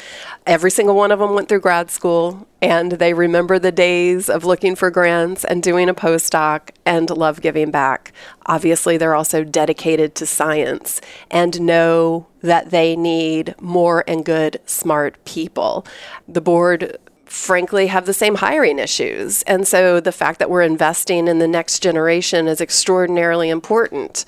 Every 0.45 0.71
single 0.71 0.95
one 0.95 1.11
of 1.11 1.19
them 1.19 1.33
went 1.33 1.47
through 1.47 1.61
grad 1.61 1.89
school, 1.89 2.47
and 2.61 2.93
they 2.93 3.13
remember 3.13 3.57
the 3.57 3.71
days 3.71 4.29
of 4.29 4.43
looking 4.43 4.75
for 4.75 4.91
grants 4.91 5.45
and 5.45 5.63
doing 5.63 5.87
a 5.87 5.93
postdoc 5.93 6.71
and 6.85 7.09
love 7.09 7.41
giving 7.41 7.71
back. 7.71 8.11
Obviously, 8.47 8.97
they're 8.97 9.15
also 9.15 9.43
dedicated 9.43 10.15
to 10.15 10.25
science 10.25 10.99
and 11.31 11.61
know 11.61 12.27
that 12.41 12.71
they 12.71 12.95
need 12.95 13.55
more 13.61 14.03
and 14.07 14.25
good, 14.25 14.59
smart 14.65 15.23
people. 15.23 15.85
The 16.27 16.41
board 16.41 16.97
frankly 17.29 17.87
have 17.87 18.05
the 18.05 18.13
same 18.13 18.35
hiring 18.35 18.79
issues. 18.79 19.43
And 19.43 19.67
so 19.67 19.99
the 19.99 20.11
fact 20.11 20.39
that 20.39 20.49
we're 20.49 20.63
investing 20.63 21.27
in 21.27 21.37
the 21.37 21.47
next 21.47 21.79
generation 21.79 22.47
is 22.47 22.59
extraordinarily 22.59 23.49
important. 23.49 24.25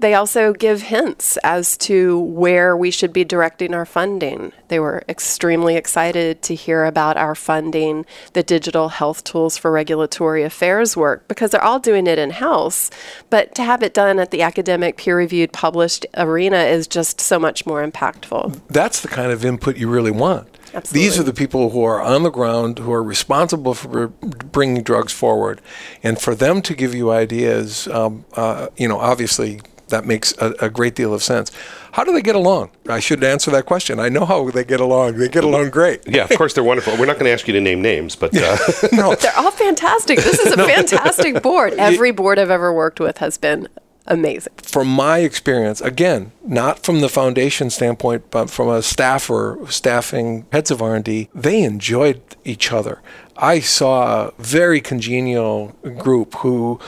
They 0.00 0.14
also 0.14 0.52
give 0.52 0.82
hints 0.82 1.36
as 1.38 1.76
to 1.78 2.18
where 2.18 2.76
we 2.76 2.90
should 2.90 3.12
be 3.12 3.22
directing 3.22 3.72
our 3.72 3.86
funding. 3.86 4.52
They 4.68 4.80
were 4.80 5.04
extremely 5.08 5.76
excited 5.76 6.42
to 6.42 6.54
hear 6.54 6.86
about 6.86 7.16
our 7.16 7.34
funding 7.34 8.04
the 8.32 8.42
digital 8.42 8.88
health 8.88 9.22
tools 9.22 9.56
for 9.56 9.70
regulatory 9.70 10.42
affairs 10.42 10.96
work 10.96 11.28
because 11.28 11.52
they're 11.52 11.62
all 11.62 11.78
doing 11.78 12.06
it 12.06 12.18
in 12.18 12.30
house. 12.30 12.90
But 13.28 13.54
to 13.54 13.62
have 13.62 13.82
it 13.82 13.94
done 13.94 14.18
at 14.18 14.32
the 14.32 14.42
academic, 14.42 14.96
peer 14.96 15.16
reviewed, 15.16 15.52
published 15.52 16.04
arena 16.16 16.64
is 16.64 16.88
just 16.88 17.20
so 17.20 17.38
much 17.38 17.64
more 17.64 17.86
impactful. 17.86 18.58
That's 18.68 19.00
the 19.00 19.08
kind 19.08 19.30
of 19.30 19.44
input 19.44 19.76
you 19.76 19.88
really 19.88 20.10
want. 20.10 20.48
Absolutely. 20.72 21.00
These 21.00 21.18
are 21.18 21.22
the 21.22 21.32
people 21.32 21.70
who 21.70 21.82
are 21.82 22.00
on 22.00 22.22
the 22.22 22.30
ground, 22.30 22.78
who 22.78 22.92
are 22.92 23.02
responsible 23.02 23.74
for 23.74 24.08
bringing 24.08 24.82
drugs 24.82 25.12
forward, 25.12 25.60
and 26.02 26.20
for 26.20 26.34
them 26.34 26.62
to 26.62 26.74
give 26.74 26.94
you 26.94 27.10
ideas, 27.10 27.88
um, 27.88 28.24
uh, 28.34 28.68
you 28.76 28.86
know, 28.86 28.98
obviously 28.98 29.60
that 29.90 30.06
makes 30.06 30.32
a, 30.38 30.54
a, 30.60 30.70
great 30.70 30.94
deal 30.94 31.12
of 31.12 31.22
sense. 31.22 31.52
How 31.92 32.04
do 32.04 32.12
they 32.12 32.22
get 32.22 32.34
along? 32.36 32.70
I 32.88 33.00
should 33.00 33.22
answer 33.22 33.50
that 33.50 33.66
question. 33.66 34.00
I 34.00 34.08
know 34.08 34.24
how 34.24 34.48
they 34.50 34.64
get 34.64 34.80
along. 34.80 35.18
They 35.18 35.28
get 35.28 35.44
along 35.44 35.70
great. 35.70 36.06
Yeah, 36.06 36.24
of 36.24 36.30
course 36.30 36.54
they're 36.54 36.64
wonderful. 36.64 36.96
We're 36.96 37.06
not 37.06 37.14
going 37.14 37.26
to 37.26 37.32
ask 37.32 37.46
you 37.46 37.54
to 37.54 37.60
name 37.60 37.82
names, 37.82 38.16
but 38.16 38.34
uh. 38.36 38.56
no, 38.92 39.14
they're 39.14 39.36
all 39.36 39.50
fantastic. 39.50 40.18
This 40.18 40.38
is 40.38 40.52
a 40.52 40.56
no. 40.58 40.66
fantastic 40.66 41.42
board. 41.42 41.72
Every 41.78 42.12
board 42.12 42.38
I've 42.38 42.50
ever 42.50 42.72
worked 42.72 43.00
with 43.00 43.18
has 43.18 43.36
been 43.36 43.68
amazing. 44.06 44.52
From 44.56 44.88
my 44.88 45.18
experience, 45.18 45.80
again, 45.80 46.32
not 46.44 46.84
from 46.84 47.00
the 47.00 47.08
foundation 47.08 47.70
standpoint, 47.70 48.30
but 48.30 48.50
from 48.50 48.68
a 48.68 48.82
staffer 48.82 49.58
staffing 49.68 50.46
heads 50.52 50.70
of 50.70 50.82
R&D, 50.82 51.28
they 51.34 51.62
enjoyed 51.62 52.20
each 52.44 52.72
other. 52.72 53.00
I 53.36 53.60
saw 53.60 54.28
a 54.28 54.32
very 54.38 54.80
congenial 54.80 55.68
group 55.98 56.34
who 56.36 56.78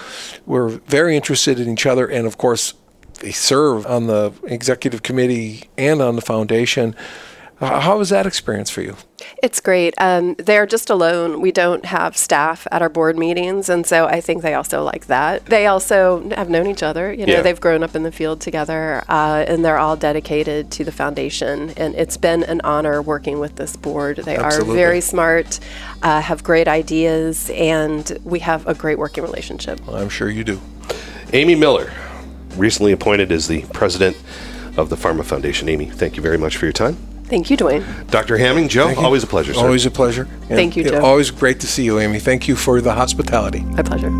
were 0.44 0.68
very 0.68 1.16
interested 1.16 1.58
in 1.58 1.70
each 1.70 1.86
other 1.86 2.06
and 2.06 2.26
of 2.26 2.36
course 2.36 2.74
they 3.20 3.30
serve 3.30 3.86
on 3.86 4.06
the 4.06 4.32
executive 4.44 5.02
committee 5.02 5.70
and 5.78 6.02
on 6.02 6.16
the 6.16 6.20
foundation 6.20 6.94
how 7.66 7.98
was 7.98 8.08
that 8.10 8.26
experience 8.26 8.70
for 8.70 8.82
you? 8.82 8.96
It's 9.42 9.60
great. 9.60 9.94
Um, 9.98 10.34
they're 10.34 10.66
just 10.66 10.90
alone. 10.90 11.40
We 11.40 11.52
don't 11.52 11.84
have 11.84 12.16
staff 12.16 12.66
at 12.72 12.82
our 12.82 12.88
board 12.88 13.16
meetings, 13.16 13.68
and 13.68 13.86
so 13.86 14.06
I 14.06 14.20
think 14.20 14.42
they 14.42 14.54
also 14.54 14.82
like 14.82 15.06
that. 15.06 15.46
They 15.46 15.66
also 15.66 16.28
have 16.30 16.50
known 16.50 16.66
each 16.66 16.82
other. 16.82 17.12
You 17.12 17.26
know, 17.26 17.34
yeah. 17.34 17.42
they've 17.42 17.60
grown 17.60 17.82
up 17.82 17.94
in 17.94 18.02
the 18.02 18.12
field 18.12 18.40
together, 18.40 19.04
uh, 19.08 19.44
and 19.46 19.64
they're 19.64 19.78
all 19.78 19.96
dedicated 19.96 20.70
to 20.72 20.84
the 20.84 20.92
foundation. 20.92 21.70
And 21.76 21.94
it's 21.94 22.16
been 22.16 22.42
an 22.44 22.60
honor 22.62 23.00
working 23.00 23.38
with 23.38 23.56
this 23.56 23.76
board. 23.76 24.16
They 24.18 24.36
Absolutely. 24.36 24.74
are 24.74 24.76
very 24.76 25.00
smart, 25.00 25.60
uh, 26.02 26.20
have 26.20 26.42
great 26.42 26.68
ideas, 26.68 27.50
and 27.50 28.18
we 28.24 28.40
have 28.40 28.66
a 28.66 28.74
great 28.74 28.98
working 28.98 29.22
relationship. 29.22 29.84
Well, 29.86 29.96
I'm 29.96 30.08
sure 30.08 30.28
you 30.28 30.44
do. 30.44 30.60
Amy 31.32 31.54
Miller, 31.54 31.92
recently 32.56 32.92
appointed 32.92 33.30
as 33.32 33.48
the 33.48 33.62
president 33.72 34.16
of 34.76 34.88
the 34.88 34.96
PhRMA 34.96 35.24
Foundation. 35.24 35.68
Amy, 35.68 35.86
thank 35.86 36.16
you 36.16 36.22
very 36.22 36.38
much 36.38 36.56
for 36.56 36.66
your 36.66 36.72
time. 36.72 37.11
Thank 37.32 37.48
you, 37.48 37.56
Duane. 37.56 37.82
Dr. 38.08 38.36
Hamming, 38.36 38.68
Joe, 38.68 38.94
always 38.98 39.22
a 39.22 39.26
pleasure, 39.26 39.54
sir. 39.54 39.64
Always 39.64 39.86
a 39.86 39.90
pleasure. 39.90 40.28
And 40.50 40.50
Thank 40.50 40.76
you, 40.76 40.84
Joe. 40.84 41.02
Always 41.02 41.30
great 41.30 41.60
to 41.60 41.66
see 41.66 41.82
you, 41.82 41.98
Amy. 41.98 42.18
Thank 42.18 42.46
you 42.46 42.54
for 42.54 42.82
the 42.82 42.92
hospitality. 42.92 43.62
My 43.62 43.80
pleasure. 43.80 44.10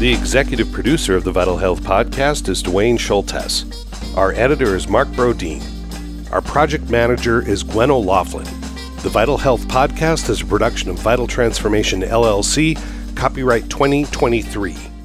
The 0.00 0.12
executive 0.12 0.72
producer 0.72 1.14
of 1.14 1.22
the 1.22 1.30
Vital 1.30 1.56
Health 1.56 1.80
Podcast 1.82 2.48
is 2.48 2.64
Duane 2.64 2.98
Schulthess. 2.98 3.64
Our 4.16 4.32
editor 4.32 4.74
is 4.74 4.88
Mark 4.88 5.06
Brodeen. 5.10 5.62
Our 6.32 6.40
project 6.40 6.90
manager 6.90 7.48
is 7.48 7.62
Gwen 7.62 7.92
O'Laughlin. 7.92 8.46
The 9.04 9.10
Vital 9.10 9.38
Health 9.38 9.68
Podcast 9.68 10.28
is 10.30 10.40
a 10.40 10.46
production 10.46 10.90
of 10.90 10.98
Vital 10.98 11.28
Transformation 11.28 12.00
LLC, 12.02 12.76
copyright 13.14 13.70
2023. 13.70 14.97